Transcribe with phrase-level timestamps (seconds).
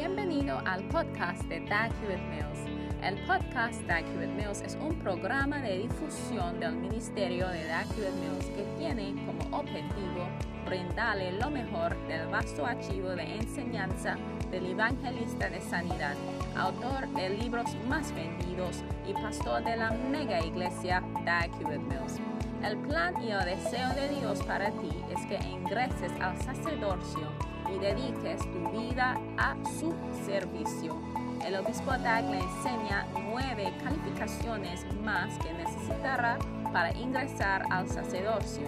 [0.00, 2.60] Bienvenido al podcast de Dag Hewitt Mills.
[3.02, 8.14] El podcast Dag Hewitt Mills es un programa de difusión del ministerio de Dag Hewitt
[8.14, 10.26] Mills que tiene como objetivo
[10.64, 14.16] brindarle lo mejor del vasto archivo de enseñanza
[14.50, 16.16] del evangelista de sanidad,
[16.56, 22.18] autor de libros más vendidos y pastor de la mega iglesia Dag Hewitt Mills.
[22.64, 27.28] El plan y el deseo de Dios para ti es que ingreses al sacerdocio
[27.74, 29.94] y dediques tu vida a su
[30.24, 30.96] servicio.
[31.44, 36.38] El obispo Dag le enseña nueve calificaciones más que necesitará
[36.72, 38.66] para ingresar al sacerdocio.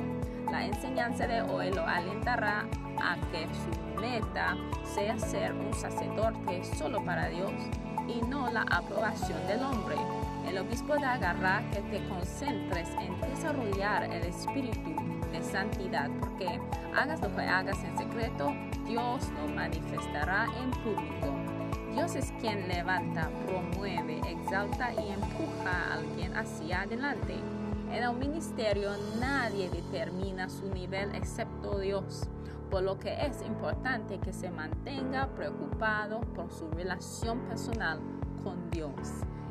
[0.50, 2.66] La enseñanza de hoy lo alentará
[3.02, 7.52] a que su meta sea ser un sacerdote solo para Dios
[8.08, 9.96] y no la aprobación del hombre.
[10.48, 14.94] El obispo Dag hará que te concentres en desarrollar el espíritu
[15.30, 16.60] de santidad, porque
[16.94, 18.52] hagas lo que hagas en secreto,
[18.86, 21.34] Dios lo manifestará en público.
[21.92, 27.34] Dios es quien levanta, promueve, exalta y empuja a alguien hacia adelante.
[27.90, 32.28] En el ministerio nadie determina su nivel excepto Dios,
[32.70, 38.00] por lo que es importante que se mantenga preocupado por su relación personal
[38.42, 38.92] con Dios.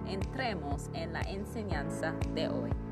[0.08, 2.91] Entremos en la enseñanza de hoy.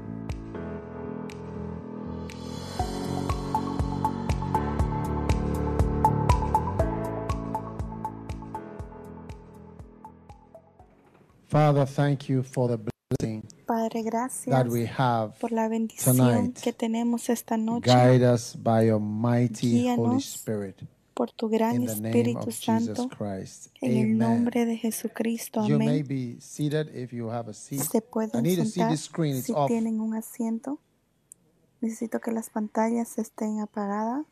[11.49, 15.33] Father, thank you for the blessing Padre, gracias that we have.
[15.39, 16.59] por la bendición tonight.
[16.61, 20.75] que tenemos esta noche Guide us by your mighty Holy Guíanos Spirit.
[21.15, 23.09] por tu gran In the name Espíritu of Jesus Santo.
[23.09, 23.67] Christ.
[23.81, 25.67] En el nombre de Jesucristo.
[25.67, 27.81] You may be seated if you have a seat.
[27.81, 29.35] Se I pueden need to see sentar this screen.
[29.37, 29.67] It's si off.
[29.67, 30.79] tienen un asiento.
[31.81, 34.25] Necesito que las pantallas estén apagadas.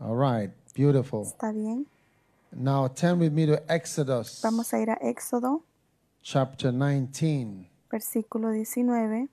[0.00, 0.50] All right.
[0.74, 1.22] Beautiful.
[1.22, 1.86] ¿Está bien?
[2.56, 5.64] Now turn with me to Exodus Vamos a ir a Éxodo,
[6.22, 7.68] chapter 19.
[7.90, 9.28] versículo 19.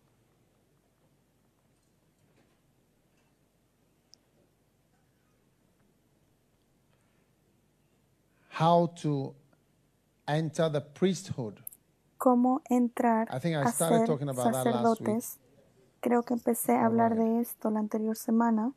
[8.50, 9.34] How to
[10.28, 11.60] enter the priesthood.
[12.18, 15.10] ¿Cómo entrar I think I a started ser talking about that last week.
[15.10, 15.40] sacerdotes?
[16.02, 18.74] Creo que empecé a hablar de esto la anterior semana.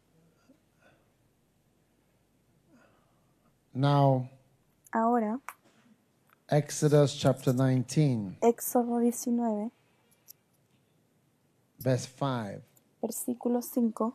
[3.75, 4.29] Now,
[4.93, 5.41] Ahora,
[6.49, 9.73] Exodus chapter 19, Éxodo 19,
[11.81, 12.63] verse 5.
[13.03, 14.15] versículo 5.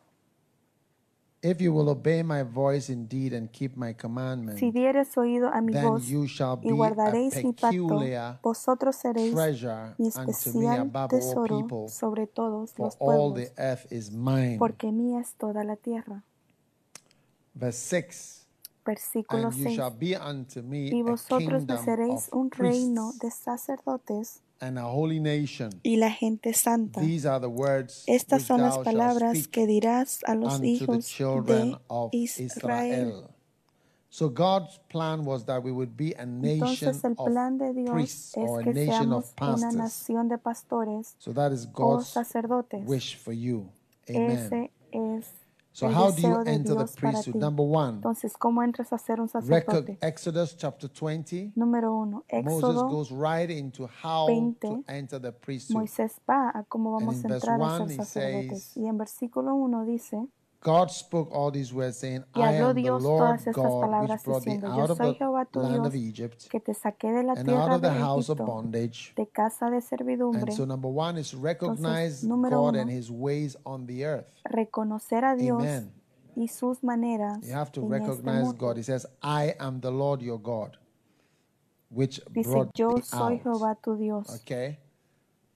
[1.41, 5.61] If you will obey my voice indeed and keep my commandments, Si dieres oído a
[5.61, 9.95] mi then voz you shall be y a guardaréis mi pacto, peculiar vosotros seréis treasure
[9.97, 13.91] mi unto me especial above all tesoro people, sobre todos los all pueblos, the earth
[13.91, 14.57] is mine.
[14.57, 16.23] porque mía es toda la tierra.
[17.53, 18.38] Verse 6
[18.89, 19.75] Versículo And you 6.
[19.75, 24.41] shall be unto me Y vosotros me seréis un reino de sacerdotes
[25.83, 27.01] y la gente santa.
[28.07, 31.05] Estas son las palabras que dirás a los hijos
[31.45, 31.77] de
[32.11, 32.39] Israel.
[32.39, 33.23] Israel.
[34.11, 37.95] So God's plan was that we would be a nation Entonces el plan de Dios
[38.01, 38.33] es
[38.63, 42.87] que seamos una nación de pastores So that is o sacerdotes.
[42.87, 43.69] wish for you.
[44.09, 44.31] Amen.
[44.31, 45.25] Ese es
[45.71, 47.35] So el how do you enter the priesthood?
[47.35, 49.97] Number one, Entonces, ¿cómo entras a ser un sacerdote?
[50.01, 51.53] Exodus chapter 20.
[51.55, 55.77] Número uno, Moses goes right into how 20, to enter the priesthood.
[55.77, 58.63] Moisés va a cómo vamos in a verse entrar a one, ser he sacerdotes.
[58.63, 60.27] says, Y en versículo 1 dice,
[60.61, 63.79] God spoke all these words, saying, y I am the Dios Lord todas estas God
[64.01, 64.09] which
[64.43, 67.49] thee diciendo, out of the land of Dios, Egypt que te saqué de la and
[67.49, 69.13] out of the de house of Egipto, bondage.
[69.15, 70.51] de casa de And servidumbre.
[70.51, 74.27] so, number one is recognize número God uno, and His ways on the earth.
[74.51, 75.91] reconocer a Dios Amen.
[76.35, 78.53] y sus maneras You have to este recognize.
[78.57, 78.75] God.
[78.77, 80.77] He says, I am the Lord your God,
[81.89, 83.43] which Dice, brought yo soy out.
[83.43, 84.27] Jehová tu Dios.
[84.41, 84.77] Okay?
[84.77, 85.48] It's important to recognize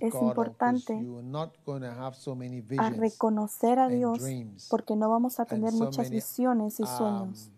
[0.00, 2.98] Es God importante you're not going to have so many a visions.
[2.98, 4.20] reconocer a and Dios
[4.68, 7.50] porque no vamos a and tener so muchas many, visiones y um, sueños.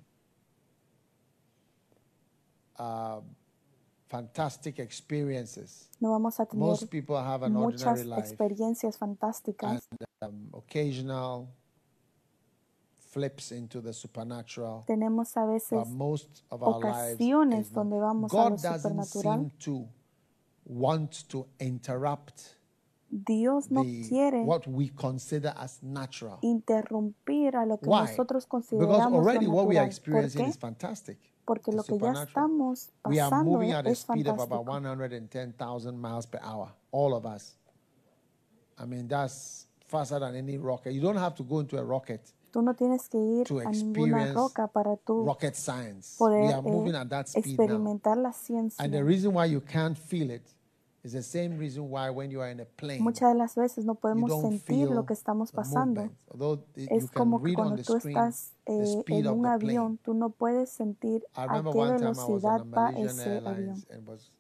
[2.79, 3.21] uh,
[4.09, 5.89] fantastic experiences.
[6.01, 9.83] No vamos a tener Most people have an muchas ordinary life experiencias fantásticas.
[10.23, 11.49] um, occasional
[13.13, 14.85] flips into the supernatural.
[14.87, 17.85] Tenemos a veces But most of our lives ocasiones is not.
[17.85, 19.35] donde vamos a lo God supernatural.
[19.39, 19.89] seem to
[20.71, 22.57] want to interrupt
[23.11, 26.39] Dios no the, quiere what we consider as natural.
[26.43, 28.03] interrumpir a lo que Why?
[28.03, 30.13] nosotros Because consideramos already lo what we are natural.
[30.13, 30.49] ¿Por experiencing qué?
[30.51, 31.19] is fantastic.
[31.45, 32.29] Porque It's lo que ya supernatural.
[32.29, 34.71] estamos We are pasando moving at a es speed of about fantástico.
[34.71, 37.57] 110,000 miles per hour, all of us.
[38.79, 40.93] I mean, that's faster than any rocket.
[40.93, 43.65] You don't have to go into a rocket Tú no tienes que ir to a
[43.65, 46.17] ninguna experience roca para tú rocket science.
[46.19, 47.51] We poder are moving eh, at that speed now.
[47.65, 48.33] experimentar la
[48.79, 50.43] And the reason why you can't feel it
[51.03, 53.85] is the same reason why when you are in a plane, Muchas de las veces
[53.85, 56.11] no you podemos sentir feel lo que estamos pasando.
[56.77, 59.47] Es can como que read on cuando the tú screen estás eh, speed en un
[59.47, 63.47] avión, tú no puedes sentir I a remember qué velocidad va ese avión.
[63.47, 64.31] Airlines and was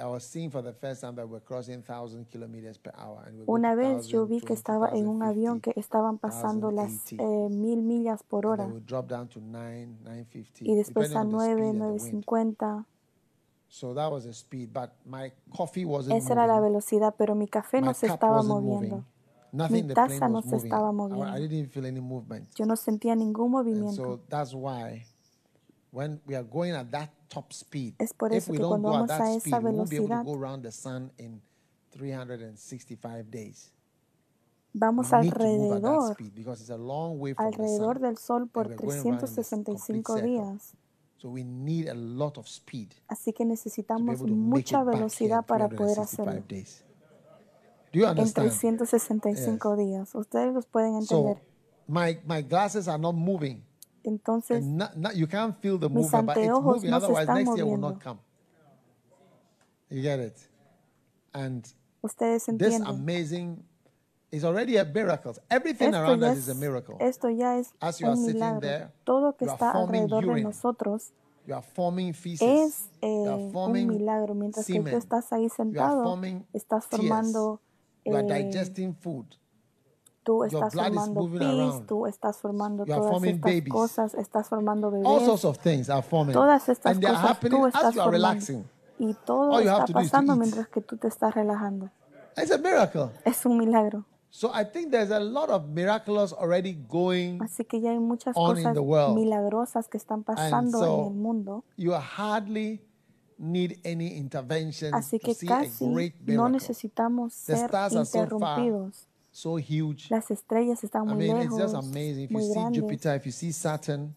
[0.00, 3.24] I was seeing for the first time that we're crossing thousand kilometers per hour.
[3.26, 5.72] And we're going Una vez yo 1,000, vi que 20, estaba en un avión 1,050,
[5.72, 7.22] que estaban pasando las 1,080.
[7.24, 11.22] eh, mil millas por hora then we drop down to 9, 950, y después a
[11.22, 12.24] on the 9, speed and the wind.
[12.26, 12.84] 9.50.
[13.68, 16.70] So that was the speed, but my coffee wasn't Esa era la moving.
[16.72, 18.96] velocidad, pero mi café My no se cup estaba wasn't moviendo.
[18.96, 19.04] moving.
[19.52, 20.72] Nothing in the plane taza no was se moving.
[20.72, 21.48] estaba I- I, moviendo.
[21.48, 22.48] didn't feel any movement.
[22.58, 24.02] Yo no sentía ningún And movimiento.
[24.02, 25.06] so that's why
[25.92, 28.70] when we are going at that top speed, Es por if eso we que don't
[28.70, 30.34] cuando go at vamos that a speed, esa we won't be able to velocidad, go
[30.34, 31.40] around the sun in
[31.92, 33.72] 365 days.
[34.74, 37.56] vamos We need to move at that alrededor, speed because it's a long way from
[37.56, 38.02] the alrededor sun.
[38.02, 40.22] del sol por we're going around in this complete 365 circle.
[40.22, 40.74] días.
[41.20, 46.00] So we need a lot of speed Así que necesitamos mucha velocidad para poder 365
[46.30, 46.44] hacerlo.
[46.48, 46.84] days.
[47.92, 48.50] Do you En understand?
[48.50, 50.14] 365 días.
[50.14, 51.42] Ustedes los pueden So entender.
[51.88, 53.64] my my glasses are not moving.
[54.04, 56.90] Entonces, not, not, you can't feel the mis movement, but it's anteojos moving.
[56.90, 57.80] no se Otherwise, están next year will moviendo.
[57.94, 58.18] not come.
[59.90, 60.36] You get it?
[61.34, 61.64] And
[62.02, 62.86] ustedes this entienden.
[62.88, 63.64] amazing
[64.30, 65.32] is already a miracle.
[65.48, 66.96] Everything Esto around us is a miracle.
[67.00, 68.60] esto ya es As you are un sitting milagro.
[68.60, 71.12] there, Todo que you are está forming alrededor de nosotros
[71.46, 72.42] You are forming feces.
[72.42, 74.34] es you eh, are un milagro.
[74.34, 76.16] Mientras que tú estás ahí You are sentado,
[76.52, 77.60] estás formando,
[78.04, 79.26] You are eh, digesting food.
[80.22, 83.72] tú estás formando pis, tú estás formando You are todas forming estas babies.
[83.72, 86.34] cosas, estás formando All bebés, sorts of things are forming.
[86.34, 88.12] todas estas And they are cosas happening tú as estás you are formando.
[88.12, 88.64] relaxing.
[88.98, 91.88] Y todo All you está pasando mientras que tú te estás relajando.
[92.36, 93.08] It's a miracle.
[93.24, 94.04] Es un milagro.
[94.30, 97.38] So I think there's a lot of miraculous already going.
[97.40, 99.16] Así que ya hay muchas on in cosas the world.
[99.16, 101.64] milagrosas que están pasando so- en el mundo.
[101.76, 102.82] You hardly
[103.38, 106.52] need any intervention Así to que see a casi great no miracle.
[106.52, 109.06] necesitamos The ser stars are so far, interrumpidos.
[109.30, 110.08] so huge.
[110.10, 112.24] Las estrellas están I muy mean, it's lejos, just amazing.
[112.24, 112.82] If you muy see grandes.
[112.82, 114.14] Jupiter, if you see Saturn,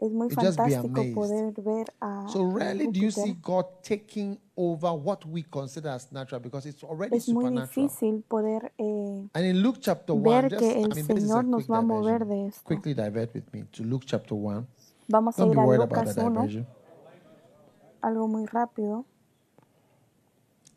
[0.00, 1.14] Es muy you just be fantástico amazed.
[1.14, 3.24] poder ver a So rarely do you Júpiter.
[3.24, 7.68] see God taking over what we consider as natural because it's already Es muy supernatural.
[7.88, 11.08] difícil poder eh, And in Luke chapter 1, ver just, que I mean, this is
[11.08, 12.28] a Señor nos quick va a mover diversion.
[12.28, 12.64] de esto.
[12.64, 14.66] Quickly divert with me to Luke chapter 1.
[15.08, 16.66] Vamos Don't ir be a worried about Lucas the 1, diversion.
[18.02, 19.04] algo muy rápido.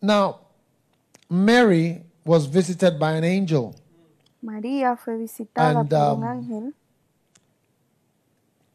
[0.02, 0.40] Now,
[1.30, 3.74] Mary was visited by an angel.
[4.42, 6.74] María fue visitada And, por um, un ángel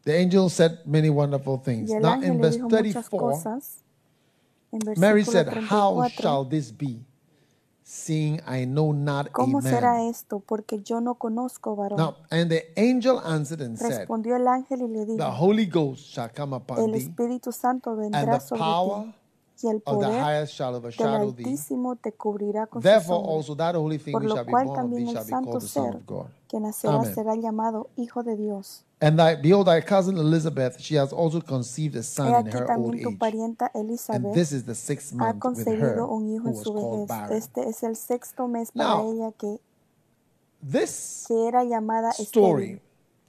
[0.02, 1.90] The angel said many wonderful things.
[1.90, 3.84] y el Now, ángel in le verse dijo muchas 34, cosas.
[4.96, 7.04] Mary said, How 34, shall this be,
[7.82, 10.40] seeing I know not a ¿Cómo será esto?
[10.40, 11.98] Porque yo no conozco varón.
[11.98, 15.66] Now, and the angel answered and said, Respondió el ángel y le The dijo, Holy
[15.66, 19.70] Ghost shall come upon el thee, Espíritu Santo and vendrá the sobre power ti, y
[19.70, 21.48] el of the poder highest shall del.
[21.48, 23.32] Altísimo te cubrirá con su Therefore, sombra.
[23.34, 25.58] also that holy thing Por lo shall be cual born of también thee el santo
[25.58, 26.26] the ser of God.
[26.48, 27.14] que nacerá Amen.
[27.14, 28.84] será llamado Hijo de Dios.
[29.02, 32.94] And thy, behold, thy cousin Elizabeth, she has also conceived a son in her old
[32.94, 33.06] age.
[34.10, 36.72] And this is the sixth month with her, concebido un who hijo en was su
[36.74, 37.36] called barren.
[37.38, 39.58] Este es el sexto mes para Now, ella que,
[40.62, 42.26] This que era llamada estéril.
[42.28, 42.80] story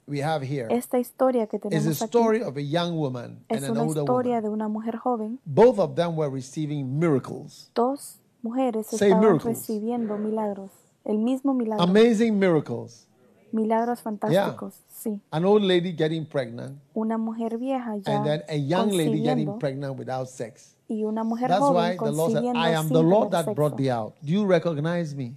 [0.06, 3.42] we have here Esta historia que is a tenemos aquí story of a young woman
[3.48, 4.42] es and an una older historia woman.
[4.42, 5.38] de una mujer joven.
[5.46, 9.44] Both of them were receiving miracles, Dos mujeres Say estaban miracles.
[9.56, 10.70] recibiendo milagros.
[11.06, 11.82] El mismo milagro.
[11.82, 13.06] amazing miracles.
[13.52, 14.74] Milagros fantásticos.
[15.02, 15.20] Sí.
[15.32, 19.58] An old lady getting pregnant, Una mujer vieja ya and then a young lady getting
[19.58, 20.76] pregnant without sex.
[20.88, 23.90] y una mujer That's why the Lord said, I am the Lord that brought thee
[23.90, 24.14] out.
[24.22, 25.34] Do you recognize me?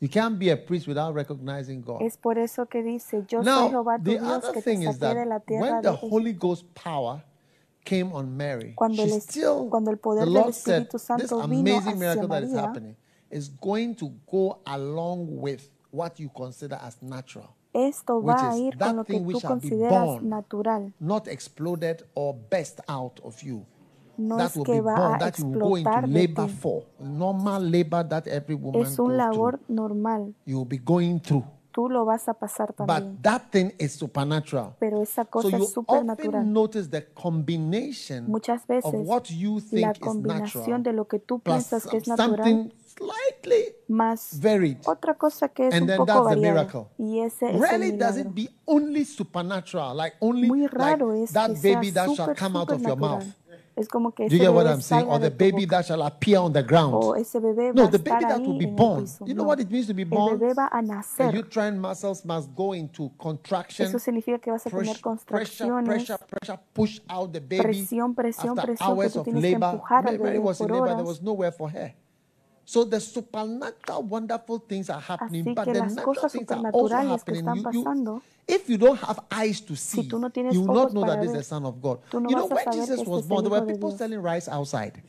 [0.00, 2.00] You can't be a priest without recognizing God.
[2.02, 4.70] Es por eso que dice, yo soy Now, Jehová tu the Dios other que te
[4.70, 7.22] thing is saqué de la that tierra when the Holy Ghost power
[7.84, 11.46] came on Mary, Cuando she el still, cuando el poder the del Lord said, Santo
[11.46, 12.96] vino hacia miracle that is happening
[13.30, 18.60] is going to go along with what you consider as natural, Esto va a is
[18.62, 20.92] ir con lo que tú consideras natural.
[21.00, 23.64] not exploded or burst out of you.
[24.16, 26.52] No that es will que be va a explotar de labor ti.
[26.54, 26.82] for.
[26.98, 29.74] Normal labor that every woman Es un labor through.
[29.76, 30.34] normal.
[30.44, 31.44] You will be going through.
[31.70, 33.12] Tú lo vas a pasar también.
[33.14, 34.74] But that thing is supernatural.
[34.80, 36.44] Pero esa So cosa you es supernatural.
[38.26, 41.86] Muchas of veces what you la think is combinación natural de lo que tú piensas
[41.86, 42.72] que es natural
[43.88, 44.78] más varied.
[44.86, 46.54] otra cosa que es And un then poco that's the variada.
[46.62, 46.86] miracle.
[46.98, 51.32] Y ese es el does it be only supernatural, like only Muy like raro es
[51.32, 53.24] that que sea baby that shall come out of your mouth.
[53.78, 55.06] Es como que Do you get what I'm saying?
[55.08, 55.76] Or the baby boca.
[55.76, 56.94] that shall appear on the ground.
[56.94, 59.06] O ese bebé No, the baby that will be born.
[59.24, 59.48] You know No.
[59.50, 60.36] what it means to be El born?
[60.36, 63.86] bebé va a The uterine muscles must go into contraction.
[63.86, 67.62] Eso significa que vas a tener Pressure, pressure, contracciones, pressure, pressure, push out the baby.
[67.62, 70.44] presión, presión, After presión, que hours tú of tienes que labor, empujar al Mary bebé
[70.44, 71.94] was in por labor, there was nowhere for her.
[72.68, 77.44] So the supernatural, wonderful things are happening, Así but the natural things are also happening.
[77.56, 77.82] You- you-
[78.46, 81.20] if you don't have eyes to see, tú no you will not know that para
[81.22, 81.98] this is ver, the Son of God.
[82.12, 85.02] no you know, when Jesus was born, there were people selling rice outside.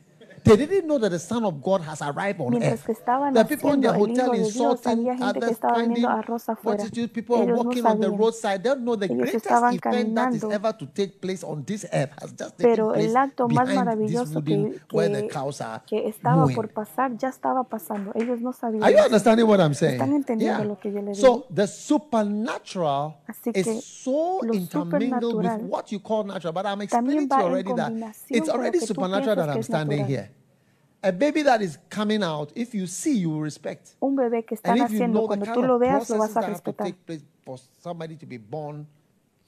[0.43, 3.33] They didn't know that the Son of God has arrived on Mientras earth.
[3.33, 5.57] The people in the haciendo el hotel Hijo de Dios, insulting había gente que others,
[5.59, 7.13] finding afuera.
[7.13, 8.63] people are Ellos no walking on the roadside.
[8.63, 11.85] They don't know the Ellos greatest event that is ever to take place on this
[11.91, 15.61] earth has just taken Pero place el acto más maravilloso que, where the que, cows
[15.61, 18.11] are que estaba por pasar ya estaba pasando.
[18.15, 18.83] Ellos no sabían.
[18.83, 19.99] Are you understanding what I'm saying?
[19.99, 25.61] ¿Están entendiendo lo que yo le So the supernatural Así que is so intermingled with
[25.69, 26.53] what you call natural.
[26.53, 27.91] But I'm explaining to you already that
[28.29, 30.28] it's already supernatural that I'm standing here.
[31.01, 33.95] A baby that is coming out, if you see, you will respect.
[34.01, 35.81] Un bebé que están And if you haciendo, know the cuando kind tú lo of
[35.81, 36.85] veas, lo processes vas a that have to respetar.
[36.87, 38.85] take place for somebody to be born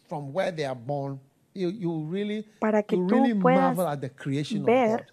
[0.08, 1.20] from where they are born,
[1.54, 4.98] you, you really, Para que you tú really puedas marvel at the creation of ver
[5.00, 5.06] God.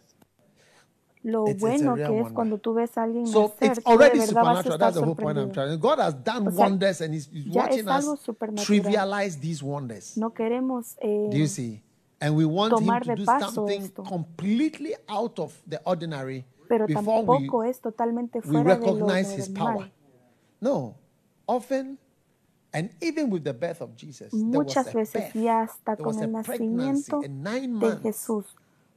[1.24, 2.34] Lo It's- it's a bueno real que es wonder.
[2.34, 4.74] cuando tú ves a alguien So nacer, it's tú de already verdad vas a supernatural.
[4.74, 5.54] estar That's the whole point I'm sorprendido.
[5.54, 5.80] trying.
[5.80, 8.64] God has done O sea, wonders and He's, he's ya es watching algo us supernatural.
[8.64, 10.16] trivialize these wonders.
[10.16, 11.82] No queremos eh, Do you see?
[12.20, 14.02] And we want Him tomar to de do paso something esto.
[14.02, 19.34] completely out of the ordinary pero before tampoco we, es totalmente fuera de lo recognize
[19.36, 19.72] His power.
[19.74, 19.92] normal.
[20.60, 20.94] No.
[21.46, 21.96] Often,
[22.74, 25.34] and even with the birth of Jesus, there was Muchas a veces birth.
[25.36, 27.98] y hasta There was con el nacimiento de.
[28.02, 28.44] Jesús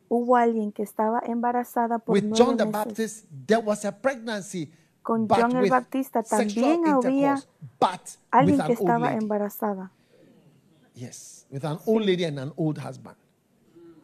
[0.10, 2.86] hubo alguien que estaba embarazada por With nueve John the meses.
[2.86, 4.74] Baptist, there was a pregnancy.
[5.04, 7.42] Con John el sexual también había
[8.32, 9.18] Alguien que estaba lady.
[9.24, 9.92] embarazada,
[10.94, 13.16] Yes, with an old lady and an old husband.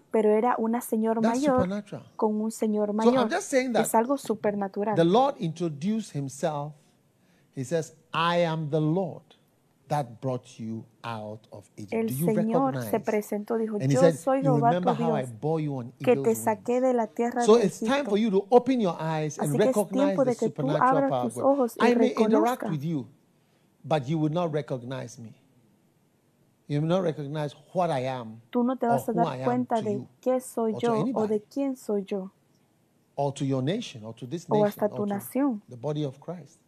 [0.10, 2.04] pero era una señora That's mayor supernatural.
[2.16, 3.18] con un señor So mayor.
[3.20, 4.96] I'm just saying that es algo supernatural.
[4.96, 6.74] the Lord introduced himself.
[7.56, 9.24] He says, I am the Lord
[9.90, 11.94] that brought you out of Egypt.
[11.94, 14.96] el Do you Señor se presentó, dijo, And he yo said, soy You Jehová remember
[14.96, 16.82] tu how I Dios, bore you on que te eagle's saqué wings.
[16.84, 18.10] de la tierra So de it's time Egipto.
[18.12, 20.50] for you to open your eyes and Así que es recognize tiempo the de que
[20.50, 21.52] tú supernatural abras power of tus God.
[21.52, 23.08] ojos y I may interact with you,
[23.84, 25.34] but you will not recognize me.
[26.70, 29.24] You will not recognize what I am Tú no te or vas a who I
[29.24, 31.28] dar am cuenta to de you, qué soy or to yo o anybody.
[31.40, 32.32] de quién soy yo.
[33.16, 35.62] or to your nation or to this O nation hasta or tu to nación.
[35.70, 36.60] the body of Christ.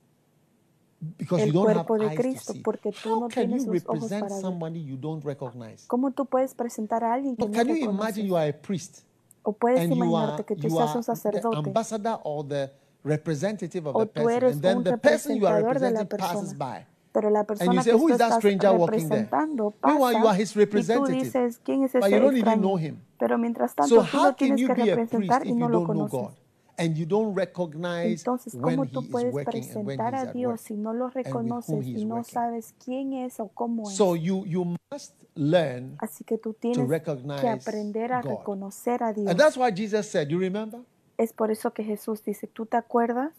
[1.18, 2.62] Because El you don't have cuerpo de eyes to Cristo, see.
[2.62, 4.42] porque tú How no can tienes you los ojos represent para ver.
[4.42, 5.86] somebody you don't recognize?
[5.88, 8.54] ¿Cómo tú puedes presentar a alguien que But no can you imagine you are a
[8.54, 9.04] priest
[9.44, 12.20] O puedes and you are, imaginarte que tú you seas are un the sacerdote ambassador
[12.24, 12.70] or the
[13.04, 15.80] representative of O the tú person, eres and then un the person you are representador
[15.80, 16.58] de la representing passes persona.
[16.80, 16.86] by.
[17.12, 19.22] Pero la And you persona say, que who tú is that stranger walking there?
[19.24, 22.38] representando Meanwhile, you pasa are his y tú dices, ¿quién es But ese you don't
[22.38, 22.98] even know him.
[23.18, 26.12] Pero mientras tanto So tú lo tienes que representar y no lo conoces.
[26.12, 26.34] God?
[26.78, 31.86] And you don't recognize Entonces, ¿cómo tú puedes presentar a Dios si no lo reconoces
[31.86, 32.34] y no working.
[32.34, 33.98] sabes quién es o cómo es?
[33.98, 38.30] So you you must learn Así que tú to tienes recognize que aprender a God.
[38.38, 39.28] reconocer a Dios.
[39.28, 40.80] And that's why Jesus said, you remember?
[41.18, 43.34] Es por eso que Jesús dice, ¿tú te acuerdas?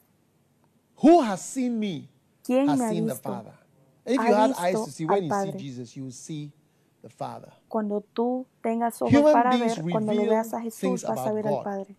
[1.03, 2.11] Who has seen me
[2.45, 3.31] ¿Quién has me ha seen the visto?
[4.17, 4.29] Father.
[4.29, 5.53] If you had eyes to see, al when you see.
[5.59, 6.53] Jesus, you will see
[7.03, 7.53] the Father.
[7.69, 11.33] Cuando tú tengas ojos Human para beings ver, cuando lo veas a Jesús, vas a
[11.33, 11.65] ver al God.
[11.65, 11.97] Padre.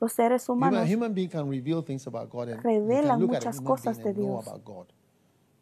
[0.00, 3.56] Los seres Human, humanos human being can reveal things about God and you revelan muchas
[3.58, 4.46] human cosas and de know Dios.
[4.46, 4.86] about God.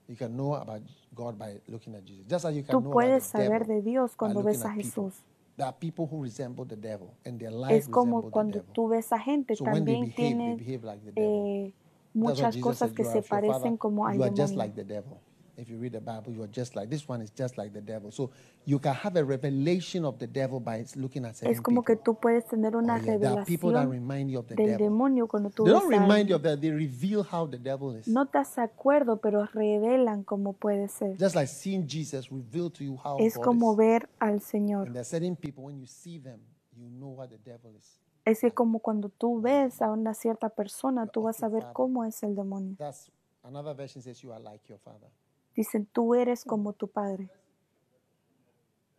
[0.06, 0.80] You can know about
[1.14, 2.24] God by looking at Jesus.
[2.26, 4.64] Just as you can Tú know puedes about the saber devil de Dios cuando ves
[4.64, 4.70] a.
[4.70, 5.14] Jesús.
[5.56, 8.58] There are people who resemble the devil and their life Es como resemble the cuando
[8.60, 8.72] devil.
[8.74, 11.44] tú ves a gente, So también behave, tienen like the devil.
[11.46, 11.74] eh,
[12.18, 14.56] muchas cosas que "You se parecen como al demonio.
[14.56, 15.20] like the devil.
[15.56, 17.80] If you read the Bible, you are just like this one is just like the
[17.80, 18.12] devil.
[18.12, 18.30] So
[18.64, 21.96] you can have a revelation of the devil by looking at certain Es como que
[21.96, 22.14] people.
[22.14, 24.54] tú puedes tener una Oh, yeah, There are people that revelación remind you of the
[24.54, 24.86] del devil.
[24.86, 26.60] demonio cuando tú They don't remind you of that.
[26.60, 28.06] They reveal how the devil is.
[28.06, 31.16] No te acuerdo, pero revelan cómo puede ser.
[31.18, 33.78] Just like seeing Jesus reveal to you how Es God como is.
[33.78, 34.86] ver al Señor.
[34.86, 36.40] And there are certain people when you see them,
[36.76, 37.98] you know what the devil is.
[38.28, 42.04] Es que como cuando tú ves a una cierta persona, tú vas a ver cómo
[42.04, 42.76] es el demonio.
[42.76, 43.10] That's
[43.42, 45.08] another version says you are like your father.
[45.54, 47.30] Dicen, tú eres como tu padre.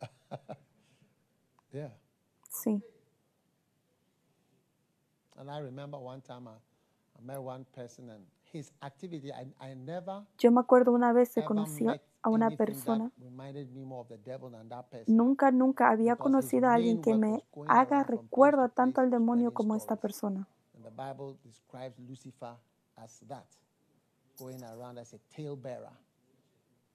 [1.71, 1.91] Yeah.
[2.49, 2.81] Sí.
[5.37, 6.55] And I remember one time I,
[7.17, 11.35] I met one person and his activity, I, I never Yo me acuerdo una vez
[11.35, 13.11] que conocí a- a una persona.
[15.07, 19.75] Nunca, nunca había conocido a alguien que me haga recuerdo to tanto al demonio como
[19.75, 20.01] esta stories.
[20.01, 20.47] persona.
[25.85, 25.99] A.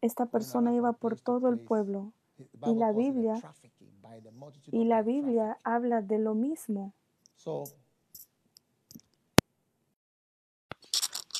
[0.00, 2.12] Esta persona iba por todo el pueblo
[2.66, 3.34] y la a Biblia
[4.72, 5.02] Y la.
[5.02, 6.92] Biblia habla de lo mismo.
[7.36, 7.64] So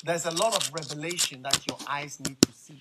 [0.03, 2.79] there's a lot of revelation that your eyes need to see.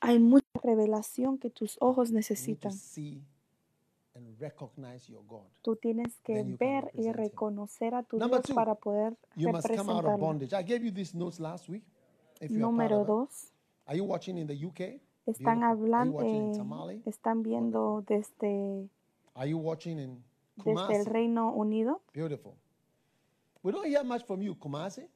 [0.00, 2.72] Hay mucha revelación que tus ojos necesitan.
[5.62, 10.04] Tú tienes que ver y reconocer a tu Dios para poder You must come out
[10.04, 10.18] of representarlo.
[10.18, 10.52] bondage.
[10.52, 11.84] I gave you these notes last week.
[12.40, 13.52] If you're a part Número dos,
[13.86, 15.00] Are you watching in the UK?
[15.26, 16.20] están hablando,
[17.04, 18.88] están viendo desde,
[20.56, 21.06] desde el?
[21.06, 22.00] Reino Unido.
[22.14, 22.54] Beautiful.
[23.62, 25.08] We don't hear much from you, Kumasi.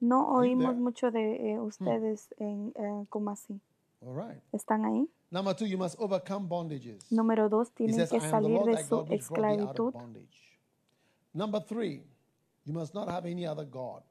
[0.00, 0.74] No oímos?
[0.74, 0.82] Hmm.
[0.82, 3.60] mucho de eh, ustedes en eh, Kumasi.
[4.02, 4.42] All right.
[4.52, 5.08] ¿Están ahí?
[5.30, 7.10] Number two, you must overcome bondages.
[7.12, 9.94] Número dos, tienen says, que salir de su esclavitud.
[11.32, 12.02] Number three,
[12.64, 14.02] you must not have any other God.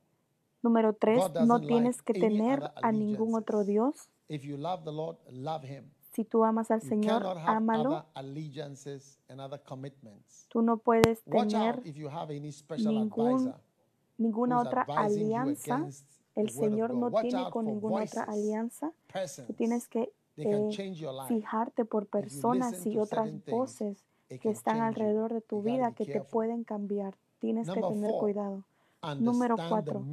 [0.63, 3.63] Número tres, God no tienes que tener a ningún otro.
[3.63, 4.09] Dios.
[4.27, 5.85] If you love the Lord, love him.
[6.13, 7.89] Si tú amas al You Señor, cannot have ámalo.
[7.91, 10.45] other allegiances and other commitments.
[10.49, 13.59] Tú no puedes Watch tener out if you have any special ningún- advisor
[14.17, 15.87] ninguna otra alianza.
[16.35, 18.91] El Señor no tiene con ninguna otra alianza.
[19.47, 20.69] Tú tienes que eh,
[21.27, 26.63] fijarte por personas y otras voces que están alrededor de tu vida que te pueden
[26.63, 27.15] cambiar.
[27.39, 28.63] Tienes que tener cuidado.
[29.17, 30.03] Número cuatro.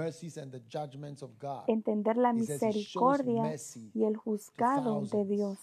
[1.66, 3.54] Entender la misericordia
[3.94, 5.24] y el juzgado de.
[5.24, 5.58] Dios.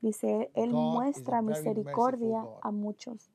[0.00, 3.30] Dice, Él muestra misericordia a muchos.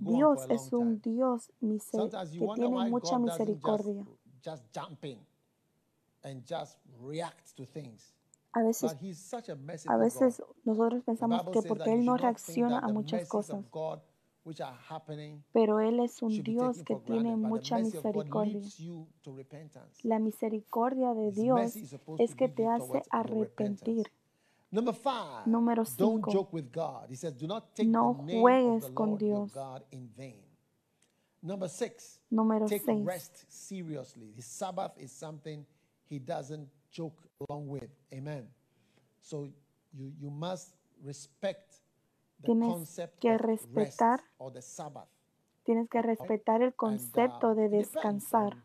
[0.00, 1.00] Dios es un.
[1.00, 4.04] Dios que tiene mucha misericordia.
[8.52, 8.96] A veces,
[9.86, 13.64] a veces nosotros pensamos que porque Él no reacciona a muchas cosas,
[15.52, 18.60] pero Él es un Dios que tiene mucha misericordia.
[20.02, 21.76] La misericordia de Dios
[22.18, 24.10] es que te hace arrepentir.
[25.46, 26.30] Número 5.
[27.86, 29.52] No juegues con Dios.
[32.30, 33.04] Número 6
[36.08, 37.16] he doesn't joke
[37.48, 37.90] along with.
[38.12, 38.48] Amen.
[39.20, 39.44] So
[39.92, 40.74] you, you must
[41.04, 41.74] respect
[42.40, 45.08] the Tienes concept que of rest respetar, or the Sabbath.
[45.64, 48.56] tienes que respetar el And concepto uh, de descansar.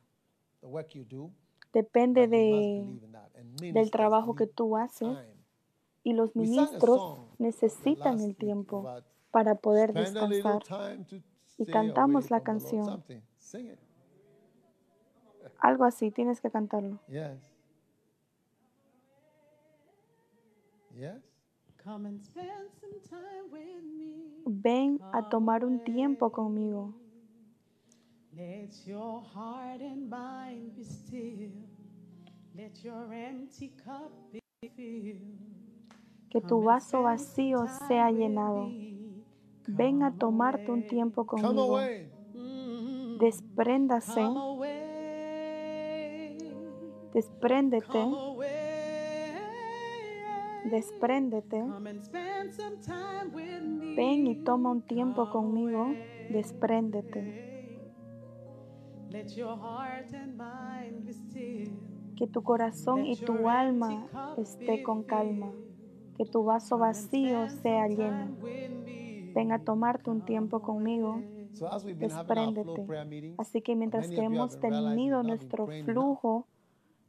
[0.61, 1.29] the work you do,
[1.73, 2.85] Depende de.
[3.35, 5.17] And del trabajo que tú haces
[6.03, 8.85] y los ministros necesitan el tiempo
[9.31, 10.63] para poder descansar.
[11.57, 13.03] Y cantamos la canción.
[15.63, 16.99] Algo así, tienes que cantarlo.
[17.07, 17.39] Yes.
[20.93, 21.23] Yes.
[21.81, 24.43] Come and spend some time with me.
[24.45, 26.93] Ven a tomar un tiempo conmigo.
[28.35, 31.51] Let your heart and mind be still.
[32.55, 34.39] Let your empty cup be
[34.75, 35.21] filled.
[36.29, 38.69] Que tu vaso vacío sea llenado.
[39.67, 41.77] Ven a tomarte un tiempo Come conmigo.
[41.77, 42.11] away.
[42.33, 44.82] Mm, Despréndase, Come away.
[47.13, 47.99] Despréndete,
[50.65, 51.63] despréndete.
[53.95, 55.93] Ven y toma un tiempo conmigo,
[56.31, 57.53] despréndete.
[62.15, 65.51] Que tu corazón y tu alma esté con calma.
[66.17, 68.35] Que tu vaso vacío sea lleno.
[69.35, 71.21] Ven a tomarte un tiempo conmigo,
[71.97, 72.85] despréndete.
[73.37, 76.47] Así que mientras que hemos tenido nuestro flujo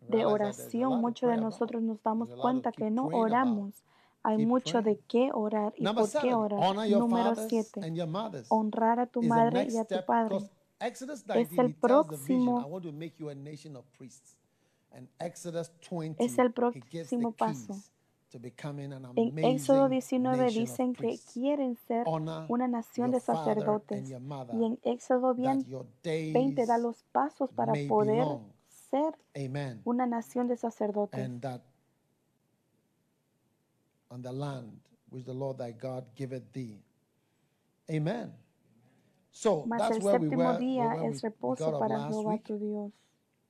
[0.09, 3.85] de oración, muchos de nosotros nos damos cuenta que no oramos.
[4.23, 6.61] Hay mucho de qué orar y por qué orar.
[7.01, 7.81] Número fathers 7.
[7.87, 8.47] and your mothers.
[8.51, 10.37] Honrar a tu madre y a tu padre.
[10.81, 11.01] Es
[11.51, 14.37] 19 el próximo- I want to make you a nation of priests.
[14.91, 17.75] And Exodus 20 Es el próximo paso.
[19.17, 22.05] En Éxodo 19 nation of dicen que quieren ser
[22.49, 24.11] una nación de sacerdotes.
[24.11, 28.25] Y en Éxodo that 20 your days 20 da los pasos para poder.
[28.95, 29.81] Ser Amen.
[29.85, 31.19] una nación de sacerdotes.
[31.19, 31.63] And that
[34.11, 34.81] on the land
[35.11, 36.83] which the Lord thy God giveth thee.
[37.91, 38.33] Amen.
[39.31, 42.59] So Mas that's el where we were día where es we reposo para Jehová tu
[42.59, 42.93] Dios.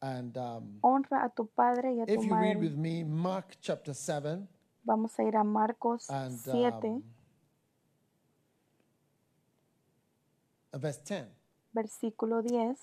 [0.01, 2.69] And um, Honra a tu padre y a tu if you read madre.
[2.69, 4.49] with me Mark chapter 7
[4.87, 7.03] Vamos a ir a Marcos and 7,
[10.73, 11.27] um, verse 10.
[11.75, 12.77] versículo 10.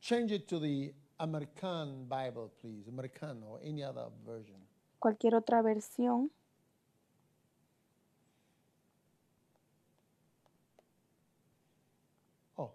[0.00, 2.88] Change it to the American Bible, please.
[2.88, 4.56] American or any other version.
[4.98, 6.30] Cualquier otra versión.
[12.56, 12.70] Oh,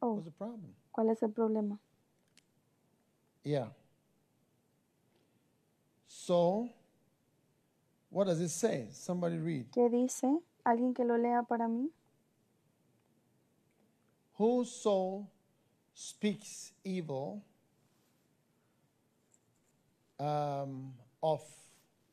[0.00, 0.74] Oh, what's the problem?
[0.92, 1.78] ¿cuál es el problema?
[3.44, 3.68] Yeah.
[6.08, 6.68] So,
[8.10, 8.88] what does it say?
[8.92, 9.66] Somebody read.
[9.72, 10.40] ¿Qué dice?
[10.64, 11.90] ¿Alguien que lo lea para mí?
[14.38, 15.28] Whoso
[15.94, 17.42] speaks evil
[20.18, 21.42] um, of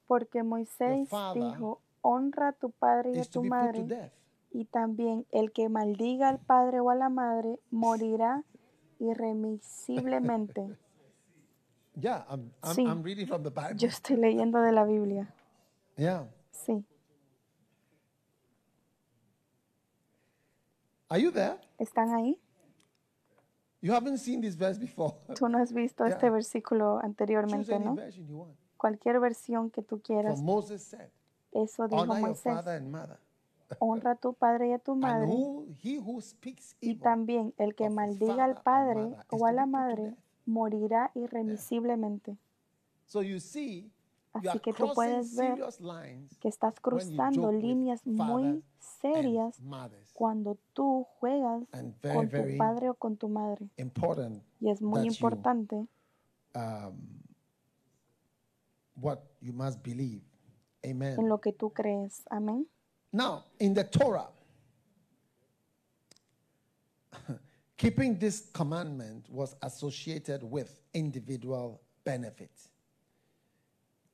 [0.08, 4.12] Porque Moisés dijo, honra a tu padre y a tu madre,
[4.52, 8.44] y también el que maldiga al padre o a la madre morirá
[9.00, 10.78] irremisiblemente.
[11.96, 12.86] Yeah, I'm, I'm, Sí.
[12.88, 13.78] I'm reading from the Bible.
[13.78, 15.32] Yo estoy leyendo de la Biblia.
[15.96, 16.26] yeah.
[16.52, 16.84] Sí.
[21.08, 21.60] Are you there?
[21.78, 22.40] ¿Están ahí?
[23.84, 25.14] You haven't seen this verse before.
[25.36, 26.14] Tú no has visto Yeah.
[26.16, 27.96] este versículo anteriormente, ¿no?
[28.78, 30.42] Cualquier versión que tú For quieras.
[30.42, 31.10] Moses said,
[31.52, 32.54] Eso dijo honor your Moisés.
[32.56, 33.18] father and mother.
[33.80, 35.28] Honra a tu padre y a tu madre.
[35.28, 40.16] who, he who speaks Y también el que maldiga al padre o a la madre
[40.46, 42.38] morirá irremisiblemente.
[43.06, 43.92] So you see,
[44.34, 45.64] Así que tú puedes ver
[46.40, 49.62] Que estás cruzando líneas muy serias
[50.14, 53.70] cuando tú juegas con tu padre o con tu madre.
[54.60, 55.88] Y es muy importante
[56.56, 57.24] um,
[59.00, 60.22] what you must believe.
[60.82, 62.24] en lo que tú crees.
[62.30, 62.68] Amén.
[63.12, 64.28] Now, in the Torah,
[67.78, 72.52] keeping this commandment was associated with individual benefit.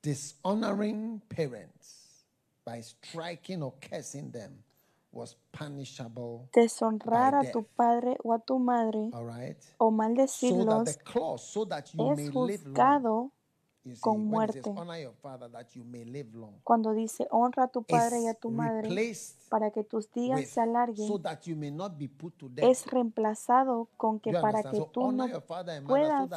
[0.02, 2.24] Dishonoring parents
[2.64, 4.52] by striking or cursing them
[5.12, 6.48] was punishable.
[6.54, 9.56] Deshonrar by a tu padre o a tu madre All right?
[9.78, 12.74] o So that maldecirlos the clause, so that you es may live long.
[12.74, 13.30] juzgado
[14.00, 14.70] con muerte.
[14.76, 16.54] honor your father that you may live long.
[16.64, 18.88] cuando dice honra a tu padre y a tu madre
[19.50, 21.08] para que tus días se alarguen.
[21.08, 22.64] so that you may not be put to death.
[22.64, 25.40] Es reemplazado con que para que So tú no so
[25.86, 26.30] puedas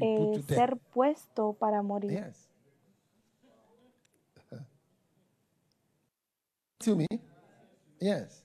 [0.00, 2.32] eh, ser puesto para morir.
[6.80, 7.06] To me?
[8.00, 8.42] Yes.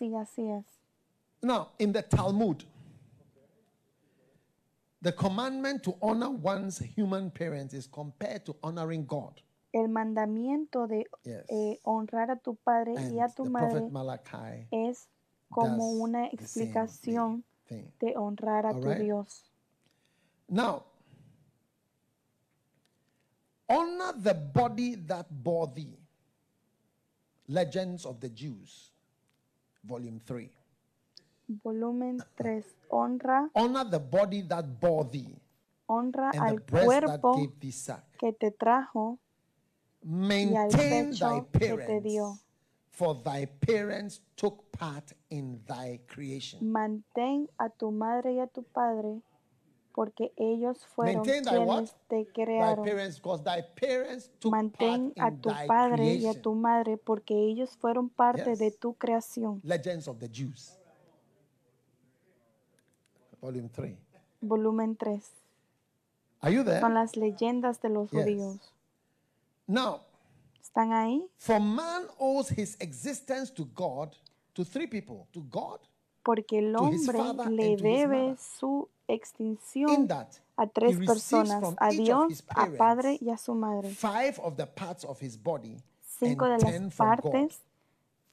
[0.00, 0.64] Así es.
[1.42, 2.64] Now, in the Talmud,
[5.00, 9.40] the commandment to honor one's human parents is compared to honoring God.
[9.74, 11.46] El mandamiento de Yes.
[11.48, 15.08] eh, honrar a tu padre And y a tu madre Malachi es
[15.50, 19.00] como una explicación de honrar a All tu right.
[19.00, 19.50] Dios.
[20.48, 20.84] Now,
[23.68, 26.01] honor the body that bore thee.
[27.48, 28.90] Legends of the Jews,
[29.84, 30.48] Volume 3.
[31.64, 32.62] Volumen 3.
[32.90, 35.36] Honra, Honor the body that bore thee,
[35.88, 38.04] honra and the al breast that cuerpo gave thee suck.
[38.18, 39.18] que te trajo
[40.04, 42.42] Maintain thy parents,
[42.90, 46.58] for thy parents took part in thy creation.
[46.60, 49.20] Mantén a tu madre y a tu padre
[49.94, 51.74] porque ellos fueron Maintain thy what?
[51.74, 52.84] quienes te Thy crearon.
[52.84, 57.34] parents, because thy parents took Mantén part a tu padre y a tu madre porque
[57.34, 59.60] ellos fueron parte de tu creación.
[59.64, 60.78] Legends of the Jews,
[63.40, 63.96] Volume 3.
[64.40, 65.20] Volumen 3.
[66.40, 66.80] Are you there?
[66.80, 68.72] Son las leyendas de los judíos.
[69.66, 70.00] Now,
[70.60, 71.24] ¿Están ahí?
[71.36, 74.16] for man owes his existence to God,
[74.54, 75.80] to three people, to God,
[76.24, 80.08] Porque el hombre le debe su extinción
[80.56, 83.90] a tres personas, a Dios, a padre y a su madre.
[83.90, 85.76] five of the parts of his body
[86.18, 87.60] Cinco de las partes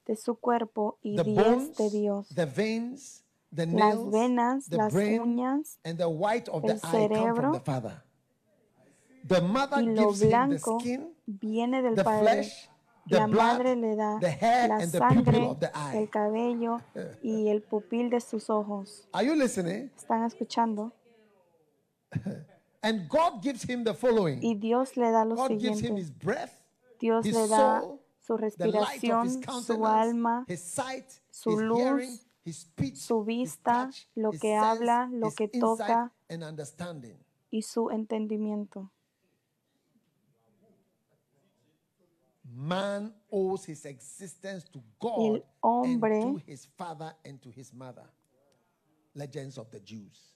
[0.05, 2.27] de su cuerpo y The diez de Dios.
[2.35, 3.23] the veins,
[3.55, 7.51] the Las venas, las uñas and the white of the el eye come from cerebro,
[7.53, 8.03] the father.
[9.27, 12.47] The mother y lo gives him the blanco skin, viene del padre.
[13.09, 15.97] La madre le da la and the pupil sangre, of the eye.
[15.97, 16.81] el cabello
[17.23, 19.07] y el pupil de sus ojos.
[19.11, 19.89] Are you listening?
[19.97, 20.91] ¿Están escuchando?
[22.81, 24.39] And God gives him the following.
[24.41, 26.01] Y Dios le da lo God gives him siguiente.
[26.01, 26.53] his breath,
[26.99, 32.09] Dios his le da soul, su his respiración, su alma, his sight, su his hearing,
[32.11, 35.47] luz, his speech, su his vista, touch, lo his que sense, habla, lo his que
[35.49, 36.11] toca.
[37.51, 38.91] y su entendimiento.
[42.59, 47.73] Man owes his existence to God El hombre- and to his father and to his
[47.73, 48.03] mother.
[49.15, 50.35] Legends of the Jews.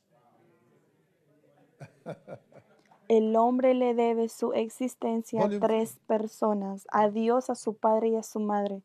[3.10, 8.16] El hombre le debe su existencia a tres personas, a Dios, a su padre y
[8.16, 8.82] a su madre.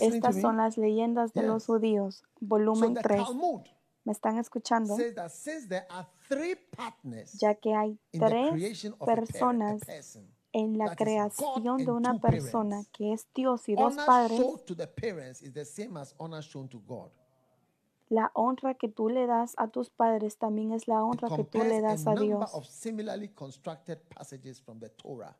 [0.00, 3.24] Estas son las leyendas de los judíos, volumen the 3.
[3.24, 3.60] Talmud
[4.04, 4.96] ¿Me están escuchando?
[7.34, 13.68] Ya que hay tres personas person, en la creación de una persona, que es Dios
[13.68, 17.10] y dos padres, shown to the parents is the same as honor shown to God.
[18.08, 21.58] la honra que tú le das a tus padres también es la honra que tú
[21.64, 22.52] le das a Dios.
[22.54, 25.34] of similarly constructed passages from the Torah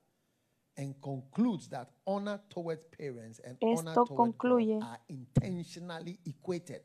[0.79, 6.83] and concludes that honor towards parents and honor Esto concluye God are intentionally equated.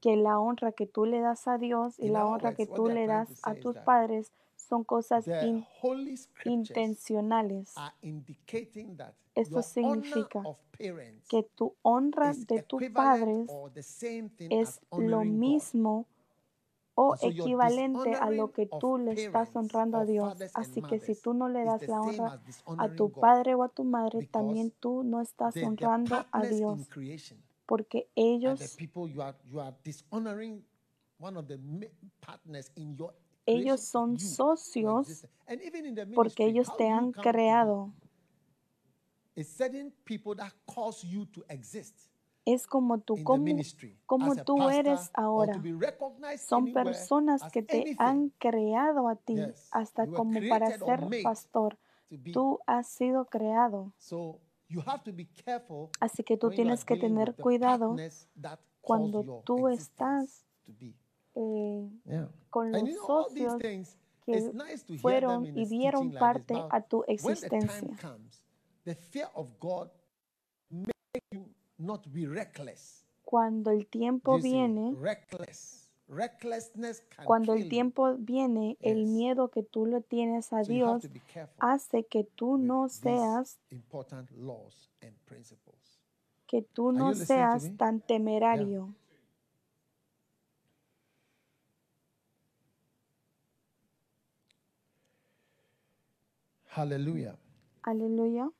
[0.00, 3.06] que la honra que tú le das a Dios y la honra que tú le
[3.06, 4.32] das a tus padres
[4.66, 5.64] son cosas in-
[6.44, 7.74] intencionales.
[9.34, 13.48] Esto significa honor of parents Que tu honra de tus padres
[14.50, 16.06] es lo mismo
[16.94, 20.38] o equivalente a lo que tú le estás honrando a Dios.
[20.54, 22.40] Así que si tú no le das la honra
[22.78, 26.56] a tu padre o a tu madre, también tú no estás honrando a partners in
[26.58, 26.88] Dios,
[27.66, 28.60] porque ellos
[33.46, 35.26] ellos son socios
[36.14, 37.92] porque ellos te han creado.
[42.44, 43.44] Es como tú, como,
[44.06, 45.60] como tú eres ahora.
[46.38, 49.36] Son personas as que te han creado a ti
[49.72, 51.78] hasta como para ser pastor.
[52.32, 53.92] Tú has sido creado.
[53.98, 57.96] So you have to be careful Así que tú tienes que tener cuidado
[58.80, 60.46] cuando tú estás.
[61.36, 62.28] Eh, Yeah.
[62.50, 66.54] con los socios things, que nice fueron y dieron like parte.
[66.54, 67.96] But a tu existencia.
[68.00, 68.42] comes.
[73.24, 75.90] Cuando el tiempo viene, reckless.
[77.24, 79.08] Cuando el tiempo viene, el Yes.
[79.08, 81.02] miedo que tú le tienes a So Dios
[81.58, 83.58] hace que tú no seas,
[86.46, 88.94] que tú no seas tan temerario.
[96.76, 97.34] Hallelujah.
[97.88, 98.50] Aleluya.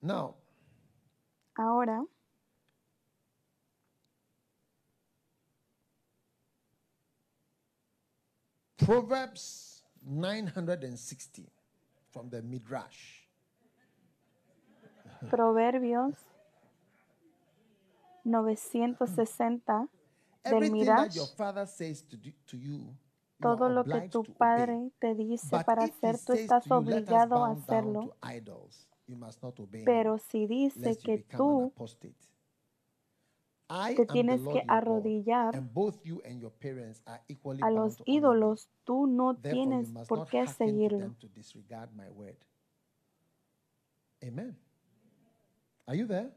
[0.00, 0.36] Now,
[1.58, 2.06] Ahora,
[8.78, 11.51] Proverbs 960
[12.12, 13.22] from the Midrash.
[15.30, 16.14] Proverbios
[18.24, 19.88] 960
[20.44, 21.18] del Midrash,
[23.40, 28.16] todo lo que tu padre te dice para hacer, tú estás obligado a hacerlo.
[29.84, 31.72] Pero si dice que tú
[33.96, 35.54] te tienes que arrodillar
[37.60, 41.14] a los ídolos, tú no tienes por qué seguirlo.
[44.22, 44.56] Amen.
[45.86, 46.30] Are you there?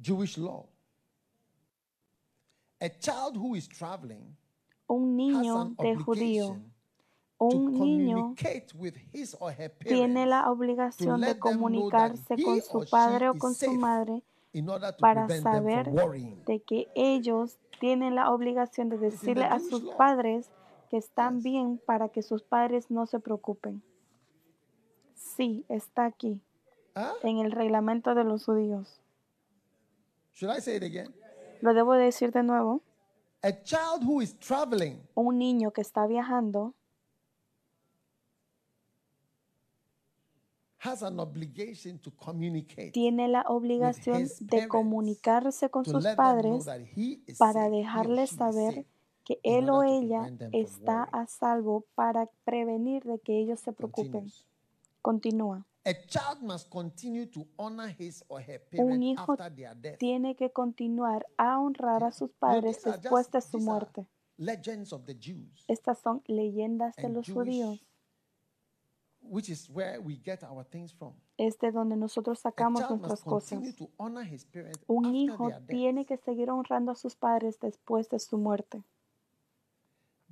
[0.00, 0.66] Jewish law.
[2.80, 4.36] A child who is traveling
[4.86, 6.60] Un niño de judío,
[7.38, 8.34] un niño
[9.84, 14.22] tiene la obligación de comunicarse con su padre o con su madre
[14.98, 15.90] para saber
[16.46, 20.50] de que ellos tienen la obligación de decirle a sus padres
[20.90, 23.82] que están bien para que sus padres no se preocupen.
[25.14, 26.40] Sí, está aquí,
[26.94, 27.26] Huh?
[27.26, 29.00] en el reglamento de los judíos.
[31.62, 32.82] Lo debo decir de nuevo.
[35.14, 36.74] Un niño que está viajando
[40.84, 46.66] has an obligation to communicate tiene la obligación de comunicarse con sus padres
[47.38, 48.86] para dejarles saber
[49.24, 54.30] que él o ella está a salvo para prevenir de que ellos se preocupen.
[55.00, 55.66] Continúa.
[55.84, 59.36] A child must continue to honor his or her Un hijo
[59.98, 64.06] tiene que continuar a honrar a sus padres después de su muerte.
[64.36, 67.80] legends of the Jews, Estas son leyendas de los judíos.
[69.32, 71.14] Which is where we get our things from.
[71.38, 73.62] Es de donde nosotros sacamos nuestras cosas.
[74.86, 78.82] Un hijo tiene que seguir honrando a sus padres después de su muerte.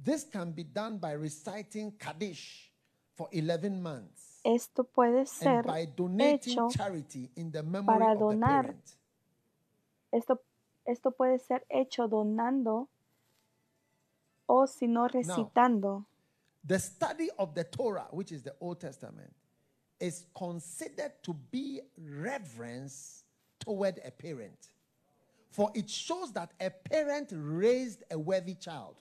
[0.05, 2.73] This can be done by reciting Kaddish
[3.15, 8.15] for 11 months Esto puede and ser by donating hecho charity in the memory para
[8.15, 8.75] donar.
[10.13, 10.43] Esto,
[10.85, 12.89] esto puede ser hecho donando
[14.47, 16.07] o si no recitando.
[16.65, 19.33] The study of the Torah, which is the Old Testament,
[19.99, 23.25] is considered to be reverence
[23.59, 24.69] toward a parent.
[25.51, 28.97] For it shows that a parent raised a worthy child.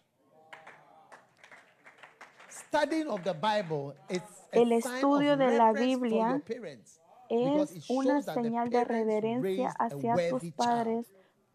[2.49, 4.21] Studying of the Bible is
[4.53, 6.99] a El sign estudio of de la Biblia your parents.
[7.29, 11.05] because it Es una shows that the señal de reverencia hacia tus padres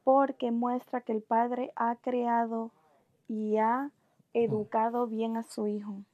[0.05, 2.71] porque muestra que el padre ha creado
[3.29, 3.91] y ha
[4.35, 6.05] educado bien a su hijo.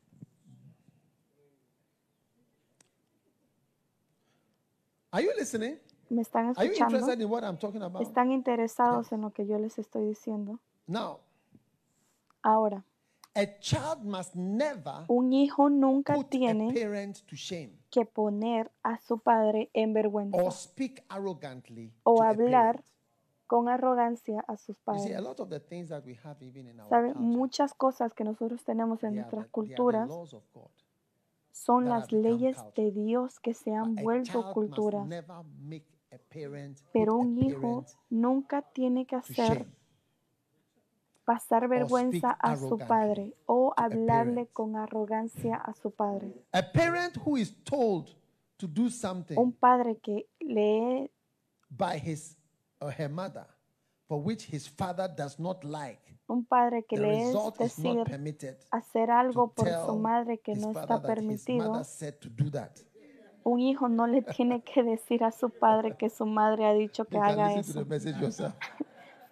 [5.12, 5.78] Are you listening?
[6.08, 6.96] ¿Me están Are you escuchando?
[6.98, 8.02] interested in what I'm talking about?
[8.02, 10.60] ¿Están interesados en lo que yo les estoy diciendo?
[10.86, 11.20] Now,
[12.42, 12.84] Ahora,
[13.34, 18.70] a child must never un hijo nunca put a tiene parent to shame que poner
[18.82, 22.84] a su padre en vergüenza or speak arrogantly o to a hablar parent.
[23.50, 25.20] Con arrogancia a sus padres.
[25.20, 27.14] lot of the things that we have even in our ¿Saben?
[27.16, 30.70] Muchas cosas que nosotros tenemos en nuestras culturas laws of God.
[31.50, 35.08] son las leyes de Dios que se han A vuelto culturas.
[36.92, 39.66] Pero un hijo nunca tiene que hacer
[41.24, 46.32] pasar vergüenza a su padre o hablarle con arrogancia a su padre.
[46.52, 48.16] A parent who is told
[48.58, 50.28] to do something Un padre que
[52.00, 52.39] his
[52.80, 53.46] or her mother
[54.08, 58.04] for which his father does not like, un padre que the le es decir
[58.72, 61.82] hacer algo por su madre que no está permitido,
[63.44, 67.04] un hijo no le tiene que decir a su padre que su madre ha dicho
[67.04, 67.84] que haga eso.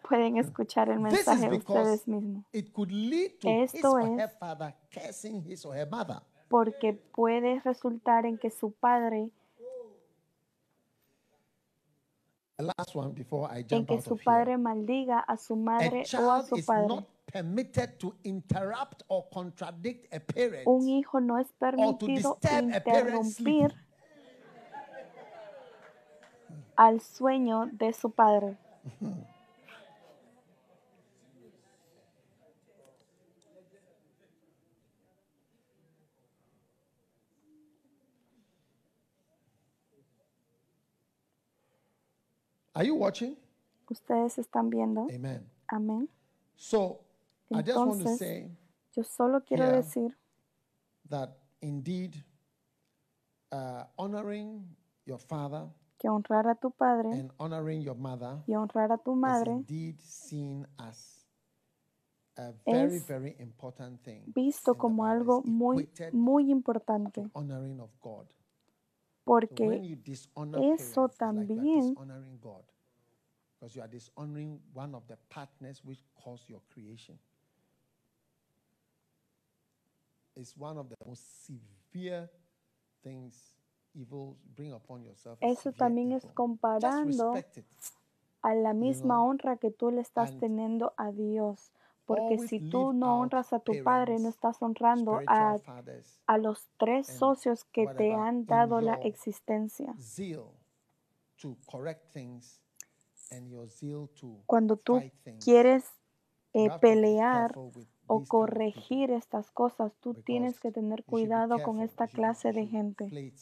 [0.08, 2.44] Pueden escuchar el mensaje ustedes mismos.
[2.52, 6.22] it could lead to his Esto es- father cursing his or her mother.
[6.48, 9.30] Porque puede resultar en que su padre,
[12.46, 14.24] The last one before I en jump que out su of here.
[14.24, 16.88] padre maldiga a su A madre o a child su is padre.
[16.88, 22.80] not permitted to interrupt or contradict a parent Un hijo no es permitido disturb a
[22.80, 23.70] parent's sleep.
[23.70, 23.74] interrumpir
[26.76, 28.56] al sueño de su padre.
[42.78, 43.36] Are you watching?
[43.90, 45.08] Ustedes están viendo.
[45.12, 45.44] Amen.
[45.66, 46.08] Amén.
[46.54, 47.00] So
[47.52, 48.50] I just want to Entonces, say
[48.94, 49.76] Yo solo quiero Yeah.
[49.82, 50.16] decir
[51.08, 52.24] that indeed
[53.50, 54.64] uh, honoring
[55.06, 55.66] your father
[55.98, 59.52] que honrar a tu padre and honoring your mother y honrar a tu is madre
[59.54, 61.26] indeed seen as
[62.36, 64.22] a very, es very important thing.
[64.32, 68.26] visto como algo muy, muy importante honoring of God.
[69.28, 69.98] Porque
[70.72, 71.94] eso también-.
[73.60, 77.18] Because you are dishonoring one of the partners which caused your creation.
[80.34, 82.30] It's one of the most severe
[83.02, 83.52] things
[83.94, 85.38] evil bring upon yourself.
[85.42, 86.34] eso también es evil.
[86.34, 87.34] Comparando
[88.42, 91.72] a la misma know, honra que tú le estás and teniendo a Dios.
[92.08, 95.58] Porque always si tú no honras a tu padre, no estás honrando a,
[96.26, 99.94] a los tres socios que te han dado la existencia.
[104.46, 105.02] Cuando tú
[105.44, 105.84] quieres
[106.54, 107.54] eh, pelear
[108.06, 113.34] o corregir estas cosas, tú tienes que tener cuidado con esta clase de gente.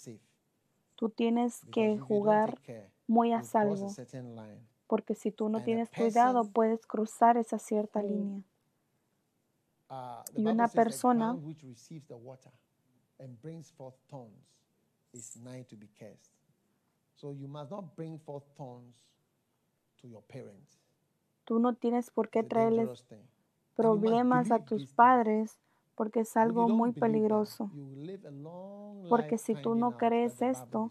[0.96, 2.58] Tú tienes que jugar
[3.06, 3.94] muy a salvo,
[4.88, 8.42] porque si tú no tienes cuidado, puedes cruzar esa cierta línea.
[9.88, 12.50] Uh, Y una persona- ground which receives the water
[13.18, 14.46] and brings forth thorns
[15.12, 16.32] is nigh to be cursed.
[17.14, 18.96] So you must not bring forth thorns
[20.00, 20.78] to your parents.
[21.44, 23.06] Tú no tienes por qué traerles
[23.76, 25.58] problemas a tus padres
[25.94, 27.70] porque es If you algo muy peligroso.
[27.72, 30.90] you will live a long Porque si life tú no crees esto.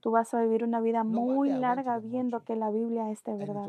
[0.00, 3.68] Tú vas a vivir una vida muy larga viendo que la Biblia es de verdad.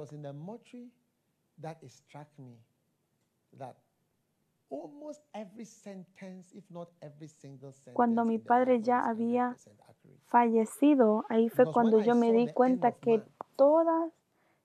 [7.94, 10.20] Cuando mi padre ya había 100% accurate.
[10.28, 13.24] Fallecido, ahí fue cuando when I yo me di the cuenta que
[13.56, 14.12] todas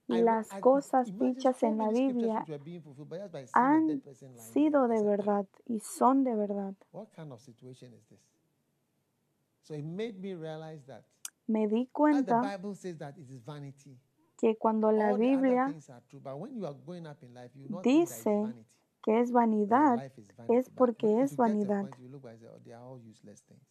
[0.07, 2.45] las cosas dichas en la Biblia
[3.55, 4.03] han
[4.37, 6.75] sido de said, "Ah, verdad y son de verdad.
[6.93, 8.21] What kind of situation is this?
[9.63, 11.05] So it made me realize that
[11.47, 13.99] Me di cuenta Bible says that it is vanity.
[14.37, 15.75] que cuando la Biblia
[17.83, 18.67] dice vanity.
[19.05, 20.11] Que es vanidad,
[20.49, 21.85] es porque es vanidad.
[21.85, 23.63] "Oh, they are all useless things."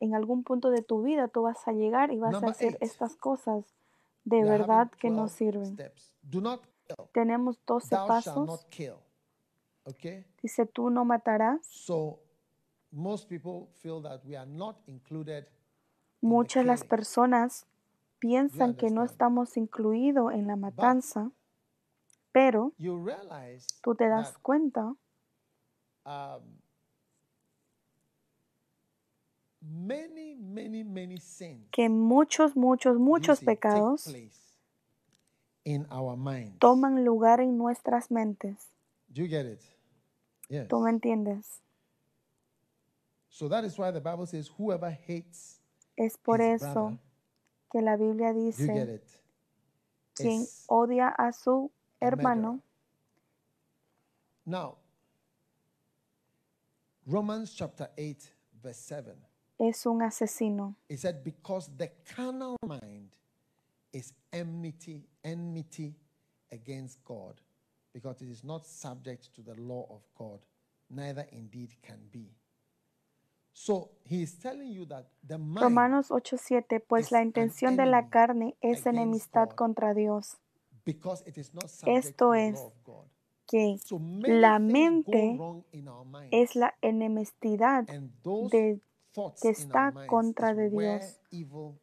[0.00, 3.16] En algún punto de tu vida tú vas a llegar y vas a hacer estas
[3.16, 3.74] cosas
[4.24, 5.76] de verdad que no 12 sirven.
[7.12, 9.04] Tenemos 12 Thou shalt not pasos.
[10.42, 11.66] Dice, tú no matarás.
[11.66, 12.20] So
[12.90, 15.46] most people feel that we are not included
[16.22, 17.66] Muchas las personas
[18.18, 21.30] piensan que no estamos incluidos en la matanza,
[22.34, 24.96] pero you realize tú te das cuenta
[26.04, 26.42] um,
[29.60, 34.12] many, many, many sins que muchos, muchos, muchos pecados
[36.58, 38.68] toman lugar en nuestras mentes.
[39.08, 39.60] Do you get it?
[40.48, 40.68] Yes.
[40.68, 41.62] ¿Tú me entiendes?
[43.28, 45.60] So that is why the Bible says, whoever hates
[45.96, 46.98] Es por eso
[47.70, 49.00] que la Biblia dice,
[50.14, 51.70] quien odia a su
[52.04, 52.60] hermano
[54.46, 54.76] Now,
[57.06, 58.30] Romans chapter 8,
[58.62, 59.14] verse 7.
[59.58, 60.74] es un asesino.
[60.88, 63.10] It said, Because the carnal mind
[63.92, 65.94] is enmity, enmity
[66.52, 67.40] against God,
[67.92, 70.44] because it is not subject to the law of God,
[70.90, 72.28] neither indeed can be.
[73.52, 77.86] So he is telling you that the mind Romanos 8:7, pues is la intención de
[77.86, 79.56] la carne es enemistad God.
[79.56, 80.38] contra Dios,
[80.84, 82.60] because it is not subject Esto es
[83.46, 83.78] que
[84.22, 85.38] la mente
[86.30, 88.80] es la enemistad de
[89.40, 91.20] que está contra de Dios.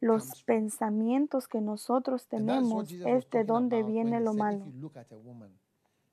[0.00, 4.66] los pensamientos que nosotros tenemos es de donde viene lo malo.
[4.66, 5.58] "If you look at a woman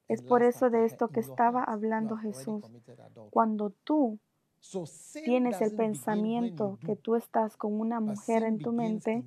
[0.08, 2.64] Es por eso de esto que estaba hablando Jesús.
[2.64, 4.18] committed adultery." Cuando tú
[5.24, 9.24] tienes el pensamiento que tú estás con una mujer en tu mente,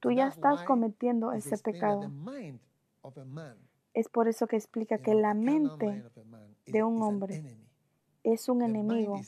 [0.00, 2.10] tú ya estás cometiendo ese pecado.
[3.94, 6.04] Es por eso que explica que la mente
[6.66, 7.58] de un hombre
[8.22, 9.20] es un enemigo.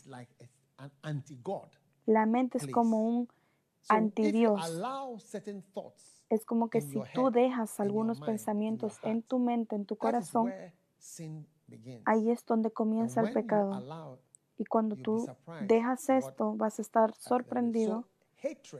[2.07, 3.29] La mente es como un
[3.89, 4.61] antidios.
[6.29, 10.53] Es como que si tú dejas algunos pensamientos en tu mente, en tu corazón,
[12.05, 14.19] ahí es donde comienza el pecado.
[14.59, 15.27] Y cuando tú
[15.67, 18.05] dejas esto, vas a estar sorprendido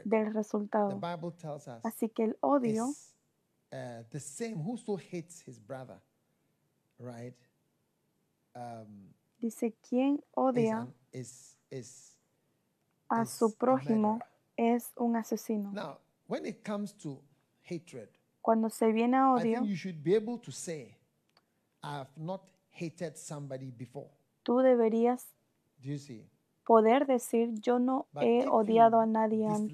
[0.05, 1.01] del resultado.
[1.83, 2.87] Así que el odio
[3.73, 4.57] uh, the same.
[4.57, 6.01] Whoso hates his brother,
[6.99, 7.35] right?
[8.55, 12.17] Um, dice, quien is, odia an, is is
[13.11, 14.21] a is su prójimo
[14.57, 15.73] es un asesino.
[15.73, 17.21] Now, when it comes to
[17.63, 18.09] hatred,
[18.43, 20.97] Cuando se viene a I odio, think you should be able to say,
[21.83, 24.11] "I have not hated somebody before."
[24.43, 25.27] tú deberías
[25.83, 26.27] Do you see?
[26.65, 29.73] poder decir, yo no But he odiado a nadie antes.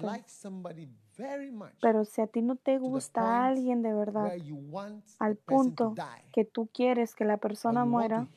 [1.81, 4.33] Pero si a ti no te gusta a alguien de verdad,
[5.19, 5.93] al punto
[6.31, 8.27] que tú quieres que la persona muera,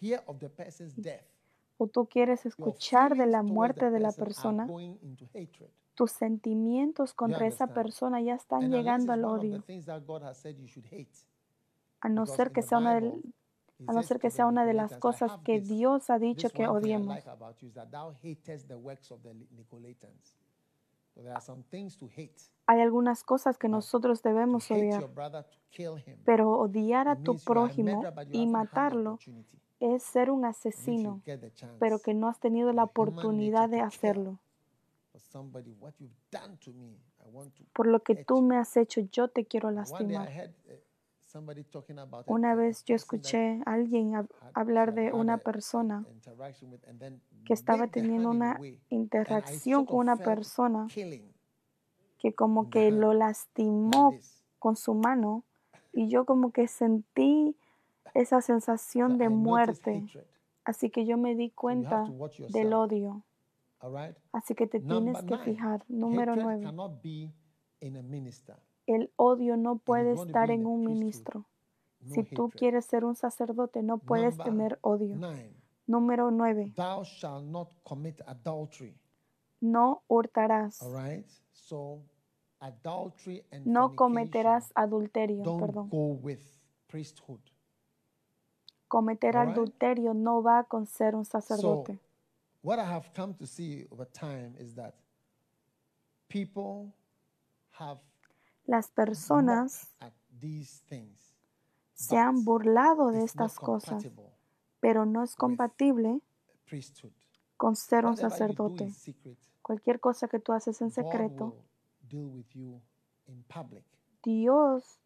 [1.78, 4.66] o tú quieres escuchar de la muerte de la persona,
[5.94, 9.64] tus sentimientos contra esa persona ya están llegando al odio,
[12.00, 13.20] a no ser que sea una de,
[13.86, 16.48] a no ser que sea una de las Nicolaitans, "I cosas que Dios ha dicho
[16.50, 17.18] que odiemos.
[22.66, 25.08] Hay algunas cosas que nosotros debemos odiar,
[26.24, 29.18] pero odiar a tu prójimo y matarlo
[29.80, 31.22] es ser un asesino,
[31.78, 34.38] pero que no has tenido la oportunidad de hacerlo.
[37.72, 40.28] Por lo que tú me has hecho, yo te quiero lastimar.
[41.30, 44.14] Heard somebody talking about a- Una vez yo escuché a alguien
[44.54, 46.04] hablar de una persona
[47.44, 48.58] que estaba teniendo una
[48.90, 50.88] interacción con una persona
[52.18, 54.12] que como que lo lastimó
[54.58, 55.44] con su mano
[55.92, 57.56] y yo como que sentí
[58.14, 59.92] esa sensación de muerte.
[60.64, 62.04] Así que yo me di cuenta
[62.52, 63.22] del odio.
[64.32, 65.84] Así que te tienes que fijar.
[65.88, 66.66] Número nueve.
[68.90, 71.44] El odio no puede estar en un ministro.
[72.06, 75.16] Si tú quieres ser un sacerdote, no puedes tener odio.
[75.86, 76.72] Número nueve.
[76.74, 78.96] Thou shalt not commit adultery.
[79.60, 80.82] No hurtarás.
[80.82, 81.24] All right.
[81.52, 82.02] So
[82.58, 85.44] adultery and No cometerás adulterio.
[85.44, 85.88] Perdón.
[85.88, 86.40] go with
[86.88, 87.40] priesthood.
[88.88, 92.00] Cometer adulterio no va con ser un sacerdote.
[92.62, 94.94] what I have come to see over time is that
[96.28, 96.92] people
[97.70, 97.98] have
[98.70, 99.90] Las personas
[101.92, 104.06] se han burlado de estas cosas,
[104.78, 106.20] pero no es compatible
[107.56, 108.92] con ser un sacerdote.
[109.60, 111.56] Cualquier cosa que tú haces en secreto.
[114.22, 115.00] Dios,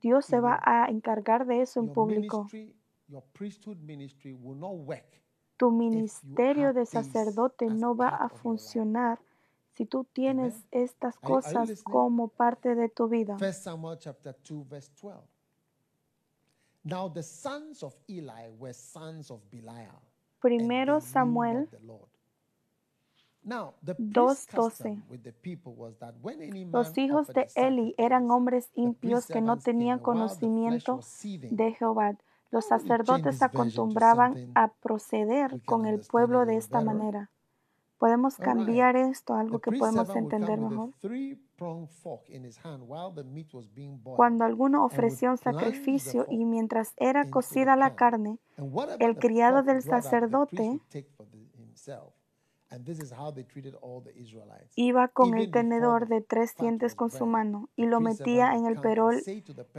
[0.00, 2.48] Dios se va a encargar de eso en público.
[5.58, 9.20] Tu ministerio de sacerdote no va a funcionar
[9.76, 10.68] si tú tienes Amen.
[10.70, 11.92] estas Are are cosas listening?
[11.92, 13.36] como parte de tu vida.
[13.38, 15.20] First Samuel chapter 2, verse 12.
[16.84, 20.00] Now the sons of Eli were sons of Belial.
[20.40, 21.66] Primero Samuel.
[23.42, 25.10] Now, the Dos, priest's custom doce.
[25.10, 29.26] with the people was that when any man Los hijos de Eli eran hombres impios
[29.26, 31.00] que no tenían conocimiento
[31.50, 32.16] de Jehová.
[32.50, 37.30] Los sacerdotes acostumbraban a proceder con el pueblo de esta manera.
[37.98, 40.90] Podemos cambiar esto a algo que podemos entender mejor.
[44.16, 48.38] Cuando alguno ofrecía un sacrificio y mientras era cocida la carne,
[48.98, 52.12] el criado del sacerdote would take for the- himself.
[52.70, 54.72] And this is how they treated all the Israelites.
[54.74, 58.80] Iba con el tenedor de tres dientes con su mano y lo metía en el
[58.80, 59.20] perol,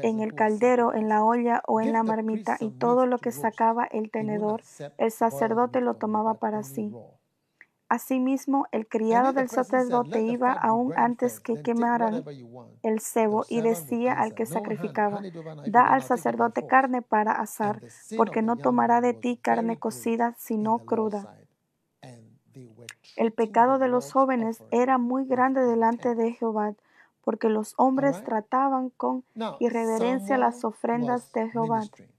[0.01, 3.83] en el caldero, en la olla o en la marmita y todo lo que sacaba
[3.85, 4.61] el tenedor,
[4.97, 6.93] el sacerdote lo tomaba para sí.
[7.87, 12.23] Asimismo, el criado del sacerdote iba aún antes que quemaran
[12.81, 15.21] el cebo y decía al que sacrificaba,
[15.67, 17.81] da al sacerdote carne para asar,
[18.17, 21.37] porque no tomará de ti carne cocida, in sino cruda.
[23.15, 26.73] El pecado de los jóvenes era muy grande delante de Jehová,
[27.23, 29.23] porque los hombres trataban con
[29.59, 31.79] irreverencia las ofrendas de Jehová.
[31.79, 32.15] ministering.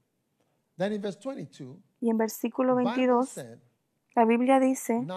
[0.77, 3.59] Then in verse 22, Y en versículo the Bible 22, said,
[4.17, 5.07] la Biblia dice,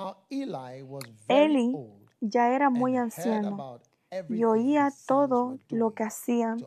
[1.27, 1.75] Eli
[2.21, 3.81] ya era muy anciano
[4.29, 6.59] y oía todo lo que hacían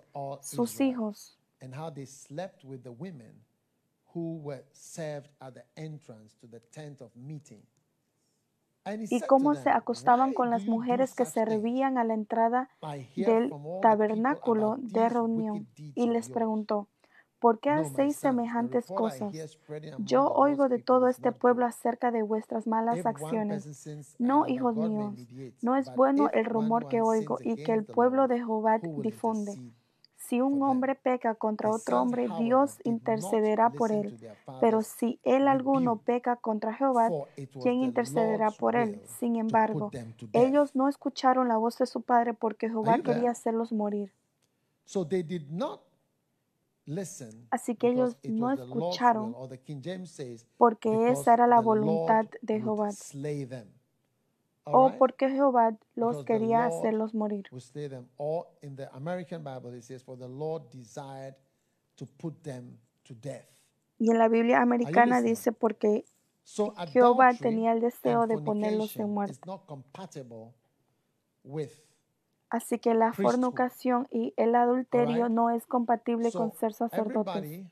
[0.42, 3.42] sus hijos and how they slept with the women
[4.14, 7.64] who were served at the entrance to the tent of meeting.
[8.86, 12.70] And he y cómo se acostaban con las mujeres que servían a la entrada
[13.16, 13.50] del
[13.82, 15.68] tabernáculo de reunión.
[15.96, 16.90] Y les preguntó,
[17.44, 19.58] ¿por qué hacéis semejantes cosas?
[19.98, 23.86] Yo oigo de todo este pueblo acerca de vuestras malas acciones.
[24.18, 25.14] No, hijos míos,
[25.62, 29.60] no es bueno el rumor que oigo y que el pueblo de Jehová difunde.
[30.16, 34.18] Si un hombre peca contra otro hombre, Dios intercederá por él.
[34.62, 37.10] Pero si él alguno peca contra Jehová,
[37.62, 39.02] ¿quién intercederá por él?
[39.20, 39.92] Sin embargo,
[40.32, 44.14] ellos no escucharon la voz de su padre porque Jehová quería hacerlos morir.
[44.86, 45.82] So they did not
[47.50, 49.36] Así que ellos no escucharon
[50.58, 52.92] porque esa era la voluntad de Jehová.
[54.66, 57.46] o porque Jehová los quería hacerlos morir.
[64.00, 66.06] Y en la Biblia americana dice porque
[66.92, 69.34] Jehová tenía el deseo de ponerlos en muerte.
[69.34, 70.54] is not compatible
[71.44, 71.72] with.
[72.54, 77.66] Así que la fornicación y el adulterio no es compatible con ser sacerdotes.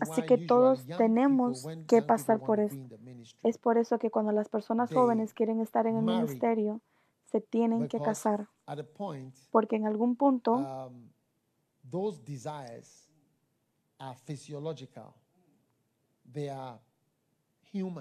[0.00, 2.74] Así que todos tenemos que pasar por to eso.
[2.74, 5.98] be in the ministry, Es por eso que cuando las personas jóvenes quieren estar en
[5.98, 6.80] el ministerio,
[7.26, 8.48] se tienen que casar.
[9.50, 11.10] Porque en algún punto um,
[11.90, 13.06] those desires
[13.98, 15.12] are physiological.
[16.32, 16.78] They are.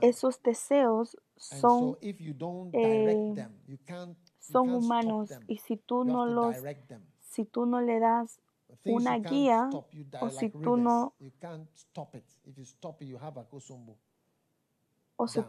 [0.07, 1.97] Esos deseos son,
[2.73, 3.33] eh,
[4.39, 5.29] son humanos.
[5.47, 6.55] y si tú no los,
[7.21, 8.39] si tú no le das
[8.95, 9.69] una guía
[10.21, 11.13] o si tú no-
[15.17, 15.39] o si,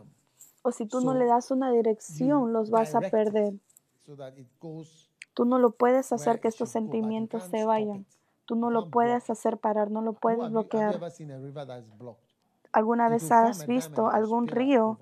[0.62, 3.54] o si tú no le das una dirección, los vas a perder.
[5.34, 8.06] Tú no lo puedes hacer que estos sentimientos se vayan.
[8.46, 10.94] Tú no lo puedes hacer parar, no lo puedes bloquear.
[12.78, 14.98] ¿Alguna vez has visto algún río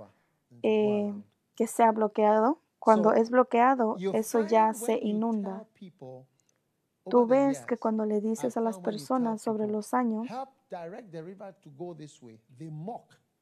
[0.62, 1.12] eh,
[1.54, 2.58] que sea bloqueado?
[2.78, 5.66] Cuando es bloqueado, eso ya se inunda.
[7.10, 10.26] Tú ves que cuando le dices a las personas sobre los años,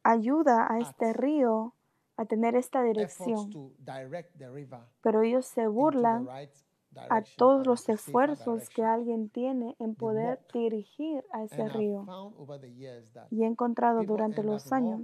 [0.02, 1.74] ayuda a este río
[2.16, 3.72] a tener esta dirección,
[5.00, 6.28] pero ellos se burlan
[7.10, 12.06] a todos los esfuerzos que alguien tiene en poder dirigir a ese río.
[13.30, 15.02] Y he encontrado durante los años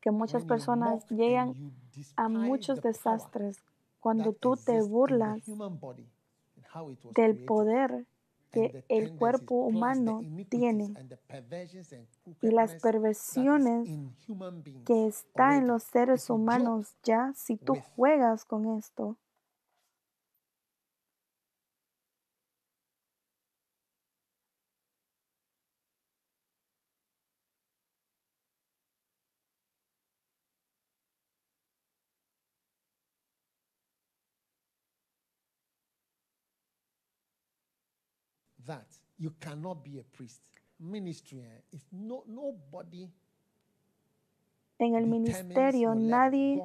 [0.00, 1.72] que muchas personas llegan
[2.16, 3.58] a muchos desastres
[4.00, 5.42] cuando tú te burlas
[7.14, 8.06] del poder
[8.54, 10.94] que el cuerpo humano tiene
[12.40, 13.88] y las perversiones
[14.84, 19.16] que está en los seres humanos ya, si tú juegas con esto,
[38.66, 40.42] that you cannot be a priest.
[40.78, 43.08] Ministry eh, is no nobody
[44.78, 46.60] en el ministerio nadie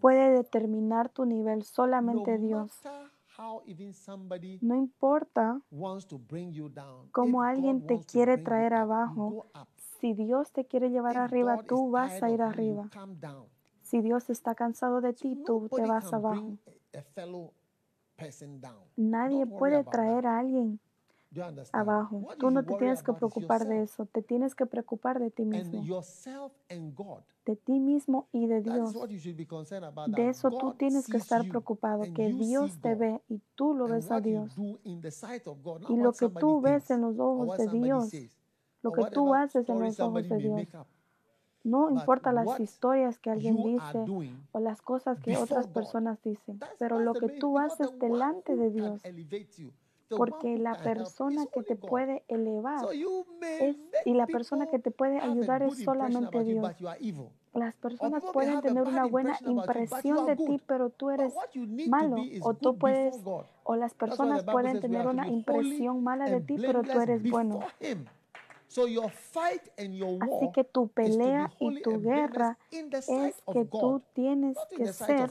[0.00, 2.72] puede determinar tu nivel, solamente Dios.
[4.60, 7.10] No importa wants to bring you down.
[7.10, 9.46] cómo if alguien God te wants to quiere bring you traer abajo,
[10.00, 12.88] si Dios te quiere llevar arriba, tú vas a ir arriba.
[13.82, 16.56] Si Dios está cansado de ti, tú te vas abajo.
[18.96, 20.80] Nadie puede traer a alguien?
[21.72, 22.28] Abajo.
[22.38, 25.82] Tú no te tienes que preocupar de eso, te tienes que preocupar de ti mismo,
[27.46, 28.94] de ti mismo y de Dios.
[30.08, 34.10] De eso tú tienes que estar preocupado, que Dios te ve y tú lo ves
[34.10, 34.56] a Dios.
[34.58, 38.12] Y lo que tú ves en los ojos de Dios,
[38.82, 40.68] lo que tú haces en los ojos de Dios.
[41.64, 44.04] No importa las historias que alguien dice
[44.52, 49.00] o las cosas que otras personas dicen, pero lo que tú haces delante de Dios,
[50.08, 52.84] porque la persona que te puede elevar
[53.60, 56.74] es, y la persona que te puede ayudar es solamente Dios.
[57.52, 61.34] Las personas pueden tener una buena impresión de ti, pero tú eres
[61.88, 62.16] malo.
[62.42, 63.16] O tú puedes,
[63.62, 67.60] o las personas pueden tener una impresión mala de ti, pero tú eres bueno.
[70.20, 75.30] Así que tu pelea y tu guerra es que tú tienes que ser.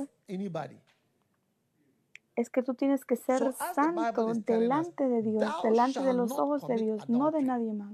[2.35, 6.75] Es que tú tienes que ser santo delante de Dios, delante de los ojos de
[6.75, 7.93] Dios, no de nadie más.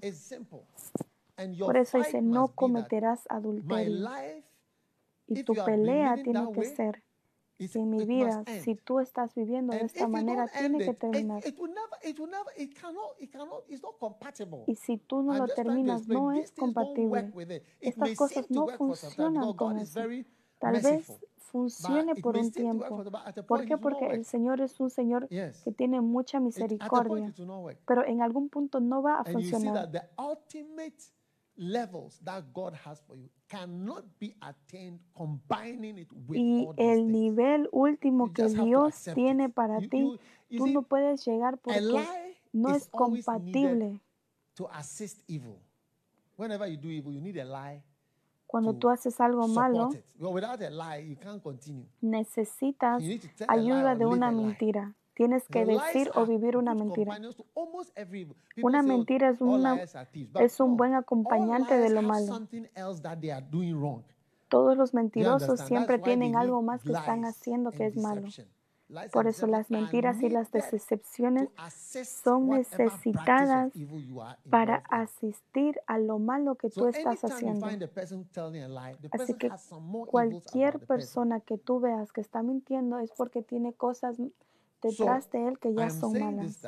[1.59, 4.09] Por eso dice, no cometerás adulterio.
[5.27, 7.03] Y tu pelea tiene que ser
[7.57, 11.43] que mi vida, si tú estás viviendo de esta manera, tiene que terminar.
[14.67, 17.31] Y si tú no lo terminas, no es compatible.
[17.79, 20.01] Estas cosas no funcionan con eso.
[20.59, 21.19] Tal vez.
[21.51, 23.03] Funcione por un tiempo.
[23.47, 23.77] ¿Por qué?
[23.77, 24.25] Porque el.
[24.25, 27.33] Señor es un Señor que tiene mucha misericordia,
[27.85, 29.89] pero en algún punto no va a funcionar.
[36.31, 40.19] Y el nivel último que Dios tiene para ti,
[40.55, 42.05] tú no puedes llegar porque
[42.53, 43.99] no es compatible.
[44.55, 45.57] to assist evil.
[46.35, 47.81] Whenever you do evil, you need a lie
[48.49, 49.91] Cuando tú haces algo malo,
[52.01, 53.03] necesitas
[53.47, 54.95] ayuda de una mentira.
[55.13, 57.11] Tienes que decir o vivir una mentira.
[57.13, 57.45] Una say,
[58.63, 62.39] "Oh, mentira es, una, liars are thieves." But es un buen acompañante de lo malo.
[64.47, 68.29] Todos los mentirosos siempre tienen algo más que están haciendo que es malo.
[69.11, 71.49] Por eso las mentiras y las decepciones
[72.23, 73.71] son necesitadas
[74.49, 77.67] para asistir a lo malo que tú estás haciendo.
[79.11, 79.51] Así que
[80.07, 84.17] cualquier persona que tú veas que está mintiendo es porque tiene cosas
[84.81, 86.59] detrás de él que ya son malas.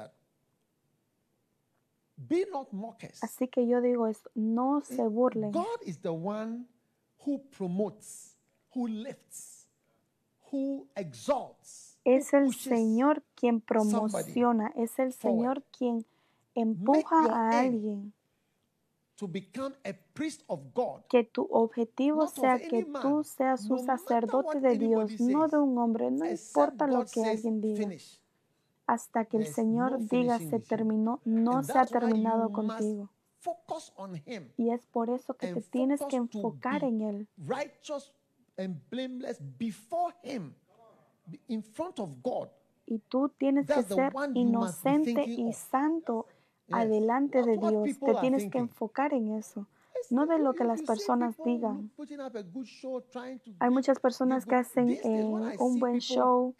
[3.21, 5.51] Así que yo digo esto, no se burlen.
[5.51, 6.67] God is the one
[7.25, 8.37] who promotes,
[8.75, 9.67] who lifts,
[10.51, 11.90] who exalts.
[12.03, 12.53] Es el.
[12.53, 15.13] Señor quien promociona, es el.
[15.13, 16.05] Señor quien
[16.55, 18.13] empuja a alguien.
[21.07, 26.09] Que tu objetivo sea que tú seas un sacerdote de Dios, no de un hombre,
[26.09, 27.87] no importa lo que alguien diga.
[28.87, 33.09] Hasta que el Señor diga se terminó, no se ha terminado contigo.
[34.57, 37.27] Y es por eso que te tienes que enfocar en Él.
[41.47, 42.49] In front of God.
[42.85, 46.25] Y tú tienes que That's ser inocente y santo
[46.71, 46.77] Yes.
[46.77, 47.99] adelante de Dios.
[47.99, 49.67] Te tienes que enfocar en eso.
[50.09, 51.91] No de lo que las personas digan.
[53.59, 55.23] Hay muchas personas que hacen eh,
[55.59, 56.55] un buen show.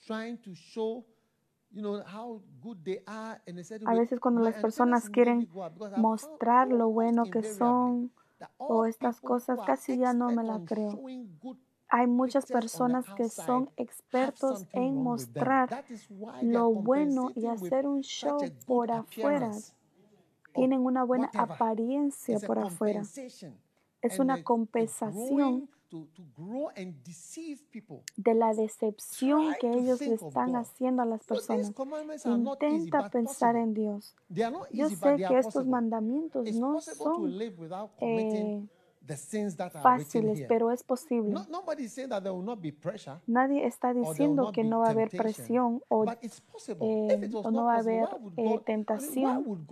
[3.86, 5.48] A veces cuando las personas quieren
[5.96, 8.12] mostrar lo bueno que son
[8.58, 11.00] o estas cosas, casi ya no me la creo.
[11.94, 15.84] Hay muchas personas que son expertos en mostrar
[16.42, 19.52] lo bueno y hacer un show por afuera.
[20.54, 23.04] Tienen una buena apariencia por afuera.
[24.02, 25.70] Es una compensación
[28.16, 31.74] de la decepción que ellos le están haciendo a las personas.
[32.24, 34.16] Intenta pensar en Dios.
[34.30, 37.38] Yo sé que estos mandamientos no son
[38.00, 38.66] eh,
[39.12, 41.34] the sins that are written fáciles, pero es posible.
[41.34, 44.80] No, nobody is saying that there will not be pressure Nadie está diciendo que no
[44.80, 48.08] va a haber presión o eh, o no va a haber
[48.38, 49.68] eh, tentación,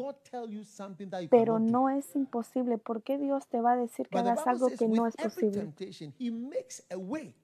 [1.29, 2.77] pero no es imposible.
[2.77, 5.73] ¿Por qué Dios te va a decir que hagas algo que no es posible?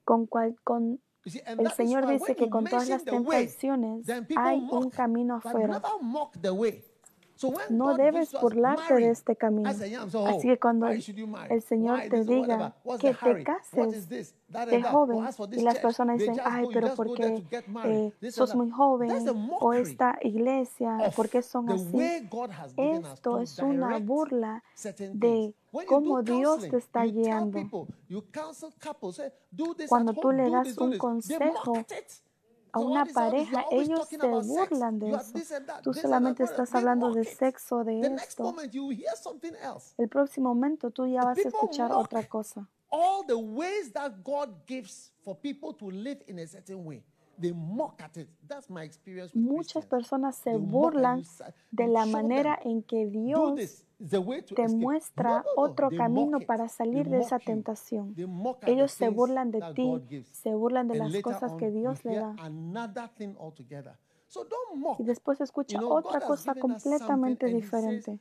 [0.04, 5.82] Con cual, con el Señor dice que con todas las tentaciones hay un camino afuera.
[7.70, 9.70] No debes burlarte de este camino.
[9.70, 11.02] Así que cuando el,
[11.62, 16.96] Señor te diga que te cases de joven y las personas dicen, ay, pero
[17.50, 18.14] get married.
[18.22, 19.12] eh, sos muy joven
[19.60, 21.98] o esta iglesia, ¿por qué son así?
[22.78, 24.64] Esto to es una burla
[25.14, 25.54] de
[25.88, 27.88] cómo Dios te está guiando.
[29.90, 31.74] Cuando tú le das un consejo.
[32.76, 35.34] A una pareja, ellos se burlan de eso.
[35.82, 38.54] Tú solamente estás hablando de sexo, de esto.
[39.98, 42.70] El próximo momento tú ya vas a escuchar otra cosa.
[42.96, 47.04] all the ways that God gives for people to live in a certain way.
[49.34, 51.24] Muchas personas se burlan
[51.72, 53.86] de la manera en que Dios
[54.56, 58.16] te muestra otro camino para salir de esa tentación.
[58.66, 62.36] Ellos se burlan de ti, se burlan de las cosas que Dios le da.
[65.00, 68.20] Y después escucha otra cosa completamente diferente.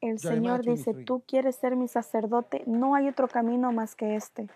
[0.00, 1.04] El Señor dice, 23.
[1.06, 4.48] tú quieres ser mi sacerdote, no hay otro camino más que este.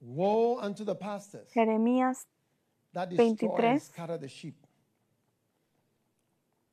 [0.00, 2.26] Woe unto the pastors Jeremías
[2.92, 3.80] that destroy and 23.
[3.80, 4.66] scatter the sheep.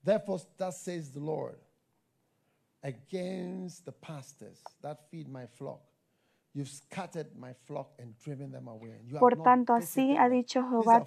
[0.03, 1.57] Therefore, thus says the Lord,
[2.83, 5.88] against the pastors that feed my flock.
[9.19, 11.05] Por tanto, así ha them." dicho Jehová,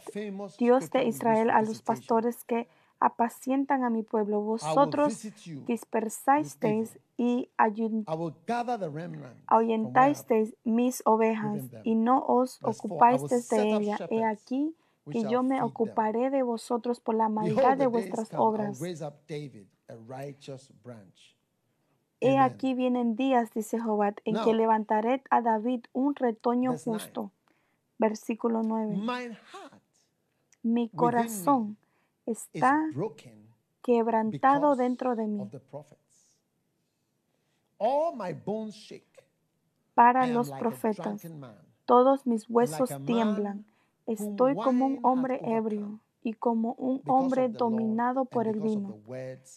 [0.58, 2.68] Dios de Israel, a los pastores que
[3.00, 4.36] apacientan a mi pueblo.
[4.36, 5.26] I will Vosotros
[5.66, 7.50] dispersasteis y
[9.46, 13.98] ahuyentasteis mis ovejas y no os ocupasteis de ella.
[14.10, 14.76] He aquí
[15.10, 18.80] que yo me ocuparé de vosotros por la maldad de vuestras obras.
[22.22, 26.98] He aquí vienen días, dice Jehová, en que levantaré a David un retoño verse nine.
[26.98, 27.30] justo.
[27.98, 28.96] Versículo 9.
[28.96, 29.82] Mine heart
[30.62, 31.76] Mi corazón
[32.26, 32.80] está
[33.82, 35.50] quebrantado dentro de mí.
[37.78, 39.24] All my bones shake.
[39.94, 41.26] Para los like profetas,
[41.84, 43.66] todos mis huesos like tiemblan.
[44.06, 48.98] Estoy como un hombre ebrio y como un hombre dominado por el vino,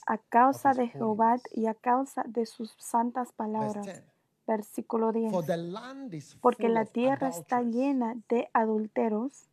[0.07, 3.85] a causa de Jehová y a causa de sus santas palabras.
[3.85, 4.03] 10.
[4.47, 5.31] Versículo 10.
[5.31, 9.49] For the land is Porque la tierra está llena de adulteros,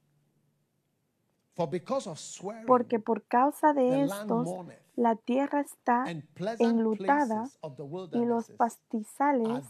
[2.67, 4.49] porque por causa de estos
[4.97, 6.05] la tierra está
[6.59, 7.45] enlutada
[8.13, 9.65] y los pastizales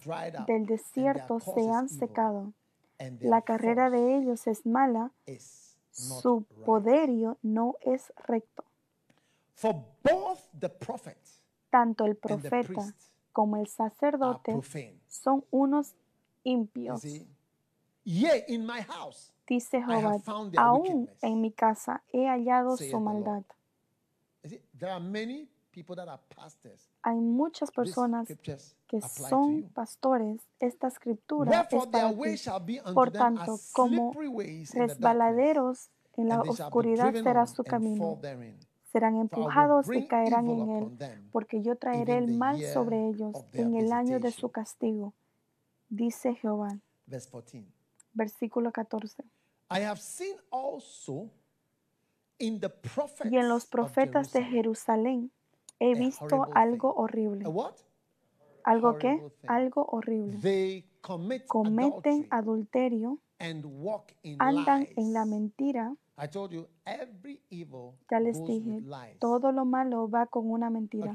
[0.47, 2.53] del desierto se han secado.
[3.21, 5.11] La carrera de ellos es mala,
[5.93, 6.65] su right.
[6.65, 8.65] poderío no es recto.
[9.55, 11.17] For both the prophet
[11.71, 14.53] Tanto el and the profeta priest como el sacerdote
[15.09, 15.95] son unos
[16.45, 17.01] impios.
[17.03, 17.27] see?
[18.05, 20.17] Yea, in my house, Dice Jehová,
[20.57, 23.45] aún wickedness, en mi casa he hallado su the Lord." maldad.
[24.79, 25.47] there are many
[27.03, 28.29] Hay muchas personas
[28.87, 30.41] que son pastores.
[30.61, 32.81] Esta escritura es para ti.
[32.95, 34.13] Por tanto, como
[34.75, 38.19] resbaladeros en la oscuridad será su camino.
[38.93, 43.91] Serán empujados y caerán en él, porque yo traeré el mal sobre ellos en el
[43.91, 45.15] año de su castigo,
[45.89, 46.79] dice Jehová.
[47.07, 47.65] Verse 14.
[48.13, 49.25] Versículo 14.
[49.71, 51.31] I have seen also
[52.39, 55.33] in the prophets Y en los of profetas de Jerusalén
[55.79, 57.45] he visto algo horrible.
[58.65, 59.33] ¿Algo qué?
[59.47, 60.85] Algo horrible.
[61.47, 63.19] Cometen adulterio,
[64.39, 65.97] andan en la mentira.
[68.11, 68.83] Ya les dije,
[69.19, 71.13] todo lo malo va con una mentira.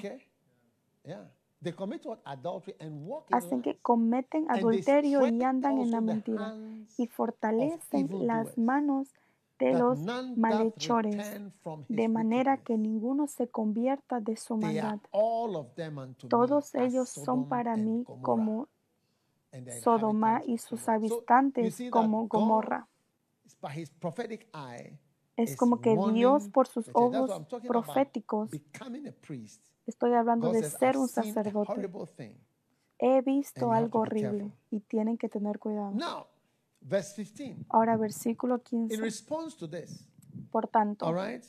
[3.31, 6.55] Hacen que cometen adulterio y andan en la mentira.
[6.97, 9.17] Y fortalecen las manos de
[9.57, 9.99] that los
[10.37, 11.41] malhechores,
[11.87, 14.99] de manera que ninguno se convierta de su maldad.
[16.29, 18.67] Todos ellos son para mí como
[19.81, 22.87] Sodoma y sus habitantes como Gomorra.
[25.35, 27.31] Es como que Dios por sus ojos
[27.67, 28.49] proféticos,
[29.85, 31.91] estoy hablando de ser un sacerdote.
[32.99, 35.93] He visto algo horrible y tienen que tener cuidado.
[36.81, 37.65] Now, verse 15.
[37.69, 39.01] Ahora versículo In 15.
[39.01, 40.05] response to this,
[40.51, 41.43] Por tanto, all right,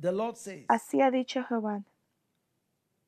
[0.00, 1.82] the Lord says, así ha dicho Jehová,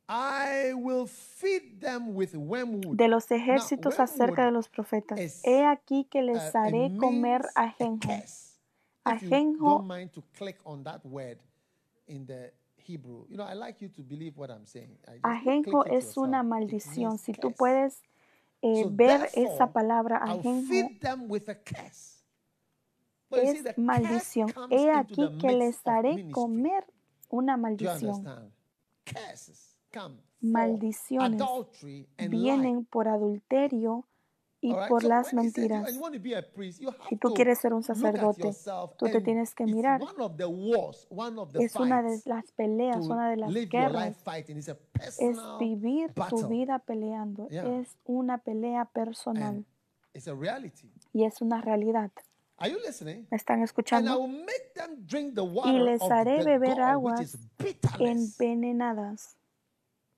[0.09, 2.97] I will feed them with wormwood.
[2.97, 5.19] de los ejércitos acerca de los profetas.
[5.21, 8.09] is, He aquí que uh, les it haré comer ajenjo.
[9.05, 11.39] Ajenjo- don't mind to click on that word
[12.07, 14.97] in the Hebrew, you know, I like you to believe what I'm saying.
[15.07, 17.19] I just Ajenjo es una maldición.
[17.19, 18.01] Si tú puedes
[18.63, 22.19] eh, ver esa palabra I'll ajenjo, feed them with a curse.
[23.31, 24.53] But you see, es maldición.
[24.71, 26.85] He aquí que les haré comer
[27.29, 28.53] una maldición.
[30.41, 31.43] Maldiciones
[32.29, 34.07] Vienen por adulterio
[34.61, 35.89] y por las mentiras.
[37.09, 38.51] Si tú quieres ser un sacerdote,
[38.97, 40.01] tú te tienes que it's mirar.
[41.61, 44.17] Es una de las peleas, una de las guerras.
[45.19, 47.49] Es vivir tu vida peleando.
[47.51, 49.65] Es una pelea personal
[51.13, 52.11] y es una realidad.
[52.61, 53.25] Are you listening?
[53.31, 54.19] ¿Me están And I escuchando?
[54.19, 57.39] will make them drink the water les haré beber aguas.
[58.01, 59.37] Envenenadas.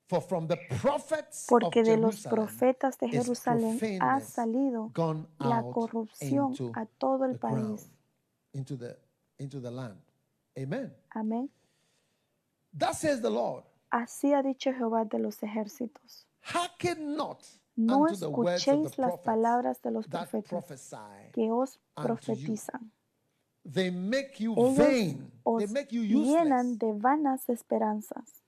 [1.47, 4.91] Porque de los profetas de Jerusalén ha salido
[5.39, 7.89] la corrupción a todo el país.
[11.09, 11.49] Amén.
[12.77, 13.63] That says the Lord.
[13.89, 16.25] Así ha dicho Jehová de los ejércitos.
[17.75, 20.69] No escuchéis las palabras de los profetas
[21.33, 22.91] que os profetizan.
[23.63, 25.17] They make you Ellos vain.
[25.17, 28.40] They os make you llenan de vanas esperanzas.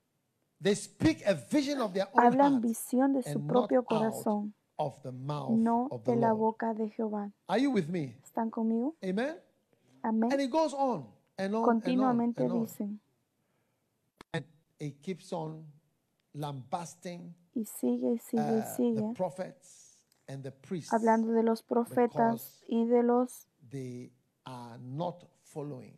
[2.16, 6.74] Hablan visión de su propio corazón, of the mouth no of the de la boca
[6.74, 7.32] de Jehová.
[7.48, 8.18] Are you with me?
[8.24, 8.96] ¿Están conmigo?
[9.04, 9.36] Amen.
[10.02, 10.32] Amén.
[10.32, 11.08] And it goes on
[11.38, 13.00] and on Continuamente dicen,
[14.34, 14.46] And
[14.80, 15.66] it keeps on
[16.34, 19.98] lambasting y sigue sigue uh, the sigue, prophets
[20.28, 20.94] and the priests.
[20.94, 24.12] hablando de los profetas y de los They
[24.46, 25.96] are not following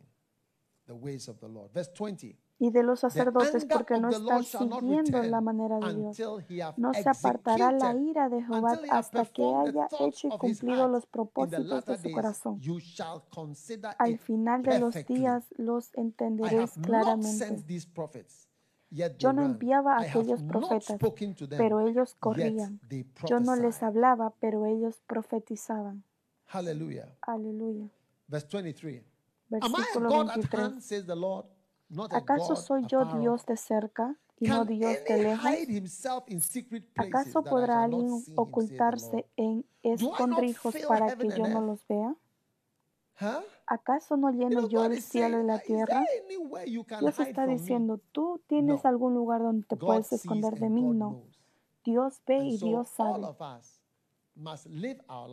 [0.86, 1.72] the ways of the Lord.
[1.72, 2.36] Verse 20.
[2.58, 6.18] Y de los sacerdotes porque no están siguiendo la manera de Dios.
[6.76, 11.84] No se apartará la ira de Jehová hasta que haya hecho y cumplido los propósitos
[11.84, 12.60] de su corazón.
[13.98, 17.64] Al final de los días los entenderéis claramente.
[19.18, 20.96] Yo no enviaba a aquellos profetas,
[21.50, 22.80] pero ellos corrían.
[23.28, 26.04] Yo no les hablaba, pero ellos profetizaban.
[26.48, 27.90] Aleluya.
[28.28, 29.04] Verse 23.
[29.60, 31.55] Am I a Versículo God at 23.
[32.10, 35.50] ¿Acaso soy yo Dios de cerca y no Dios de lejos?
[36.96, 42.16] ¿Acaso podrá alguien ocultarse en escondrijos para que yo no los vea?
[43.68, 46.04] ¿Acaso no lleno yo el cielo y la "Is tierra?
[47.00, 50.82] Dios está from me?" diciendo, ¿tú tienes algún lugar donde te puedes esconder de mí?
[50.82, 51.22] No.
[51.84, 53.26] Dios ve y Dios sabe.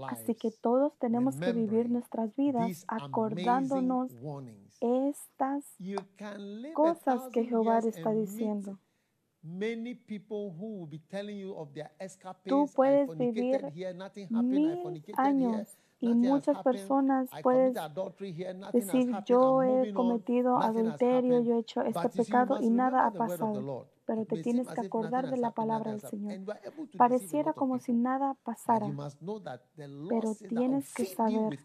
[0.10, 4.12] Así que todos tenemos que vivir nuestras vidas acordándonos.
[4.84, 5.64] Estas
[6.74, 8.78] cosas que Jehová está diciendo.
[9.42, 12.46] Many people who will be telling you of their escapades.
[12.46, 14.54] Tú puedes vivir here, nothing happened.
[14.54, 21.82] I mil años y muchas personas has decir yo he cometido adulterio, yo he hecho
[21.82, 23.88] este pecado y nada ha pasado.
[24.06, 26.58] Pero te tienes que acordar de la palabra del Señor.
[26.98, 28.88] Pareciera como si nada pasara,
[30.10, 31.58] pero tienes que saber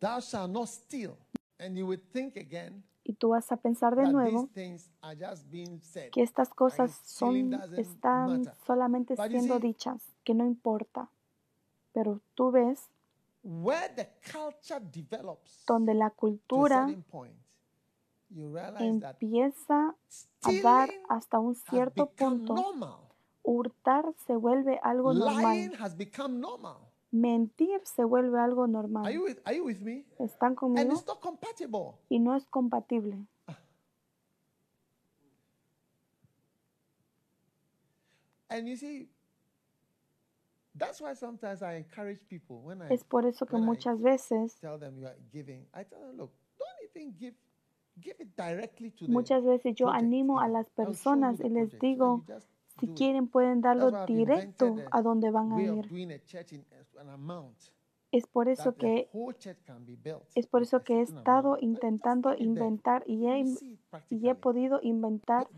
[0.00, 1.16] Thou shalt not steal.
[1.58, 5.14] And you will think again Y tú vas a pensar de nuevo these things are
[5.14, 6.10] just being said.
[6.10, 11.10] que estas cosas son, están solamente siendo dichas, que no importa.
[11.92, 12.88] Pero tú ves
[13.42, 17.42] Where the culture develops donde la cultura certain point, you realize
[18.00, 19.94] that empieza
[20.42, 22.54] a dar hasta un cierto punto,
[23.42, 25.72] hurtar se vuelve algo normal.
[27.10, 29.06] Mentir se vuelve algo normal.
[30.18, 31.04] ¿Están And conmigo?
[32.08, 33.26] Y no es compatible.
[38.48, 39.08] And you see,
[40.76, 44.60] that's why sometimes I encourage people when I Es por eso que muchas veces,
[49.08, 52.24] muchas veces yo animo a las personas y les digo,
[52.80, 56.22] si quieren pueden darlo directo a donde van a ir.
[58.10, 59.08] Es por eso que
[60.36, 63.44] es por eso que he estado intentando inventar y he,
[64.08, 65.48] y he podido inventar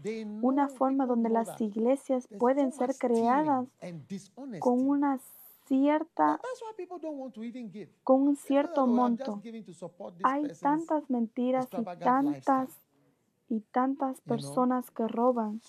[0.41, 3.66] una forma donde las iglesias pueden ser creadas
[4.61, 5.18] con una
[5.66, 6.38] cierta,
[8.04, 9.24] con un cierto "Oh, I'm monto.
[10.24, 12.80] Hay tantas mentiras y tantas
[13.48, 15.60] y tantas personas que roban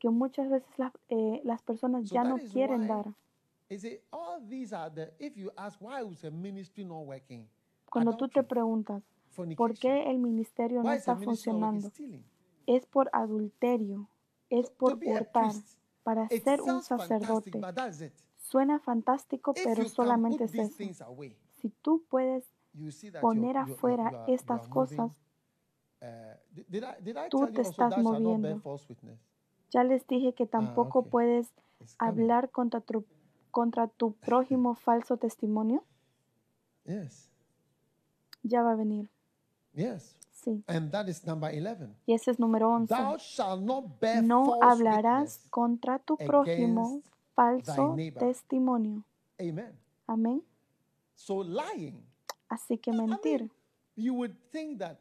[0.00, 3.14] que muchas veces la- eh, las personas So ya no quieren dar.
[7.90, 9.02] Cuando tú te preguntas,
[9.56, 11.88] ¿por qué el ministerio no está funcionando?
[12.66, 14.08] Es por adulterio,
[14.50, 15.52] es por hurtar.
[16.02, 17.50] Para ser un sacerdote.
[18.52, 20.76] Suena fantástico, pero solamente es eso.
[21.52, 22.44] Si tú puedes
[23.20, 25.10] poner afuera estas cosas,
[26.02, 28.62] I tú te estás moviendo.
[29.70, 31.08] Ya les dije que tampoco ok.
[31.08, 31.50] puedes
[31.98, 33.06] hablar contra tu,
[33.50, 35.82] contra tu prójimo falso testimonio.
[36.84, 37.30] Yes.
[38.42, 39.08] Ya va a venir.
[40.32, 40.62] Sí.
[40.66, 41.94] And that is number 11.
[42.04, 42.92] Y ese es número 11.
[42.92, 47.00] Thou shalt not bear No hablarás contra tu prójimo
[47.34, 49.04] falso testimonio.
[49.40, 49.72] Amen.
[50.06, 50.42] Amén.
[51.14, 52.02] So lying,
[52.48, 53.40] Así que I mentir.
[53.42, 53.50] mean,
[53.96, 54.98] you would think that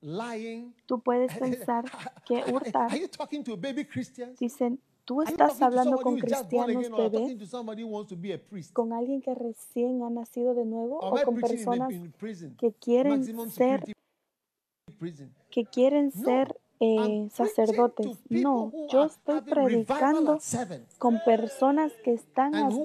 [0.00, 0.74] lying.
[0.86, 1.84] Tú puedes pensar
[2.24, 2.90] que hurtar.
[2.90, 4.38] Are you talking to baby Christians?
[4.38, 8.16] Dicen, tú estás hablando con cristianos again, or bebés, talking to somebody who wants to
[8.16, 8.72] be a priest?
[8.72, 11.92] con alguien que recién ha nacido de nuevo o I con personas
[12.58, 13.82] que quieren ser
[15.50, 18.18] que quieren ser eh, sacerdotes.
[18.30, 20.38] No, yo estoy predicando
[20.98, 22.82] con personas que están aquí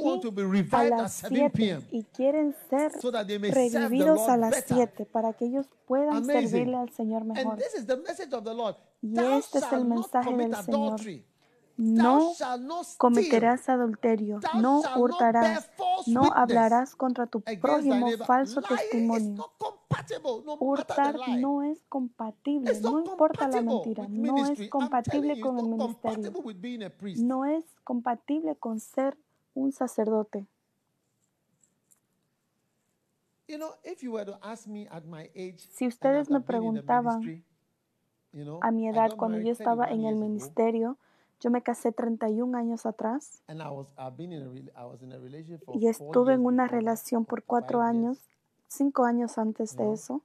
[0.71, 1.81] a las 7 7 p.m.
[1.91, 4.89] y quieren ser revividos a las better.
[4.93, 7.57] 7 para que ellos puedan servirle al Señor mejor.
[9.01, 10.99] Y este es el mensaje del Señor.
[11.77, 12.31] No
[12.97, 15.69] cometerás adulterio, no hurtarás,
[16.07, 19.51] no hablarás contra tu prójimo falso testimonio.
[20.59, 26.31] Hurtar no es compatible, no importa la mentira, no es compatible con el ministerio,
[27.17, 29.17] no es compatible con ser
[29.53, 30.45] un sacerdote.
[33.47, 37.43] You know, if you were to ask me at my age, Si ustedes me preguntaban
[38.61, 40.97] A mi edad, cuando yo estaba 31 en el ministerio,
[41.39, 43.41] yo me casé 31 años atrás
[45.73, 48.19] y estuve en una relación por cuatro años,
[48.67, 49.93] cinco años antes de No.
[49.93, 50.21] eso.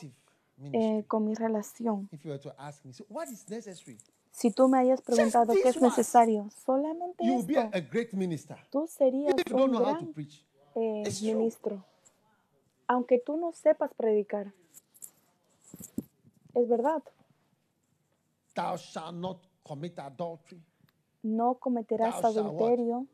[0.72, 2.08] eh, con mi relación.
[2.12, 3.98] if you were to ask me, so what is necessary?
[4.30, 8.56] Si tú me hayas preguntado qué es necesario, solamente esto, a great minister.
[8.70, 10.14] tú serías un gran
[10.76, 11.84] eh, ministro.
[12.86, 14.52] Aunque tú no sepas predicar.
[16.54, 17.02] Es verdad.
[18.54, 20.60] thou shalt not commit adultery,
[21.22, 23.06] No cometerás adulterio.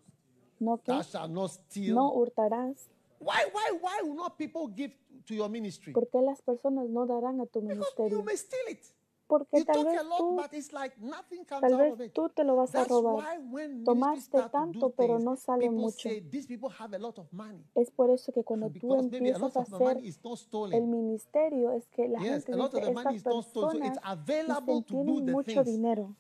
[0.59, 1.95] No, que thou shalt not steal.
[1.95, 2.89] no hurtarás.
[3.19, 4.93] Why, why, why will not people give
[5.27, 5.93] to your ministry?
[5.93, 8.23] ¿Por qué las personas no darán a tu Because you ministerio?
[8.25, 8.85] may steal it.
[9.29, 11.99] Porque You tal vez a lot, tú, but it's like nothing comes tal out of
[11.99, 12.15] vez it.
[12.15, 13.17] tú te lo vas a That's robar.
[13.17, 16.09] why when ministries Tomaste start to tanto, pero things, no sale people mucho.
[16.09, 17.65] say these people have a lot of money.
[17.75, 20.05] Es por eso que cuando tú Because maybe a lot empiezas a of the hacer
[20.05, 23.15] is not el ministerio, es que la Yes, gente a lot of dice, the money
[23.17, 23.71] estas is not stolen.
[23.71, 25.67] So it's personas available dicen, to do tienen the mucho things.
[25.67, 26.17] dinero.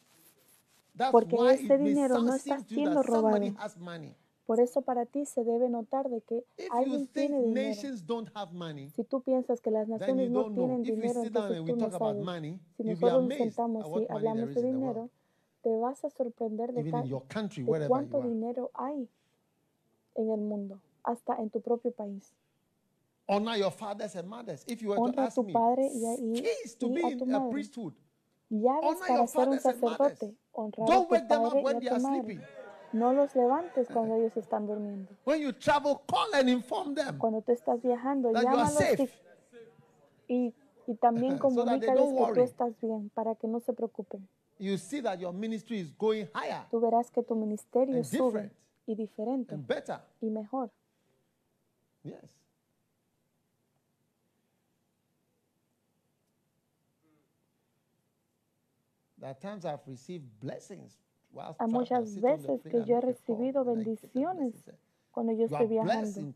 [0.96, 3.06] That's porque why ese it may dinero no sound- está seem to you siendo that
[3.12, 3.60] somebody robado.
[3.60, 4.16] has money.
[4.46, 7.74] Por eso para ti se debe notar de que If you alguien tiene dinero.
[8.52, 10.54] money, Si tú piensas que las naciones no know.
[10.54, 12.24] tienen we dinero, entonces tú no sabes.
[12.24, 15.10] money, Si nosotros nos sentamos y hablamos de dinero,
[15.62, 16.88] te vas a sorprender de,
[17.28, 19.08] country, de cuánto dinero hay
[20.14, 22.32] en el mundo, hasta en tu propio país.
[23.28, 24.62] Honor your fathers and mothers.
[24.68, 26.92] If you were to Honra a ask tu padre y a, y- keys to y
[26.92, 27.50] be a tu in a madre.
[27.50, 27.94] priesthood.
[28.48, 30.36] Llaves Honor para ser un sacerdote.
[30.52, 32.22] Honrar Don't a tu wake them up padre when y they a tu are madre.
[32.22, 32.46] sleeping.
[32.92, 35.10] No los levantes cuando ellos están durmiendo.
[35.24, 39.10] When you travel, call and inform them Cuando tú estás viajando, that you are llámalos
[40.28, 40.54] y, y,
[40.86, 42.42] y también So that they comunícales don't que tú worry.
[42.42, 44.26] estás bien para que no se preocupen.
[44.58, 48.24] You see that your ministry is going higher Tú verás que tu ministerio And sube
[48.42, 48.52] different.
[48.86, 50.00] y diferente and better.
[50.22, 50.70] y mejor.
[52.02, 52.30] Yes.
[59.18, 60.96] There are times I've received blessings
[61.58, 64.54] I muchas veces que yo he a recibido bendiciones
[65.10, 66.34] cuando yo estoy viajando.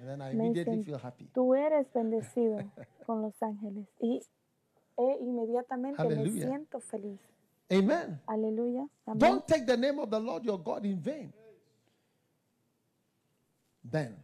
[0.00, 1.26] Me immediately dicen, feel happy.
[1.34, 2.58] tú eres bendecido
[3.04, 3.88] con los ángeles.
[3.98, 4.20] Y
[4.96, 6.46] e inmediatamente me Hallelujah.
[6.46, 7.20] siento feliz.
[7.70, 8.20] Amen.
[8.26, 8.88] Aleluya.
[9.16, 11.32] Don't take the name of the Lord your God in vain.
[13.84, 14.16] Then,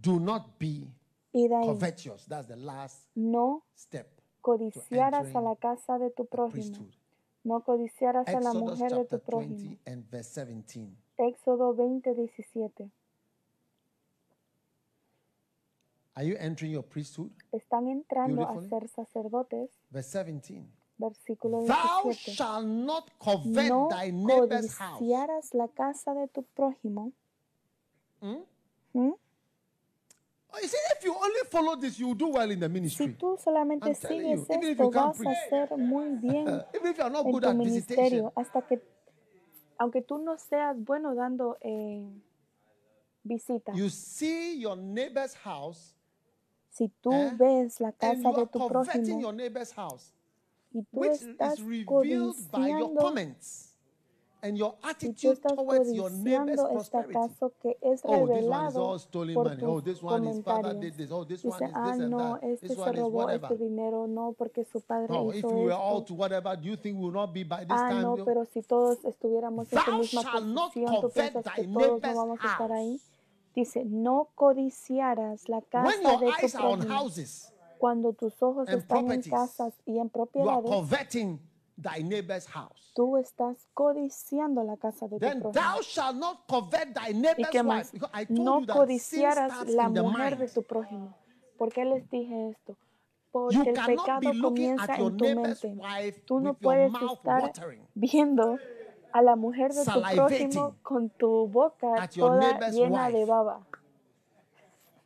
[0.00, 0.88] do not be
[1.64, 2.24] covetous.
[2.26, 4.20] That's the last no step.
[4.40, 6.86] codiciaras a la casa de tu prójimo.
[7.42, 9.56] No codiciaras a la Exodus mujer de chapter tu prójimo.
[9.56, 10.96] 20 and verse 17.
[11.18, 12.90] Éxodo 20, 17.
[16.14, 17.30] Are you entering your priesthood?
[17.52, 18.68] Están entrando a Beautifully.
[18.68, 19.70] ser sacerdotes.
[19.90, 20.66] Verse 17.
[20.98, 22.34] Versículo Thou 17.
[22.36, 24.98] shalt not covet No thy neighbor's house.
[24.98, 27.12] codiciaras la casa de tu prójimo.
[28.20, 29.12] Hmm?
[32.88, 37.26] Si tú solamente sigues esto, vas a hacer muy bien Even if you are not
[37.26, 38.32] en good tu at visitation, ministerio.
[38.36, 38.80] Hasta que,
[39.78, 42.04] aunque tú no seas bueno dando eh,
[43.22, 43.76] visitas.
[43.76, 45.94] you see your neighbor's house
[46.70, 50.12] Si tú eh, ves la and casa you de tu prójimo your neighbor's house,
[50.72, 53.69] y tú which estás is revealed by your codiciando comments
[54.42, 57.12] and your y tú attitude estás towards your neighbor's este prosperity.
[57.62, 59.64] que es Oh, this one is revelado all stolen por money.
[59.64, 61.10] Oh, this one, father did this.
[61.10, 62.44] Oh, this one Dice, is ah, this and no, that.
[62.44, 63.52] este This se one is robó whatever.
[63.52, 66.06] este dinero, no, porque su padre No, if hizo we were all esto.
[66.06, 68.02] to whatever, do you think we will not be by this Ah, time?
[68.02, 72.38] no, pero si todos estuviéramos en Thou misma posición, ¿tú piensas que todos no vamos
[72.42, 73.00] a estar ahí?
[73.54, 76.94] Dice, no codiciarás la When casa your de tu eyes are on prójimo.
[76.98, 80.70] houses Cuando tus ojos están en casas y en propiedades,
[81.82, 82.92] thy neighbor's house.
[82.94, 85.52] tú estás codiciando la casa de tu Then prójimo.
[85.52, 87.68] thou shalt not covet thy ¿Y neighbor's qué wife.
[87.68, 87.92] más?
[87.92, 91.14] Because I told No you that la mujer de tu prójimo.
[91.56, 92.72] ¿Por qué les dije esto?
[92.72, 96.22] You Porque el cannot be pecado comienza en tu mente.
[96.26, 97.86] Tú no puedes estar watering.
[97.94, 98.58] viendo
[99.12, 103.66] a la mujer de tu prójimo con tu boca toda llena de baba.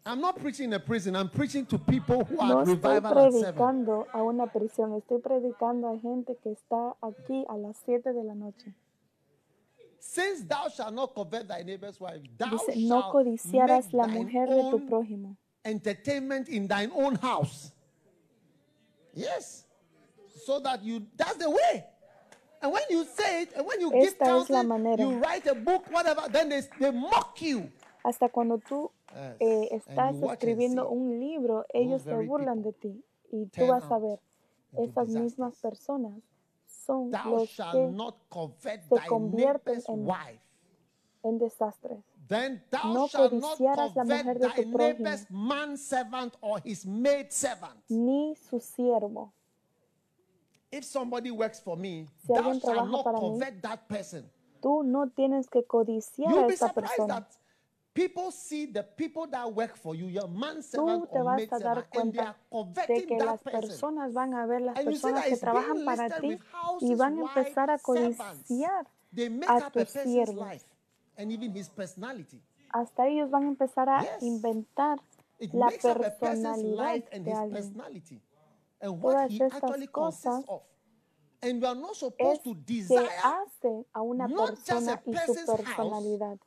[0.07, 1.17] I'm not preaching in a prison.
[1.17, 3.55] I'm preaching to people who No are estoy revival at seven.
[3.55, 8.23] predicando a una prisión, estoy predicando a gente que está aquí a las 7 de
[8.23, 8.75] la noche.
[9.99, 14.47] Since thou shalt not covet thy neighbor's wife, thou Dice, no shalt codiciarás la mujer
[14.47, 15.37] de tu prójimo.
[15.65, 17.73] entertainment in thine own house.
[19.15, 19.65] Yes.
[20.45, 21.85] So that you, that's the way.
[22.61, 25.47] And when you say it, and when you give Esta es la counsel, you write
[25.47, 27.71] a book, whatever, then they, they mock you.
[28.05, 28.91] Hasta cuando tú
[29.41, 33.05] eh, estás escribiendo un libro, ellos se burlan de ti.
[33.33, 34.21] Y tú vas a ver,
[34.77, 36.13] esas mismas personas
[36.67, 37.97] son los que
[38.29, 40.09] covet se convierten en-
[41.23, 42.05] en desastres.
[42.29, 44.79] Then thou No shalt not codiciarás la covet mujer de thy tu prójimo.
[44.79, 47.83] neighbor's manservant or his maid servant.
[47.89, 49.33] Ni su siervo.
[50.71, 53.81] If somebody works for me, Si thou alguien shalt trabaja not para mí, covet that
[53.89, 54.31] person.
[54.61, 57.27] Tú no tienes que codiciar You'll a esa persona.
[57.95, 61.59] People see the people that work for you, your manservant Tú te or vas a
[61.59, 63.61] dar servant, and they cuenta are de que that las person.
[63.61, 66.39] personas van a ver las And you see personas that que trabajan para ti
[66.81, 70.35] y van a empezar a codiciar They make a up a tus person's siervos.
[70.37, 70.65] life
[71.17, 72.43] and even his personality.
[72.73, 74.99] Hasta ellos van a empezar a inventar
[75.39, 77.53] It la personalidad de alguien.
[77.53, 78.21] personality
[78.81, 80.63] and what Todas he estas actually consists cosas of.
[81.43, 84.93] And you are not Es supposed to que desire hace a una not just persona
[84.95, 86.39] a y su personalidad.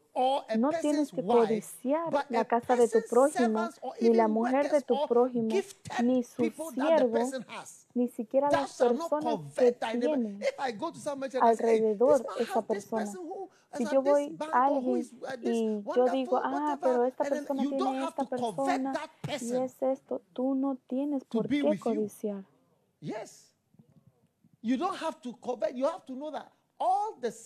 [0.57, 3.69] No tienes que codiciar la casa de tu prójimo,
[4.01, 5.49] ni la mujer de tu prójimo,
[6.03, 7.29] ni su siervo,
[7.93, 10.39] ni siquiera las personas que tienen.
[11.41, 13.11] Alrededor esa persona.
[13.73, 18.23] Si yo voy a alguien uh, y yo digo, ah, pero esta persona tiene esta
[18.23, 18.93] persona
[19.27, 22.43] y es esto, tú no tienes por qué codiciar.
[23.01, 23.51] Yes.
[24.61, 25.75] You don't have to covet.
[25.75, 26.51] You have to know that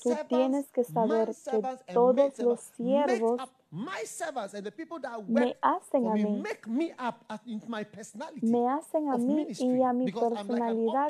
[0.03, 5.17] Tú tienes que saber que todos los siervos up my servants and the people that
[5.27, 6.41] me hacen a mí.
[6.41, 11.07] make me up as in my personality Me hacen a mí y a mi personalidad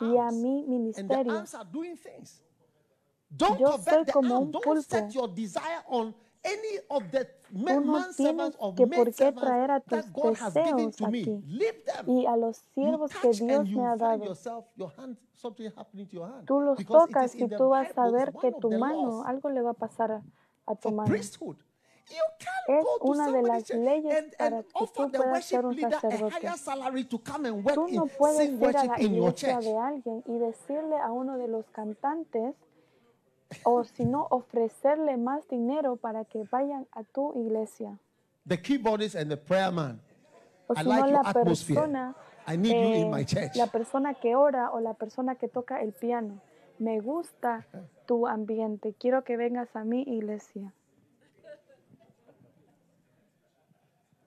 [0.00, 1.44] y a mi ministerio.
[3.30, 4.74] Yo soy como un pulpo.
[6.44, 9.32] Your desire on any of the ma- Tú no manservants tienes or que por qué
[9.32, 10.12] traer a tus
[10.54, 11.42] deseos aquí.
[12.06, 14.24] Y a los You siervos que Dios me ha dado.
[16.46, 19.74] Tú los tocas y tú vas a ver que tu mano, algo le va a
[19.74, 20.22] pasar a,
[20.66, 21.08] a tu mano.
[22.68, 26.34] Es una de las leyes para que tú puedas ser un sacerdote.
[27.74, 31.64] Tú no puedes ir a la iglesia de alguien y decirle a uno de los
[31.70, 32.54] cantantes,
[33.64, 37.98] o si no, ofrecerle más dinero para que vayan a tu iglesia.
[38.46, 40.00] The keyboardist and the prayer man.
[40.66, 42.14] O I si like la persona,
[42.46, 43.56] I need you in eh, my church.
[43.56, 46.40] la persona que ora o la persona que toca el piano.
[46.78, 47.66] Me gusta
[48.06, 48.94] tu ambiente.
[48.98, 50.72] Quiero que vengas a mi iglesia.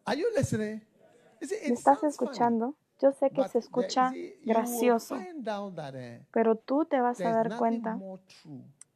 [0.06, 0.81] Are you listening?
[1.41, 2.76] You see, ¿Me it estás escuchando?
[3.02, 7.99] Yo sé que se escucha gracioso, eh, pero tú te vas a dar cuenta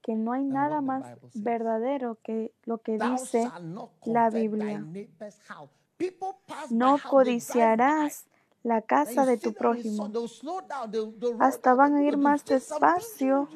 [0.09, 1.05] que no hay nada más
[1.35, 3.47] verdadero que lo que dice
[4.05, 4.83] la Biblia.
[6.71, 8.25] No codiciarás
[8.63, 10.09] la casa de tu prójimo.
[11.37, 13.49] Hasta van a ir más despacio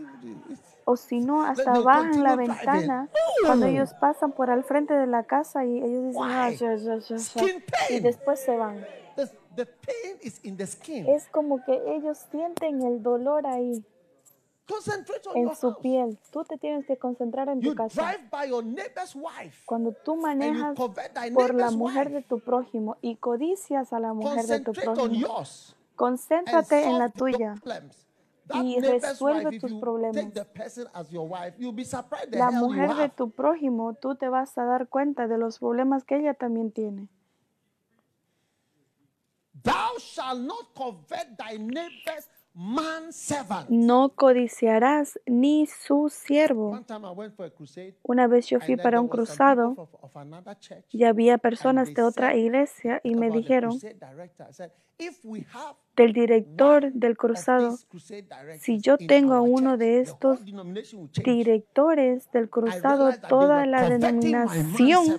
[0.85, 3.09] o si no, hasta bajan la ventana
[3.43, 7.17] cuando ellos pasan por al frente de la casa y ellos dicen, ah, ya, ya",
[7.17, 8.85] Skin y después se van.
[11.07, 13.83] Es como que ellos sienten el dolor ahí,
[15.35, 16.17] en su piel.
[16.31, 18.15] Tú te tienes que concentrar en tu casa.
[19.65, 20.75] Cuando tú manejas
[21.33, 25.43] por la mujer de tu prójimo y codicias a la mujer de tu prójimo,
[25.95, 27.55] concéntrate en la tuya
[28.55, 30.33] y resuelve tus problemas.
[32.31, 36.17] La mujer de tu prójimo, tú te vas a dar cuenta de los problemas que
[36.17, 37.09] ella también tiene.
[39.63, 42.27] Thou shalt not covet thy neighbor's.
[43.69, 46.79] No codiciarás ni su siervo.
[48.03, 49.89] Una vez yo fui para un cruzado
[50.91, 53.79] y había personas de otra iglesia y me dijeron
[55.95, 57.75] del director del cruzado,
[58.59, 60.39] si yo tengo a uno de estos
[61.23, 65.17] directores del cruzado, toda la denominación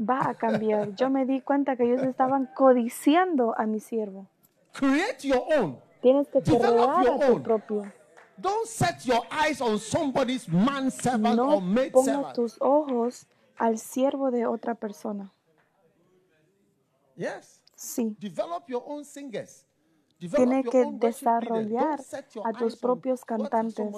[0.00, 0.94] va a cambiar.
[0.94, 4.28] Yo me di cuenta que ellos estaban codiciando a mi siervo.
[4.80, 5.78] Create your own.
[6.00, 7.42] Tienes que Develop crear your tu own.
[7.42, 7.92] propio.
[8.38, 12.34] Don't set your eyes on somebody's man servant No or maid servant.
[12.34, 13.26] tus ojos
[13.58, 15.30] al siervo de otra persona.
[17.14, 17.60] Yes.
[17.76, 19.66] Sí, Develop your own singers.
[20.18, 22.00] Tiene Develop your que own desarrollar
[22.44, 23.90] a tus propios cantantes.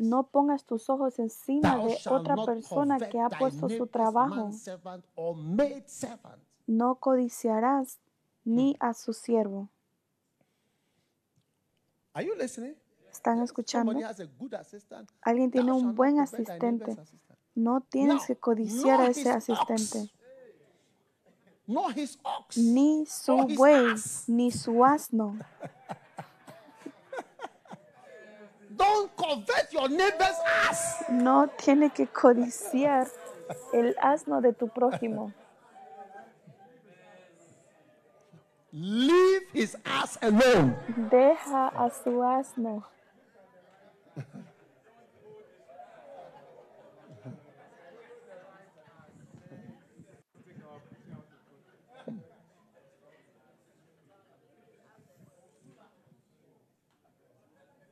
[0.00, 4.50] no pongas tus ojos encima Thou de otra persona que ha puesto su trabajo.
[6.66, 7.98] No codiciarás
[8.44, 9.68] ni a su siervo.
[12.12, 12.76] Are you listening?
[13.10, 13.92] ¿Están escuchando?
[15.22, 16.96] Alguien tiene un buen asistente.
[17.54, 20.10] No tienes que codiciar a ese asistente.
[22.56, 23.94] Ni su buey,
[24.26, 25.38] ni su asno.
[31.10, 33.08] No tiene que codiciar
[33.72, 35.32] el asno de tu prójimo.
[38.76, 40.74] Leave his ass alone.
[41.08, 42.82] Deja a su asno.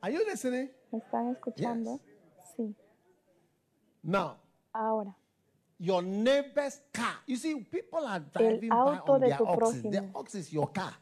[0.01, 0.69] Are you listening?
[0.91, 2.01] ¿Me están escuchando?
[2.57, 2.75] Sí.
[4.03, 4.35] Now,
[4.73, 5.15] Ahora,
[5.79, 7.15] your neighbor's car.
[7.27, 9.81] You see, people are driving by auto on de their tu oxes.
[9.83, 10.11] The prójimo.
[10.15, 10.93] ox is your car.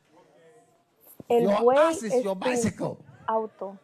[1.29, 2.97] el Your buey ass is es your tu bicycle.
[3.27, 3.77] auto.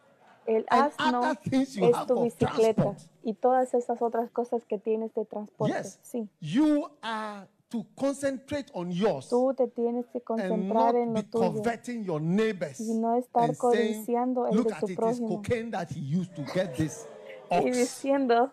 [0.46, 2.82] El And asno other things you es have tu bicicleta.
[2.82, 2.98] transport.
[3.22, 5.74] Y todas esas otras cosas que tienes de transporte.
[5.74, 5.98] Yes.
[6.02, 6.28] Sí.
[6.40, 11.20] You are to concentrate on yours Tú te tienes que and concentrar not en be
[11.22, 11.52] lo tuyo.
[11.62, 12.80] coveting your neighbors.
[12.80, 15.70] Y no estar and saying, codiciando el Look de at tu it, it's prójimo." cocaine
[15.70, 17.06] that he used to get this
[17.50, 17.76] Y ox.
[17.76, 18.50] diciendo,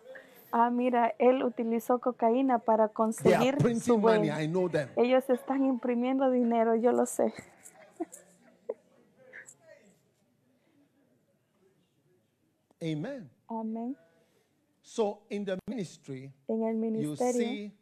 [0.57, 4.29] ah, mira, él utilizó cocaína para They are conseguir su money.
[4.29, 4.87] I know them.
[4.95, 7.33] Ellos están imprimiendo dinero, yo lo sé.
[12.81, 13.29] Amen.
[13.47, 13.95] Amén.
[14.81, 17.73] So in the ministry, En el you ministerio see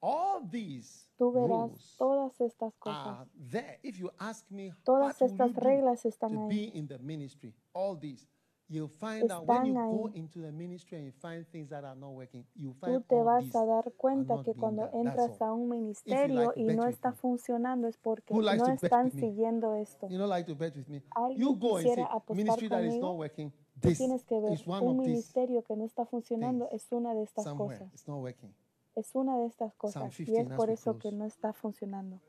[0.00, 3.06] all these tú verás rules todas estas cosas.
[3.06, 3.78] are there.
[3.82, 6.48] If you ask me, Todas estas you reglas están to ahí.
[6.48, 7.54] be in the ministry?
[7.72, 8.26] All these.
[8.70, 10.16] You'll find out when Están you go ahí.
[10.18, 13.54] into the ministry and you find things that are not working, you Tú te vas
[13.54, 18.34] a dar cuenta que cuando entras a un ministerio y no está funcionando es porque
[18.34, 20.06] no están siguiendo esto.
[20.08, 21.02] You don't like to bet with me.
[21.12, 23.06] ¿Alguien You go and say, quisiera apostar ministry that is conmigo?
[23.06, 23.52] not working.
[23.80, 27.46] Tú This tienes que ver, un ministerio que no está funcionando es una de estas
[27.46, 27.90] cosas.
[27.94, 28.52] It's not working.
[28.96, 32.20] Es una de estas cosas y 15 es por eso que no está funcionando.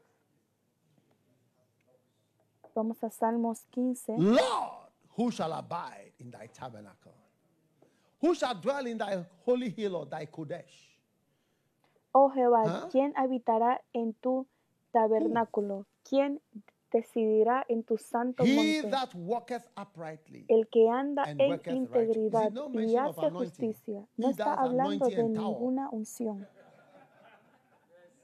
[2.76, 4.18] Vamos a Salmos 15.
[4.20, 4.40] Lord,
[5.20, 7.14] who shall abide in thy tabernacle?
[8.22, 10.96] Who shall dwell in thy holy hill or thy Kodesh?
[12.14, 12.88] Oh Jehová, ¿Ah?
[12.90, 14.48] ¿quién habitará en tu
[14.94, 15.86] tabernáculo?
[16.10, 16.40] ¿Quién
[16.92, 18.92] decidirá en tu santo He monte?
[18.92, 20.46] that walketh uprightly.
[20.48, 24.08] El que anda and en integridad y hace justicia.
[24.18, 26.48] He No está hablando de ninguna unción.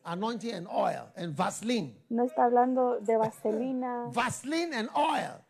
[0.06, 1.94] Anointing and oil and Vaseline.
[2.10, 5.45] No está hablando de vaselina, Vaseline and oil.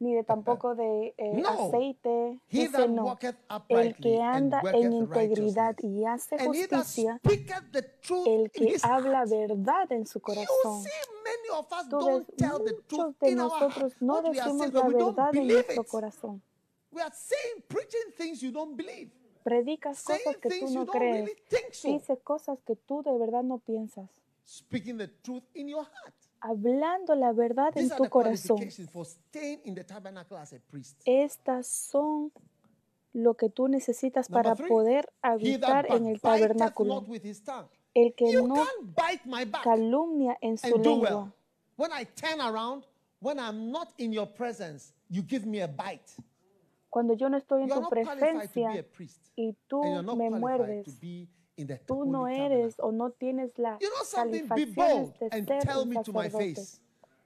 [0.00, 1.48] Ni de tampoco de eh, No.
[1.48, 2.40] aceite.
[2.72, 3.18] That no.
[3.68, 7.20] El que and anda en integridad y hace justicia,
[8.26, 10.84] el que habla verdad en su corazón.
[11.90, 15.84] Tú ves, muchos de nosotros no What we are decimos saying, la verdad en nuestro
[15.84, 16.42] corazón.
[16.92, 19.12] We are saying, preaching things you don't believe.
[19.44, 21.30] Predicas cosas que tú no crees.
[21.82, 24.08] Dices cosas que tú de verdad no piensas.
[24.44, 26.14] Speaking the truth in your heart.
[26.40, 28.58] Hablando la verdad en tu corazón.
[31.04, 32.32] Estas son
[33.12, 37.04] lo que tú necesitas para poder habitar en el tabernáculo.
[37.92, 38.64] El que no
[39.62, 41.10] calumnia en su lengua.
[41.10, 41.32] well.
[41.76, 42.84] When I turn around,
[43.20, 46.12] when I'm not in your presence, you give me a bite.
[46.88, 48.84] Cuando yo no estoy en tu presencia
[49.36, 49.82] y tú
[50.16, 50.86] me muerdes,
[51.86, 54.46] tú no eres o no tienes las You know something?
[54.54, 56.54] Be bold de and ser tell un me to my sacerdote.
[56.54, 56.80] face.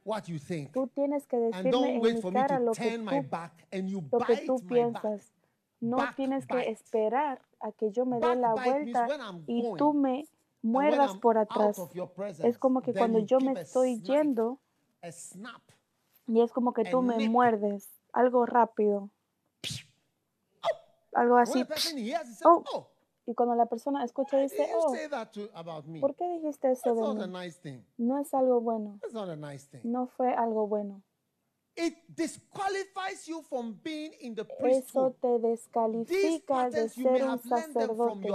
[0.05, 0.73] what you think.
[0.73, 3.21] Tú tienes que And decirme en mi for me cara to lo que turn my
[3.23, 4.69] tú, back and you lo que bite tú back.
[4.69, 5.33] piensas.
[5.81, 6.73] No tienes que Backbite.
[6.73, 9.07] esperar a que yo me dé la vuelta
[9.47, 10.27] y going tú me
[10.63, 11.77] muerdas por atrás.
[12.15, 14.61] presence, Es como que cuando yo me estoy snap, yendo
[15.11, 15.63] snap.
[16.27, 17.31] y es como que tú me nip.
[17.31, 19.11] muerdes, algo rápido.
[21.13, 21.65] Algo When así.
[22.45, 22.89] Oh.
[23.27, 24.93] Y cuando la persona escucha dice, oh?
[26.01, 27.33] ¿por qué dijiste eso de a mí?
[27.33, 27.81] nice thing.
[27.97, 28.99] No es algo bueno.
[29.01, 29.81] That's not a nice thing.
[29.85, 31.03] No fue algo bueno.
[31.77, 38.29] It disqualifies you from being in the Eso te descalifica de ser un sacerdote.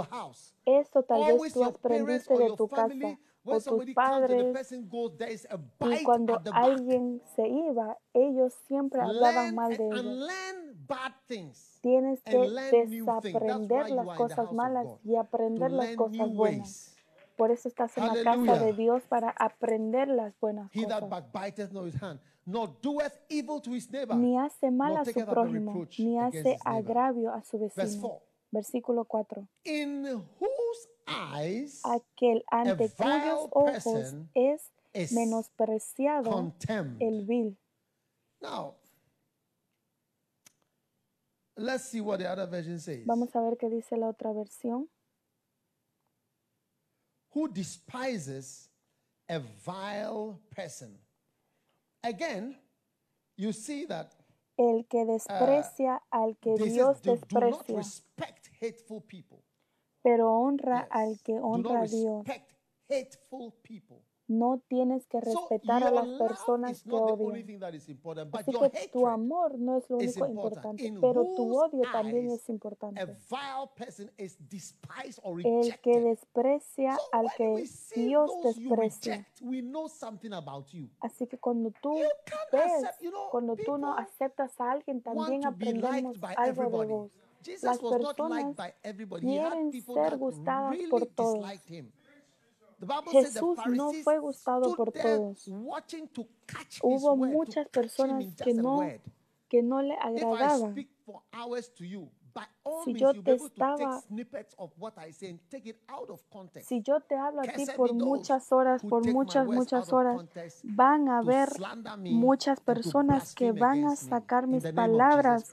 [0.66, 4.66] Esto tal vez tú aprendiste de tu casa When o tus padres.
[5.80, 10.28] Y cuando alguien se iba, ellos siempre hablaban mal de ellos.
[11.80, 16.94] Tienes que desaprender las cosas malas y aprender las cosas buenas.
[17.36, 18.72] Por eso estás en la casa de.
[18.74, 21.02] Dios para aprender las buenas cosas.
[24.16, 28.00] Ni hace mal a su prójimo, ni hace agravio a su vecino.
[28.00, 28.22] 4.
[28.52, 29.48] Versículo 4.
[29.64, 36.52] In whose eyes Aquel ante cuyos ojos es is menospreciado
[36.98, 37.56] el vil.
[38.40, 38.74] Now,
[41.60, 43.04] let's see what the other version says.
[43.06, 44.88] Vamos a ver qué dice la otra versión.
[47.34, 48.68] Who despises
[49.28, 50.98] a vile person.
[52.02, 52.56] Again,
[53.36, 54.14] you see that
[54.58, 59.42] El que desprecia al que Dios do desprecia, respect hateful people.
[60.02, 60.88] pero honra Yes.
[60.90, 62.24] al que honra a Dios.
[62.88, 64.02] hateful people.
[64.30, 67.60] No tienes que So respetar a your las personas que odian.
[68.32, 70.80] Así que tu amor no es lo único important.
[70.80, 73.00] importante, pero tu odio también es importante.
[73.00, 73.06] A
[75.44, 77.64] El que desprecia So al que
[77.96, 79.16] Dios desprecia.
[79.16, 79.40] reject.
[81.00, 82.12] Así que cuando tú ves,
[82.52, 87.10] accept, you know, cuando tú no aceptas a alguien, también aprendemos algo de vos.
[87.42, 88.54] Jesus Las personas
[89.20, 91.44] quieren ser gustadas really por todos.
[93.10, 95.46] Jesús no fue gustado por todos.
[96.82, 98.80] Hubo muchas personas que no,
[99.48, 100.74] que no le agradaban.
[102.84, 104.02] Si yo te estaba-.
[106.62, 110.24] Si yo te hablo a ti por muchas horas, por muchas, muchas horas,
[110.62, 115.50] van a me muchas personas que van a sacar mis palabras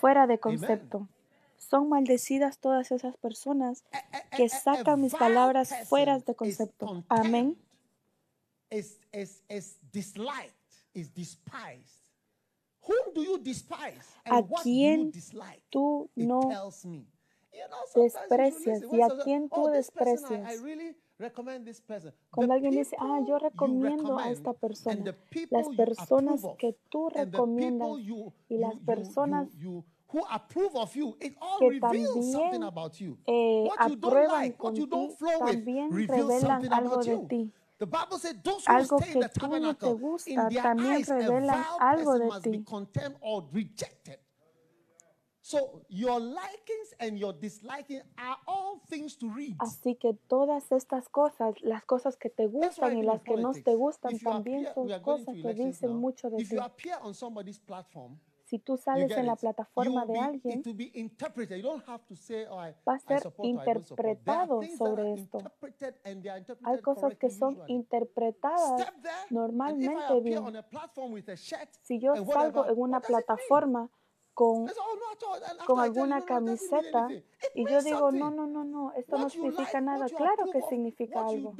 [0.00, 1.08] fuera de concepto.
[1.68, 6.34] Son maldecidas todas esas personas A- a- que a- a sacan mis palabras fuera de
[6.34, 7.04] concepto.
[7.08, 7.56] Amén.
[8.70, 10.54] Is, is, is disliked,
[10.94, 12.04] is despised.
[12.86, 14.04] Whom do you despise?
[14.24, 15.10] ¿A quién
[15.70, 16.50] tú no
[17.94, 20.60] desprecias y a quién tú oh, desprecias?
[20.60, 22.12] really recommend this person.
[22.30, 25.16] Cuando alguien dice, ah, yo recomiendo a esta persona,
[25.50, 27.90] las personas que tú recomiendas
[28.48, 29.48] y las personas
[30.14, 33.18] who approve of you, it all que reveals something about you.
[33.26, 37.26] eh, what you don't like, what you don't flow with, reveals something about you.
[37.28, 37.50] ti.
[37.78, 40.62] The Bible said those who Algo stay in the tú no tabernacle, in gusta, their
[40.78, 42.64] eyes, a vile person must be ti.
[42.64, 44.18] condemned or rejected.
[45.42, 49.56] So your likings and your disliking are all things to read.
[49.58, 53.74] Así que todas estas cosas, las cosas que te gustan y las que no te
[53.74, 56.00] gustan, también appear- son cosas que dicen now.
[56.00, 56.56] mucho de If ti.
[58.44, 61.82] Si tú sales en la plataforma de alguien, oh,
[62.86, 65.38] va a ser interpretado sobre esto.
[66.62, 68.92] hay cosas que son interpretadas
[69.30, 70.44] normalmente bien.
[71.82, 73.90] Si yo salgo en una plataforma
[74.34, 77.04] con, "Oh, no, at all." And after con alguna "No, no, it doesn't mean camiseta
[77.04, 80.06] anything." It y yo digo, no, no, no, no, esto no significa nada.
[80.08, 81.54] Claro que significa algo.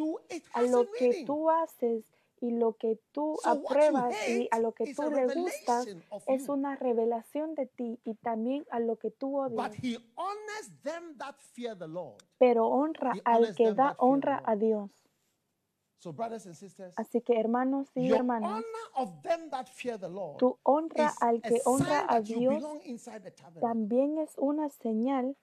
[0.52, 2.04] A lo que tú haces
[2.40, 5.86] y lo que tú apruebas y a lo que tú le gustas
[6.26, 9.70] es una revelación de ti y también a lo que tú odias.
[9.70, 12.22] But he honors them that fear the Lord.
[12.38, 14.90] Pero honra al que da honra a Dios.
[16.04, 18.62] So, brothers and sisters, Así que hermanos y hermanas,
[20.36, 22.62] tu honra al que honra a Dios
[23.58, 25.34] también es una señal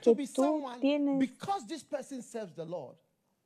[0.00, 1.18] que tú tienes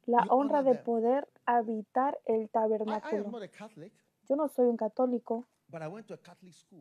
[0.06, 3.30] la honra de poder habitar el tabernáculo.
[4.28, 5.46] Yo no soy un católico,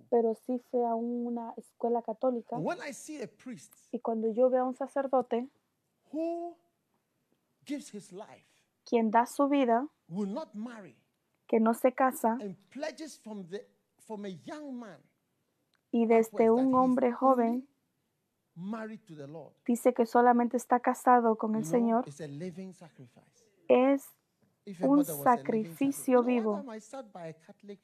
[0.09, 2.57] pero sí fui a una escuela católica.
[3.91, 5.47] Y cuando yo veo a un sacerdote
[6.11, 6.55] who
[7.65, 8.45] gives his life,
[8.85, 9.87] quien da su vida,
[11.47, 12.37] que no se casa
[15.91, 17.67] y desde un hombre joven
[18.60, 19.53] married to the Lord.
[19.65, 23.45] dice que solamente está casado con You el know, Señor, it's a living sacrifice.
[23.68, 24.06] es
[24.65, 26.52] If your un mother was a living sacrificio vivo.
[26.53, 27.80] one time I sat by a Catholic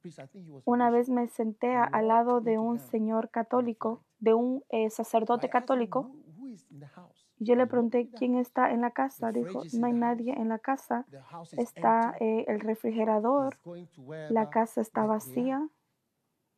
[0.00, 0.98] priest, I think he was a Una bishop.
[0.98, 5.46] vez me senté a- al lado de un señor católico, de un eh, I sacerdote
[5.46, 8.36] asked him, católico, "Who- who is in the house?" y yo le "Nobody pregunté quién
[8.36, 9.32] está en la casa.
[9.32, 11.04] Dijo, no hay nadie en la casa.
[11.10, 12.24] The house is Está empty.
[12.24, 15.68] eh, el refrigerador, He's going to la wherever casa está they- they are." vacía.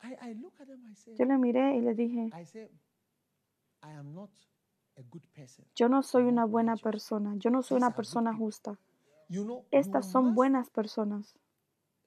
[0.04, 2.62] I, I look at them, I say, Yo le miré y le dije, I say,
[2.62, 2.78] I am not a good person.
[5.74, 8.78] Yo no soy una buena persona, yo no soy una persona justa.
[9.28, 11.34] You know, Estas son buenas personas.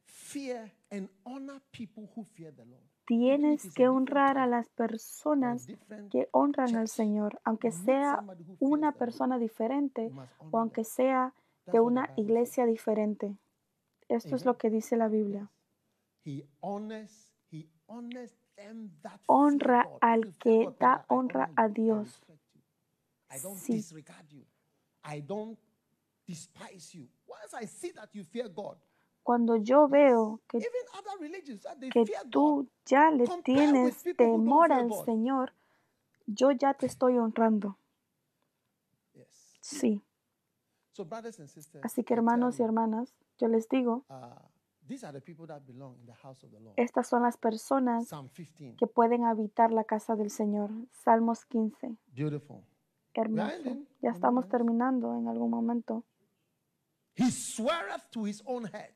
[0.05, 2.83] fear and honor people who fear the Lord.
[3.05, 5.67] Tienes que honrar a las personas
[6.09, 8.23] que honran al Señor, aunque sea
[8.59, 10.11] una persona diferente
[10.51, 11.33] o aunque sea
[11.67, 13.37] de una iglesia diferente.
[14.07, 15.51] Esto es lo que dice la Biblia.
[19.27, 22.21] Honra al que da honra a Dios.
[23.55, 23.73] Sí.
[23.73, 24.45] disregard you.
[25.03, 25.57] I don't
[26.25, 27.07] despise you.
[27.27, 28.77] Once I see that you fear God,
[29.23, 34.93] Cuando yo veo que, uh, que tú ya le tienes temor al.
[35.03, 35.51] Señor,
[36.27, 37.79] yo ya te estoy honrando.
[39.13, 39.57] Yes.
[39.61, 40.03] Sí.
[40.91, 44.05] So, brothers and sisters, Así que hermanos y hermanas, yo les digo,
[44.87, 46.73] these are the people that belong in the house of the Lord.
[46.77, 48.75] estas son las personas Psalm 15.
[48.77, 50.69] que pueden habitar la casa del Señor.
[50.91, 51.95] Salmos 15.
[52.13, 52.63] Beautiful.
[53.13, 53.77] Hermoso.
[54.01, 56.03] Ya estamos terminando en algún momento.
[57.15, 58.93] He sweareth to his own head,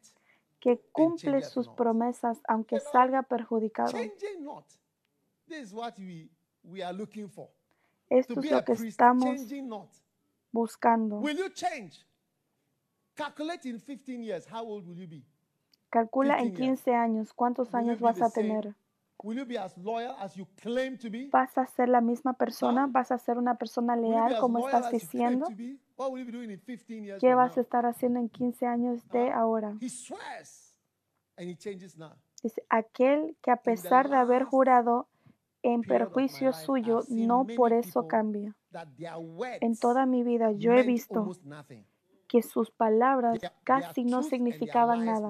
[0.60, 3.98] Que cumple sus promesas aunque salga perjudicado.
[8.10, 9.40] Esto To es lo que estamos
[10.52, 11.20] buscando.
[11.20, 12.06] Will you change?
[13.16, 15.24] Calculate in 15 years, how old will you be?
[15.90, 16.82] Calcula en 15 years.
[16.82, 18.76] 15 años cuántos años vas a tener.
[21.32, 22.88] ¿Vas a ser la misma persona?
[22.88, 25.48] ¿Vas a ser una persona leal como estás diciendo?
[25.48, 25.78] to be?
[25.98, 28.66] What will you be doing in 15 years ¿Qué vas a estar haciendo en 15
[28.66, 29.76] años de ahora?
[32.42, 35.10] Dice, aquel que a pesar de haber jurado
[35.62, 38.56] en perjuicio suyo, no por eso cambia.
[39.60, 41.30] En toda mi vida yo he visto.
[42.30, 45.30] Que sus palabras casi no significaban nada.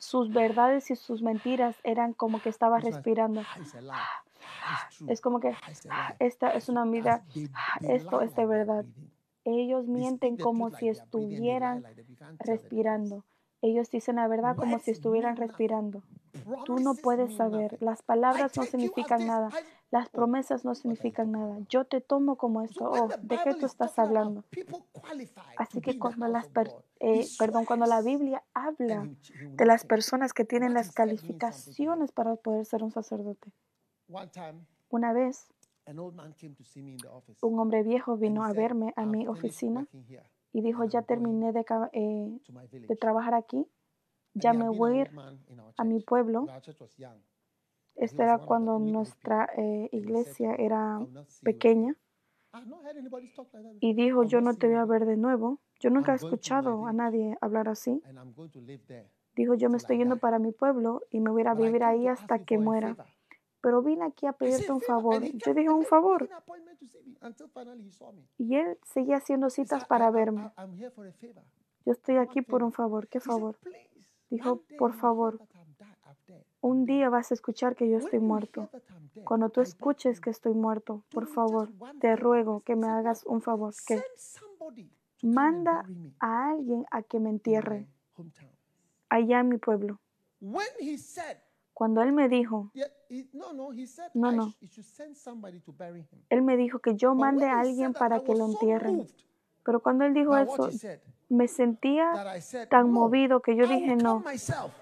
[0.00, 3.42] Sus verdades y sus mentiras eran como que estaba respirando.
[3.90, 4.22] "Ah.
[4.64, 4.88] Ah.
[5.08, 8.20] Es como que Ah, it's a lie." esta es una vida, they- "Ah, they esto
[8.22, 8.84] es de verdad.
[9.44, 11.84] Ellos mienten como si estuvieran
[12.38, 13.24] respirando.
[13.60, 16.02] Ellos dicen la verdad como si estuvieran respirando.
[16.64, 17.76] Tú no puedes saber.
[17.80, 19.50] Las palabras no significan nada.
[19.90, 21.58] Las oh, promesas no you significan nada.
[21.68, 22.88] Yo te tomo como esto.
[22.90, 24.44] Oh, ¿de qué tú estás hablando?
[25.56, 29.08] Así que cuando las per- eh, perdón, cuando la Biblia habla
[29.54, 33.50] de las personas que tienen las calificaciones para poder ser un sacerdote.
[34.90, 35.48] Una vez
[37.40, 39.86] un hombre viejo vino a verme a "I've mi oficina
[40.58, 41.60] y dijo, ya terminé de,
[41.92, 43.66] eh, to my village." de trabajar aquí,
[44.34, 45.10] ya me voy a ir
[45.76, 46.46] a mi pueblo.
[48.00, 51.96] Was era cuando nuestra eh, iglesia era "I will not see you pequeña again."
[52.54, 54.76] I've not heard anybody talk like that y dijo, "I will yo no te voy
[54.76, 55.58] a ver de nuevo.
[55.80, 58.02] Yo nunca he escuchado a nadie hablar así.
[59.36, 62.40] Dijo, yo me estoy yendo para mi pueblo y me voy a vivir ahí hasta
[62.40, 62.96] que muera.
[63.60, 66.28] Favor." Pero vine aquí a pedirte un "Favor," Yo dije, un favor.
[68.38, 70.42] Y él seguía haciendo citas "I- para verme.
[70.56, 71.42] I- I'm here for a favor."
[71.84, 73.08] Yo estoy aquí por un favor?
[73.08, 73.56] ¿Qué favor?
[73.56, 73.88] "Please,
[74.30, 75.40] Dijo, por favor,
[76.60, 78.68] un día vas a escuchar que yo estoy muerto.
[79.24, 83.32] Cuando tú escuches que estoy muerto, por favor, te ruego que me hagas "What?
[83.34, 84.02] un favor, que
[85.22, 85.84] manda
[86.20, 87.86] a alguien a que me entierre my
[88.16, 88.50] hometown."
[89.08, 89.98] allá en mi pueblo.
[91.78, 92.72] Cuando él me dijo,
[93.32, 94.48] no, no, he said, No, I no.
[94.50, 96.24] sh- you should send somebody to bury him.
[96.28, 99.06] él me dijo que yo mande a alguien para que lo entierren.
[99.62, 100.70] Pero cuando él dijo eso,
[101.28, 102.34] me sentía
[102.68, 104.24] tan "No, movido que yo dije, no,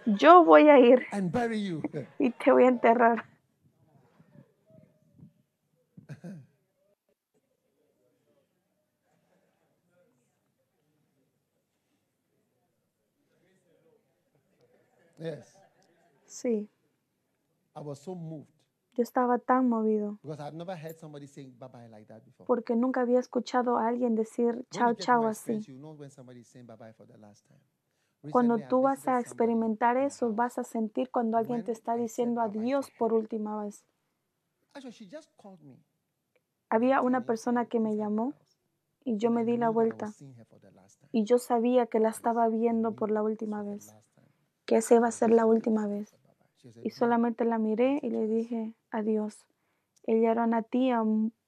[0.06, 1.82] yo voy a ir and bury you.
[2.18, 3.26] y te voy a enterrar.
[16.24, 16.68] Sí,
[17.76, 18.48] I was so moved
[18.96, 22.46] yo estaba tan movido because I've never heard somebody saying bye bye like that before.
[22.46, 25.52] porque nunca había escuchado a alguien decir When chao you get chao así.
[25.52, 27.60] experience, you know when somebody is saying bye bye for the last time.
[28.30, 30.36] Cuando Recently, I tú vas visited a somebody experimentar in eso, house.
[30.36, 33.84] vas a sentir cuando alguien te está diciendo adiós por última vez.
[34.72, 35.78] Actually, she just called me.
[36.70, 38.32] Había una persona que me llamó
[39.04, 40.12] y yo me di la vuelta
[41.12, 43.94] y yo sabía que la estaba viendo por la última vez,
[44.64, 46.15] que esa iba a ser la última vez.
[46.82, 49.46] Y "No, solamente la miré y le dije adiós.
[50.04, 51.02] Ella era una tía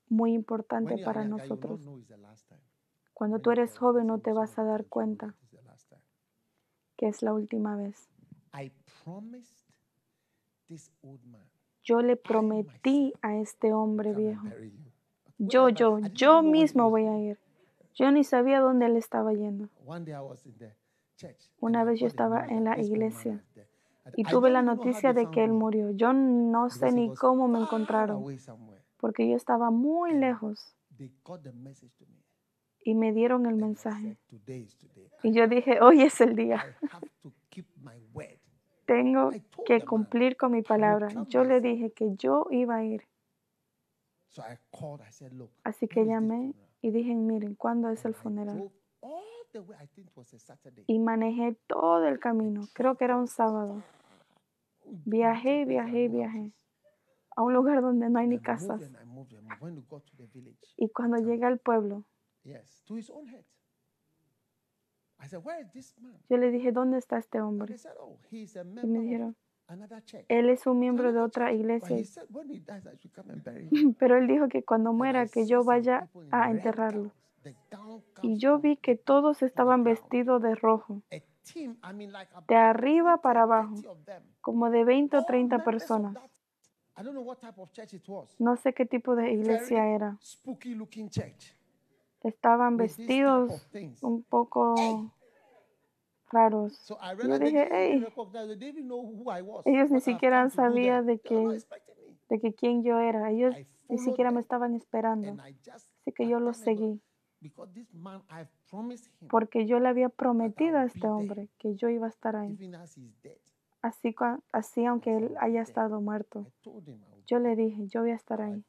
[0.09, 1.81] muy importante para nosotros.
[3.15, 5.35] Cuando tú eres joven no te vas a dar cuenta
[6.97, 8.09] que es la última vez.
[11.85, 14.47] Yo le prometí a este hombre viejo.
[15.39, 17.39] Yo, yo, yo mismo voy a ir.
[17.95, 19.69] Yo ni sabía dónde él estaba yendo.
[21.61, 23.45] Una vez yo estaba en la iglesia
[24.17, 25.91] y tuve la noticia de que él murió.
[25.91, 28.25] Yo no sé ni cómo me encontraron
[28.99, 30.77] porque yo estaba muy lejos
[32.85, 34.17] y me dieron el mensaje.
[35.23, 36.65] Y yo dije, hoy es el día.
[38.85, 39.31] Tengo
[39.67, 41.09] que cumplir con mi palabra.
[41.29, 43.03] Yo le dije que yo iba a ir.
[45.65, 48.71] Así que llamé y dije, miren, ¿cuándo es el funeral?
[50.87, 52.63] Y manejé todo el camino.
[52.75, 53.83] Creo que era un sábado.
[55.05, 56.53] Viajé, viajé, viajé
[57.37, 58.81] a un lugar donde no hay ni casas.
[60.77, 62.05] Y cuando llegué al pueblo,
[62.43, 63.45] yes, to his own head.
[65.21, 66.17] I said, Where is this man?
[66.29, 67.77] yo le dije, ¿dónde está este hombre?
[68.01, 69.37] Oh, Y me dijeron,
[70.29, 71.97] él es un miembro de otra iglesia.
[71.97, 73.95] he said, When he dies, I should come and bury him.
[73.95, 77.13] Pero él dijo que cuando muera, que yo vaya a enterrarlo.
[78.23, 81.03] Y yo vi que todos estaban vestidos de rojo,
[82.49, 84.23] de arriba 20, para abajo, 30 of them.
[84.41, 86.17] como de 20 o All 30 members of personas.
[88.39, 90.17] No sé qué tipo de iglesia era.
[90.21, 91.55] spooky looking church.
[92.23, 93.69] Estaban vestidos
[94.03, 95.13] un poco
[96.31, 96.87] raros.
[96.89, 96.97] Yo
[97.39, 98.01] dije, didn't even "Ey".
[98.01, 99.65] recognize, they didn't even know who I was.
[99.67, 101.63] Ellos ni siquiera sabían de que-
[102.29, 103.31] de que quién yo era.
[103.31, 103.55] Ellos
[103.89, 105.41] ni siquiera me estaban esperando.
[105.73, 107.01] Así que yo lo thank God, seguí
[107.41, 111.77] Because this man, I've promised him, porque yo le había prometido a este hombre que
[111.77, 112.59] yo iba a estar ahí.
[113.81, 114.15] Así,
[114.53, 116.41] así aunque él haya estado muerto.
[116.41, 118.65] I told him I would Yo le dije, yo voy a estar ahí.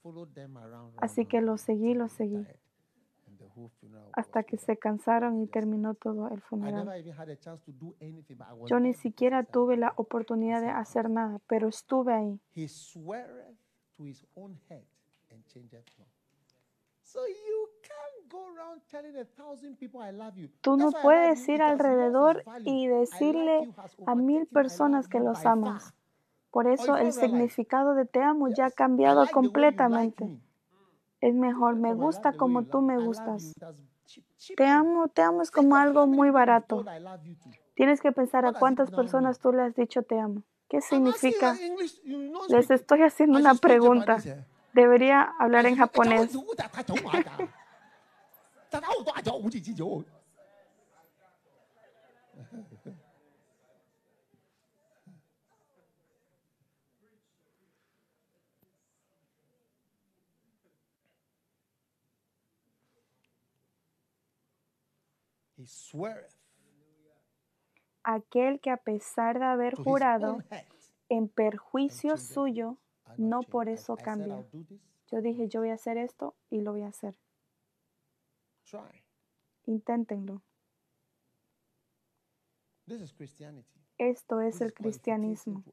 [0.97, 2.45] Así que lo seguí, lo seguí.
[4.13, 6.85] Hasta que se cansaron y terminó todo el I funeral.
[6.85, 9.77] never even had a chance to do anything, but I was Yo ni siquiera tuve
[9.77, 12.39] la oportunidad de hacer nada, pero estuve ahí.
[17.03, 18.18] So you can't
[20.61, 23.69] Tú no puedes ir alrededor y decirle
[24.05, 25.93] a mil personas que los amas.
[26.51, 30.25] Por eso el significado de te amo ya ha cambiado completamente.
[30.25, 30.39] me.
[31.21, 33.53] Es mejor, me gusta como tú me gustas.
[34.55, 36.85] Te amo, te amo es como algo muy barato.
[37.75, 40.43] Tienes que pensar a cuántas personas tú le has dicho te amo.
[40.69, 41.57] ¿Qué significa?
[42.49, 44.17] Les estoy haciendo una pregunta.
[44.73, 46.37] Debería hablar en japonés.
[48.70, 50.04] 哎他他懂我的他他我多少五几几九
[65.56, 66.34] He sweareth
[68.04, 70.66] Aquel que a pesar de haber to his jurado own head
[71.08, 73.78] en perjuicio and changeth suyo, and no not por change.
[73.78, 74.34] I- eso I said, cambia.
[74.34, 74.80] "I'll do this."
[75.10, 77.14] Yo dije, yo voy a hacer esto y lo voy a hacer.
[78.69, 79.03] Try.
[79.65, 80.41] Inténtenlo.
[82.87, 83.79] This is Christianity.
[83.97, 85.63] Esto This es el cristianismo.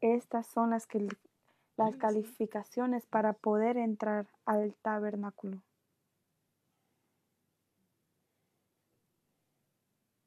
[0.00, 1.06] Estas son las, que,
[1.76, 5.62] las calificaciones para poder entrar al tabernáculo.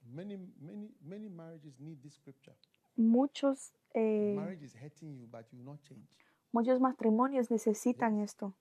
[0.03, 2.55] Many, many, many marriages need this scripture.
[2.95, 6.09] Muchos, eh, Marriage is hurting you, but you will not change.
[6.51, 8.31] muchos matrimonios necesitan Yes.
[8.31, 8.53] esto.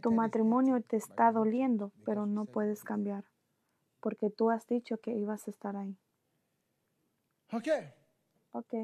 [0.00, 3.24] Tu matrimonio te está doliendo, pero no puedes cambiar,
[4.00, 5.96] porque tú has dicho que ibas a estar ahí.
[7.52, 7.92] Okay.
[8.52, 8.74] Ok.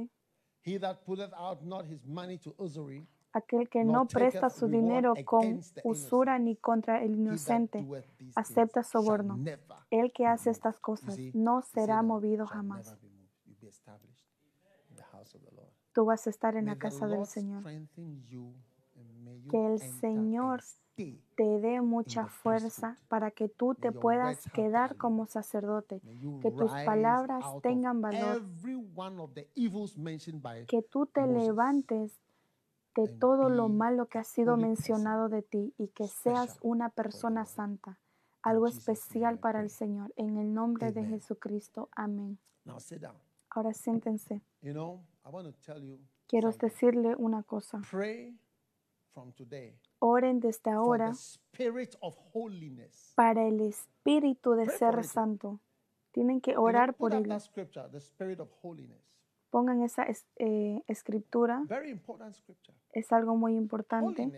[0.64, 5.14] He that putteth out not his money to usury, Aquel que no presta su dinero
[5.24, 7.86] con usura ni contra el inocente,
[8.34, 9.38] acepta soborno.
[9.90, 12.96] El que hace estas cosas no será movido jamás.
[15.92, 17.64] Tú vas a estar en la casa del Señor.
[19.50, 20.62] Que el Señor.
[21.36, 26.00] Te dé mucha fuerza para que tú te puedas quedar como sacerdote.
[26.42, 28.42] Que tus palabras tengan valor.
[30.66, 32.18] Que tú te levantes
[32.96, 37.44] de todo lo malo que ha sido mencionado de ti y que seas una persona
[37.44, 38.00] santa.
[38.42, 39.70] Algo especial para el.
[39.70, 40.12] Señor.
[40.16, 41.04] En el nombre de.
[41.04, 41.90] Jesucristo.
[41.92, 42.40] Amén.
[43.50, 44.42] Ahora siéntense.
[46.26, 47.80] Quiero decirle una cosa.
[49.08, 53.12] Pray from today Oren desde ahora the spirit of holiness.
[53.16, 55.60] para el espíritu de Pray ser santo.
[56.12, 57.36] Tienen que orar por ello.
[59.50, 61.62] Pongan esa es- eh, escritura.
[61.68, 62.76] Very important scripture.
[62.92, 64.30] Es algo muy importante.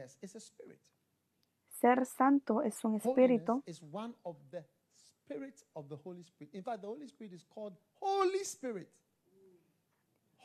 [1.68, 4.64] Ser santo es un espíritu, Holiness is one of the
[4.94, 6.54] Spirit of the Holy Spirit.
[6.54, 8.88] In fact, the Holy Spirit is called Holy Spirit.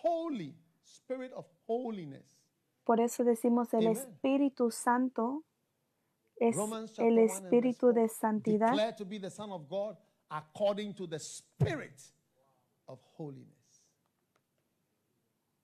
[0.03, 2.44] Holy, Spirit of holiness.
[2.85, 3.97] Por eso decimos el Amen.
[3.97, 5.43] Espíritu Santo
[6.37, 9.67] es el 1 and verse Espíritu 4, de santidad Declared to be the Son of
[9.67, 9.97] God
[10.29, 11.99] according to the Spirit
[12.87, 13.55] of holiness.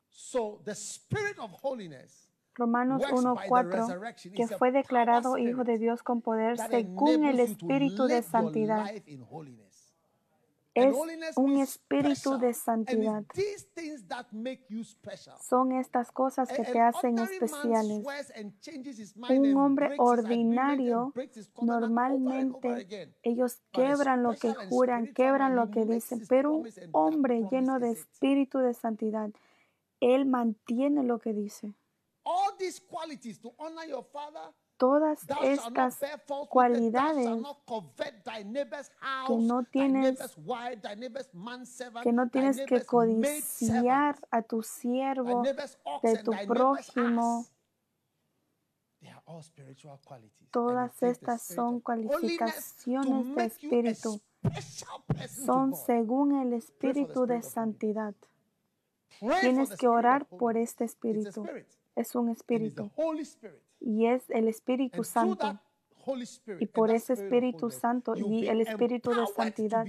[0.10, 2.27] So, the Spirit of holiness
[2.57, 4.34] Romanos works by the 1.4, resurrection.
[4.34, 8.85] que fue declarado Hijo de Dios con poder según el Espíritu de santidad.
[8.91, 9.93] life in holiness.
[10.53, 10.95] And Es
[11.35, 13.23] un espíritu de santidad.
[15.41, 18.06] Son estas cosas que te hacen especiales.
[19.30, 21.14] Un hombre ordinario
[21.61, 27.91] normalmente ellos quebran lo que juran, quebran lo que dicen, pero un hombre lleno de
[27.91, 29.30] espíritu de santidad,
[29.99, 31.73] él mantiene lo que dice.
[34.81, 35.99] Todas estas
[36.49, 37.27] cualidades
[38.99, 40.17] house, no tienes-
[42.03, 45.43] que no tienes que codiciar a tu siervo,
[46.01, 47.45] de tu prójimo.
[50.51, 54.21] Todas estas son cualificaciones de espíritu.
[55.45, 58.13] Son según el espíritu de santidad.
[59.41, 61.43] Tienes que orar por este espíritu.
[61.95, 62.89] Es un espíritu.
[63.81, 65.59] Y es el Espíritu Santo.
[66.59, 69.85] Y por ese Espíritu Santo y el Espíritu de santidad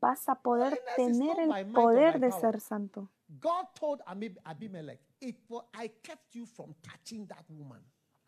[0.00, 3.08] vas a poder tener el poder de ser santo.
[3.40, 7.80] God told Abi- Abimelech, it wa- I kept you from touching that woman.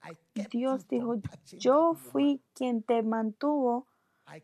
[0.03, 1.17] I kept Dios dijo,
[1.59, 3.87] yo fui quien te mantuvo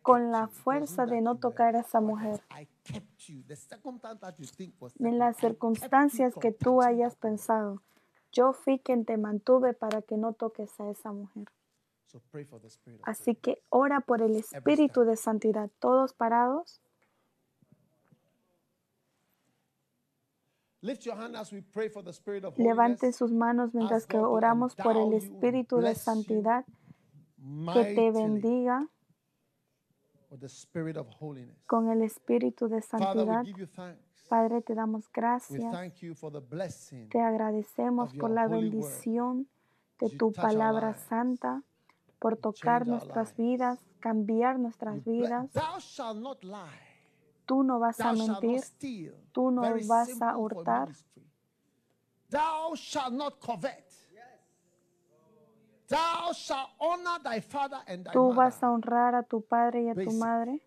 [0.02, 2.42] con kept la fuerza de no tocar a esa mujer.
[4.98, 7.82] En las circunstancias que tú hayas pensado,
[8.32, 11.46] yo fui quien te mantuve para que no toques a esa mujer.
[13.04, 15.70] Así que ora por el Espíritu de santidad.
[15.78, 16.80] Todos parados.
[22.56, 26.64] Levanten sus manos mientras que oramos por el Espíritu de santidad.
[27.74, 28.88] Que te bendiga.
[31.66, 33.44] Con el Espíritu de santidad.
[34.30, 35.72] Padre, te damos gracias.
[35.72, 39.48] thank you for the blessing Te agradecemos por la bendición
[39.98, 41.64] de tu palabra santa,
[42.20, 45.50] por tocar nuestras vidas, cambiar nuestras vidas.
[47.44, 48.62] Tú no vas a mentir.
[49.32, 50.90] Tú no vas a hurtar.
[52.30, 53.84] Thou shalt not covet.
[55.88, 59.88] Thou shalt honor thy father and thy Tú vas a honrar a tu padre y
[59.88, 60.62] a tu madre.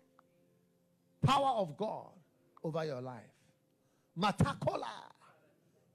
[1.22, 2.12] Power of God
[2.62, 3.33] over your life.
[4.16, 5.10] Matakola.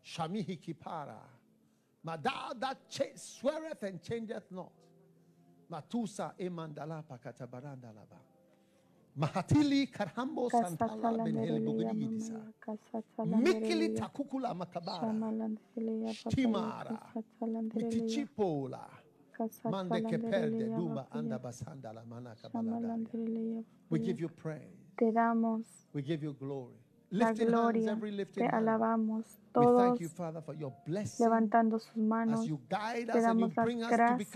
[0.04, 1.20] Shamihi kipara.
[2.06, 4.72] Madao that cha- sweareth and changeth not.
[5.72, 8.20] Matusa emandala pakatabarandalaba.
[9.18, 12.34] Mahatili karhambo santala benheli bugudidisa.
[13.26, 15.14] Mikili takukula makabara.
[16.14, 17.14] Shtimara.
[17.76, 18.90] Mitichipola.
[19.66, 23.06] Mande kepelde duma anda basanda la manaka baladaya.
[23.90, 24.94] We give you praise.
[24.98, 26.80] Te damos We give you glory.
[27.12, 27.98] La gloria,
[28.34, 29.26] te alabamos
[29.56, 34.30] We todos thank you, Father, for your blessing levantando sus manos te damos las gracias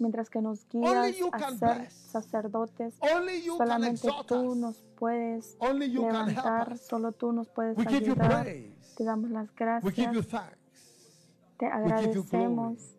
[0.00, 1.92] mientras que nos Only guías you a can ser bless.
[1.92, 2.94] sacerdotes.
[3.00, 4.56] Only you can Solamente tú us.
[4.56, 6.80] nos puedes Only you can help levantar, us.
[6.80, 8.42] solo tú nos puedes We give you ayudar.
[8.42, 8.94] praise.
[8.96, 9.48] Te damos las
[9.84, 11.28] We give you gracias, thanks.
[11.58, 12.96] te agradecemos.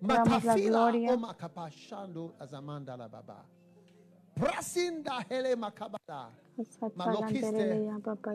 [0.00, 1.10] Te damos la gloria.
[4.34, 6.30] Prasinda hele makabada.
[6.96, 7.50] Malokiste.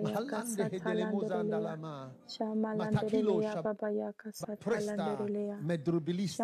[0.02, 1.60] Mahalande hedele kasatalandereya.
[1.60, 2.12] lama.
[2.28, 5.18] Shamalandereya shab- Presta
[5.62, 6.44] medrubiliste.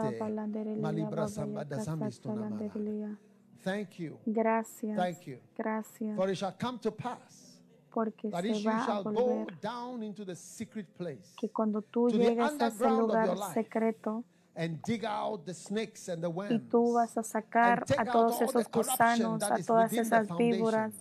[0.81, 2.49] Malibra sambada zamistonamara.
[2.49, 3.17] kasatalandereya.
[3.63, 4.17] Thank you.
[4.27, 5.37] Gracias, Thank you.
[5.57, 7.59] gracias, For it shall come to pass
[7.91, 11.81] porque that se va a shall go volver down into the secret place que cuando
[11.81, 14.23] tú llegues a ese lugar secreto
[14.55, 18.11] and dig out the snakes and the y worms, tú vas a sacar a out
[18.11, 20.93] todos esos gusanos, a todas esas víboras,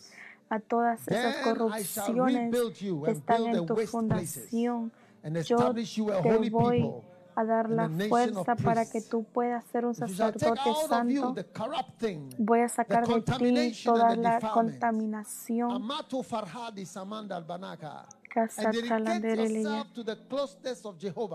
[0.50, 3.74] a todas esas then I shall corrupciones rebuild you que and están build en the
[3.74, 4.92] tu fundación.
[5.22, 7.02] and Yo establish you a te holy voy people.
[7.36, 11.34] a dar la fuerza para que tú puedas ser un sacerdote santo.
[12.38, 15.82] Voy a sacar de ti toda la contaminación.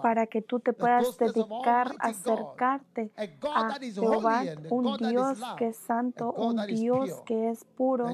[0.01, 6.65] Para que tú te puedas dedicar acercarte a Jehová, un Dios que es santo, un
[6.67, 8.09] Dios que es puro,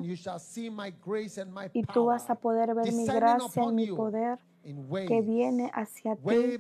[1.74, 4.40] y tú vas a poder ver mi gracia y mi poder
[5.08, 6.60] que viene hacia ti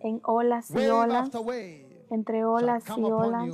[0.00, 1.30] en olas y olas,
[2.10, 3.48] entre olas y olas,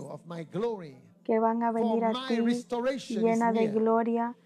[1.25, 2.37] que van a venir a ti
[3.09, 4.37] llena de gloria.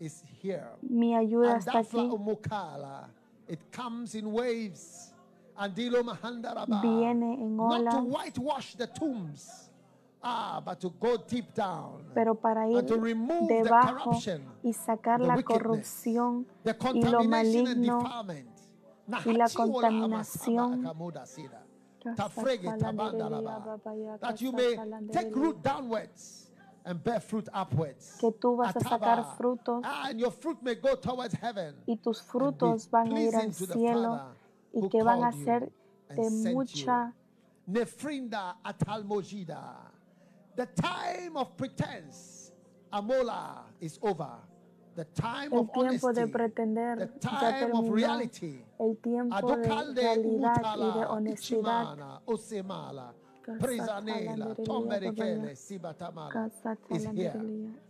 [0.00, 0.66] Is here.
[0.82, 2.10] Mi ayuda And está that aquí.
[2.10, 3.04] umukala,
[3.46, 5.12] it comes in waves.
[6.80, 8.04] Viene en Not to olas.
[8.08, 9.68] whitewash the tombs,
[10.22, 12.02] ah, but to go deep down.
[12.14, 14.12] pero para ir and to remove the debajo
[14.64, 18.00] y sacar the la corrupción y lo maligno.
[19.26, 20.82] y la contaminación.
[24.20, 24.78] That you may
[25.12, 26.39] take root downwards
[26.84, 28.18] and bear fruit upwards.
[28.40, 31.74] tú vas a sacar frutos Ah, and your fruit may go towards heaven.
[31.86, 34.36] y tus frutos van a ir al pleasing to the cielo Father
[34.72, 35.70] y que van a ser
[36.08, 37.14] and de mucha
[37.66, 39.90] Nefrinda atalmojida.
[40.56, 42.52] The time of pretense,
[42.92, 44.28] Amola, is over.
[44.96, 48.64] The time el of tiempo de honesty, pretender the ya time of terminó reality.
[48.80, 53.14] el tiempo de realidad y de honestidad osemala,
[54.64, 55.56] Tomerekele, babaya.
[55.56, 56.50] sibatamala,
[56.90, 57.34] is here.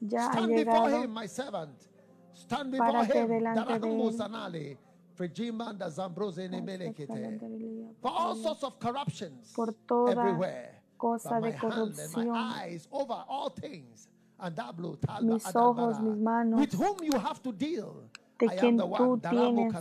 [0.01, 1.89] Ya Stand before him, my servant.
[2.35, 3.29] Stand before him.
[3.29, 4.13] delante de Darahumu él.
[4.13, 4.79] sanale,
[5.15, 7.13] Frejima da Zambrose Casatala nemelekete.
[7.13, 9.53] Nderelia For all sorts of corruptions
[10.09, 10.83] everywhere.
[10.97, 12.27] cosa de corrupción.
[12.27, 14.09] my eyes over all things.
[14.39, 16.61] Talba Mis ojos, mis manos.
[16.61, 18.09] With whom you have to deal.
[18.39, 19.73] De I am quien the tú tienes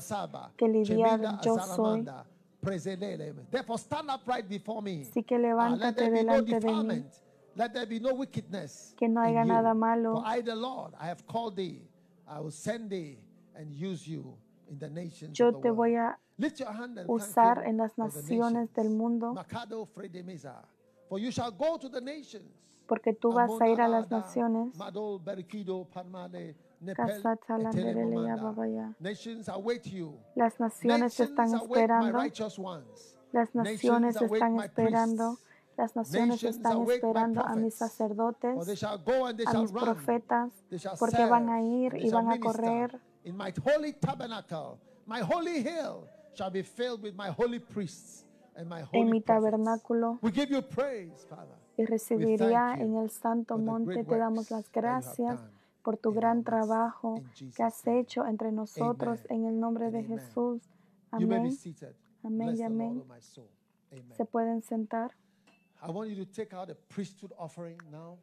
[0.57, 2.26] que lidiar, yo prezelele.
[2.61, 5.02] Therefore stand upright before me.
[5.02, 6.61] Así que Ah, let levántate there be no delante de mí.
[6.61, 7.22] defilement.
[7.56, 8.94] Let there be no wickedness.
[8.98, 9.48] Que no haya you.
[9.48, 10.14] nada malo.
[10.22, 11.81] For I, the Lord, I have called thee.
[12.27, 13.18] I will send thee
[13.56, 14.38] and use you
[14.69, 15.77] in the nations Yo of the te world.
[15.77, 19.34] voy a Lift your hand and thank usar en las naciones del mundo.
[21.10, 22.49] For you shall go to the nations.
[22.88, 24.73] porque tú vas a ir a las naciones.
[30.35, 32.22] Las naciones están esperando.
[33.31, 35.38] Las naciones están esperando.
[35.77, 38.84] Las naciones están esperando a mis sacerdotes,
[39.47, 40.53] a mis profetas,
[40.99, 42.99] porque van a ir y van a correr.
[43.26, 48.26] In my holy tabernacle, my holy hill shall be filled with my holy priests
[48.56, 51.56] and my en mi tabernáculo We give you praise, Father.
[51.77, 54.03] y recibiría en el santo monte.
[54.03, 55.39] Te damos las gracias
[55.89, 57.15] por tu gran trabajo
[57.55, 60.03] que has hecho entre nosotros en el nombre de.
[60.03, 60.61] Jesús.
[61.09, 61.49] Amén.
[62.23, 63.03] Amén y amén.
[64.15, 65.17] Se pueden sentar.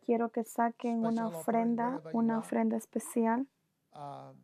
[0.05, 3.49] Quiero que saquen una ofrenda, una ofrenda especial.
[3.93, 4.37] Um,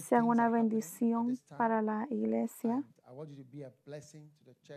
[0.00, 2.82] Sean una bendición para la iglesia.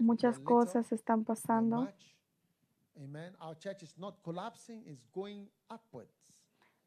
[0.01, 1.89] Muchas cosas están pasando.
[2.97, 3.35] Amen.
[3.39, 6.11] Our church is not collapsing, it's going upwards.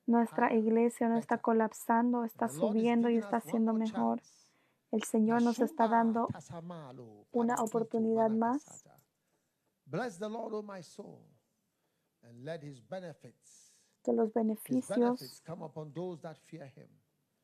[0.06, 4.22] Nuestra iglesia no está colapsando, está subiendo y está siendo mejor.
[4.90, 6.28] El Señor nos está dando
[7.30, 8.64] una oportunidad más.
[8.64, 8.98] manakasata.
[9.84, 11.24] Bless the Lord, O my soul,
[12.22, 16.88] and let his benefits, que los beneficios benefits come upon those that fear him,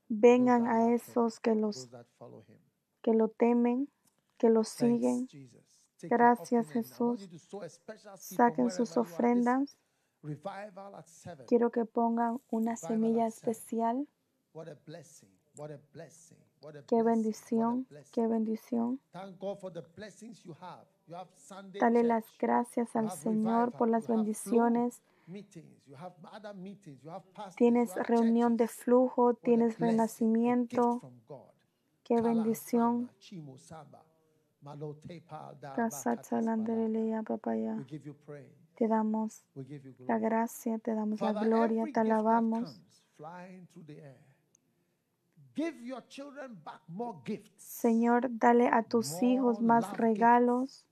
[0.09, 2.59] vengan a esos que los those that follow him.
[3.03, 3.89] que lo temen,
[4.39, 5.29] que lo siguen.
[6.09, 7.29] Gracias, Jesús.
[8.17, 9.77] Saquen sus ofrendas.
[11.47, 14.09] Quiero que pongan una semilla especial.
[16.87, 19.01] Qué bendición, qué bendición.
[21.81, 25.03] Dale las gracias al Señor por las bendiciones.
[27.57, 31.03] Tienes reunión de flujo, tienes renacimiento.
[32.03, 33.11] Qué bendición.
[38.77, 39.45] Te damos
[40.07, 42.81] la gracia, te damos la gloria, te alabamos.
[47.57, 50.87] Señor, dale a tus hijos más regalos,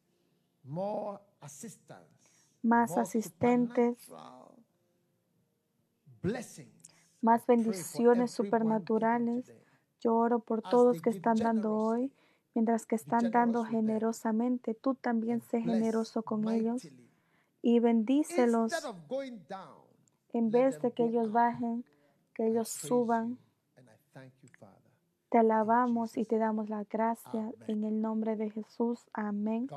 [2.62, 3.96] más asistentes,
[7.20, 9.52] más bendiciones supernaturales.
[10.00, 12.12] Yo oro por todos que están dando hoy,
[12.54, 14.74] mientras que están dando generosamente.
[14.74, 16.86] Tú también sé generoso con ellos
[17.62, 18.72] y bendícelos
[20.32, 21.84] en vez de que ellos bajen,
[22.34, 23.38] que ellos suban.
[25.30, 29.08] Te alabamos y te damos la gracia en el nombre de Jesús.
[29.14, 29.68] Amén.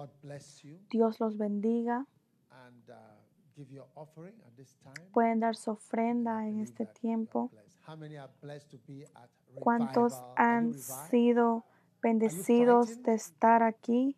[0.90, 2.06] Dios los bendiga.
[3.58, 5.12] uh.
[5.14, 7.52] Pueden dar su ofrenda en este tiempo.
[9.62, 11.64] ¿Cuántos han sido
[12.06, 14.16] bendecidos de estar aquí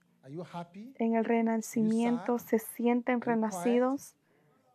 [1.00, 2.38] en el renacimiento?
[2.38, 4.14] ¿Se sienten renacidos?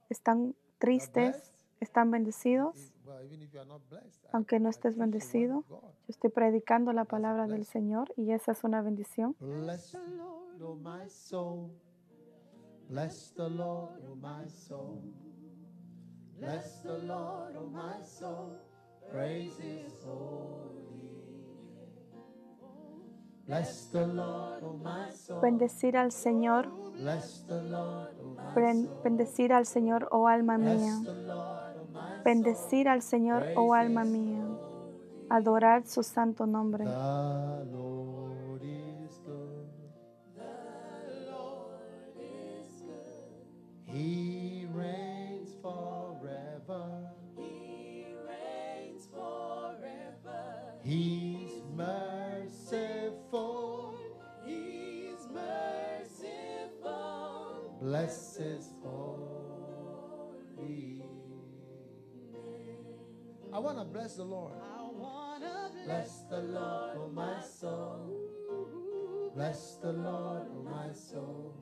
[0.08, 1.52] ¿Están tristes?
[1.78, 2.74] ¿Están bendecidos?
[4.32, 7.66] Aunque no estés bendecido, yo estoy predicando la palabra del.
[7.66, 9.36] Señor y esa es una bendición.
[9.40, 11.70] Bless the Lord, oh my soul,
[12.88, 15.02] Bless the Lord, O my soul.
[16.38, 18.56] Bless the Lord, O my soul.
[19.10, 21.21] Praise his holy
[25.42, 26.68] Bendecir al Señor,
[29.02, 31.00] bendecir al Señor, oh alma mía.
[32.24, 34.44] Bendecir al Señor, oh alma mía.
[35.28, 36.84] Adorar su santo nombre.
[63.62, 64.52] Want to bless the Lord.
[64.60, 68.10] I wanna Bless the Lord, oh my soul.
[69.34, 71.54] Bless the Lord, oh my soul.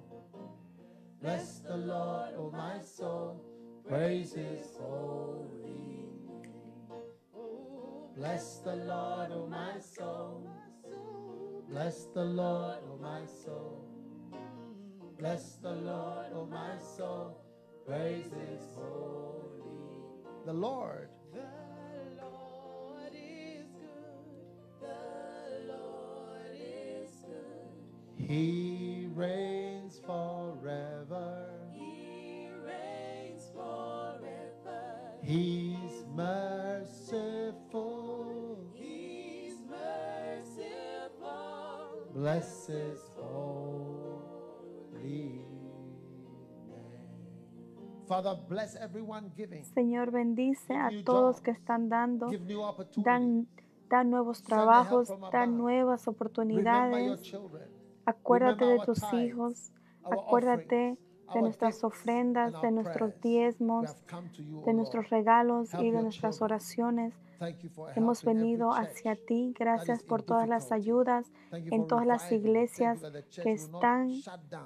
[1.23, 3.45] Bless the Lord, oh my soul.
[3.89, 6.09] Praise his holy name.
[8.17, 10.49] Bless the Lord, oh my soul.
[11.69, 13.85] Bless the Lord, oh my soul.
[15.19, 17.41] Bless the Lord, oh my soul.
[17.87, 20.47] Praise his holy name.
[20.47, 21.10] The Lord The Lord
[28.31, 31.51] He reigns forever.
[31.75, 35.19] He reigns forever.
[35.21, 37.11] He's merciful.
[38.73, 40.71] He's merciful.
[42.15, 45.43] Bless his holy name.
[48.07, 49.65] Father, bless everyone giving.
[49.75, 52.31] Señor, bendice a todos que están dando.
[52.31, 53.05] Give new opportunities.
[53.05, 53.49] Dan,
[53.91, 57.35] dan nuevos trabajos, dan nuevas oportunidades.
[58.05, 59.73] Acuérdate de tus hijos.
[60.05, 60.99] Acuérdate
[61.35, 63.97] de nuestras ofrendas, de nuestros diezmos,
[64.67, 67.15] de nuestros regalos y de nuestras oraciones.
[67.97, 69.55] Hemos venido hacia ti.
[69.59, 73.01] Gracias por todas las ayudas en todas las iglesias
[73.43, 74.13] que están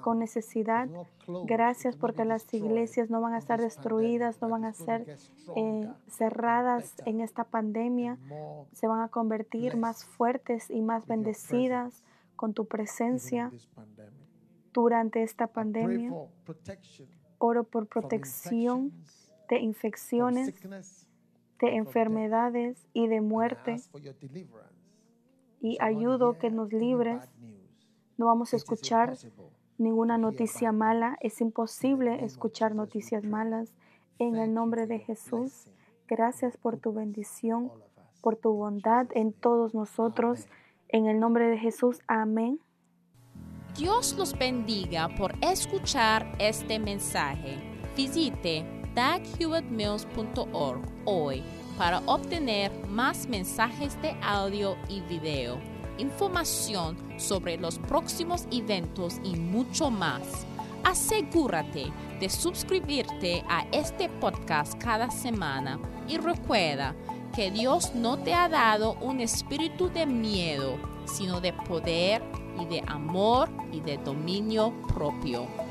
[0.01, 0.89] con necesidad.
[1.45, 5.17] Gracias porque las iglesias no van a estar destruidas, no van a ser
[5.55, 8.17] eh, cerradas en esta pandemia.
[8.73, 12.03] Se van a convertir más fuertes y más bendecidas
[12.35, 13.51] con tu presencia
[14.73, 16.11] durante esta pandemia.
[17.37, 18.91] Oro por protección
[19.49, 20.53] de infecciones,
[21.59, 23.77] de enfermedades y de muerte.
[25.61, 27.23] Y ayudo que nos libres.
[28.17, 29.17] No vamos a escuchar
[29.77, 31.17] ninguna noticia mala.
[31.21, 33.73] Es imposible escuchar noticias malas.
[34.19, 35.67] En el nombre de Jesús,
[36.07, 37.71] gracias por tu bendición,
[38.21, 40.47] por tu bondad en todos nosotros.
[40.95, 42.57] En el nombre de Jesús, amén.
[43.77, 47.57] Dios los bendiga por escuchar este mensaje.
[47.97, 48.65] Visite
[48.95, 51.43] daghewittmills.org hoy
[51.77, 55.57] para obtener más mensajes de audio y video,
[55.97, 60.47] información sobre los próximos eventos y mucho más.
[60.85, 61.91] Asegúrate
[62.21, 65.77] de suscribirte a este podcast cada semana
[66.07, 66.95] y recuerda
[67.35, 72.23] que Dios no te ha dado un espíritu de miedo, sino de poder
[72.59, 75.64] y de amor y de dominio propio.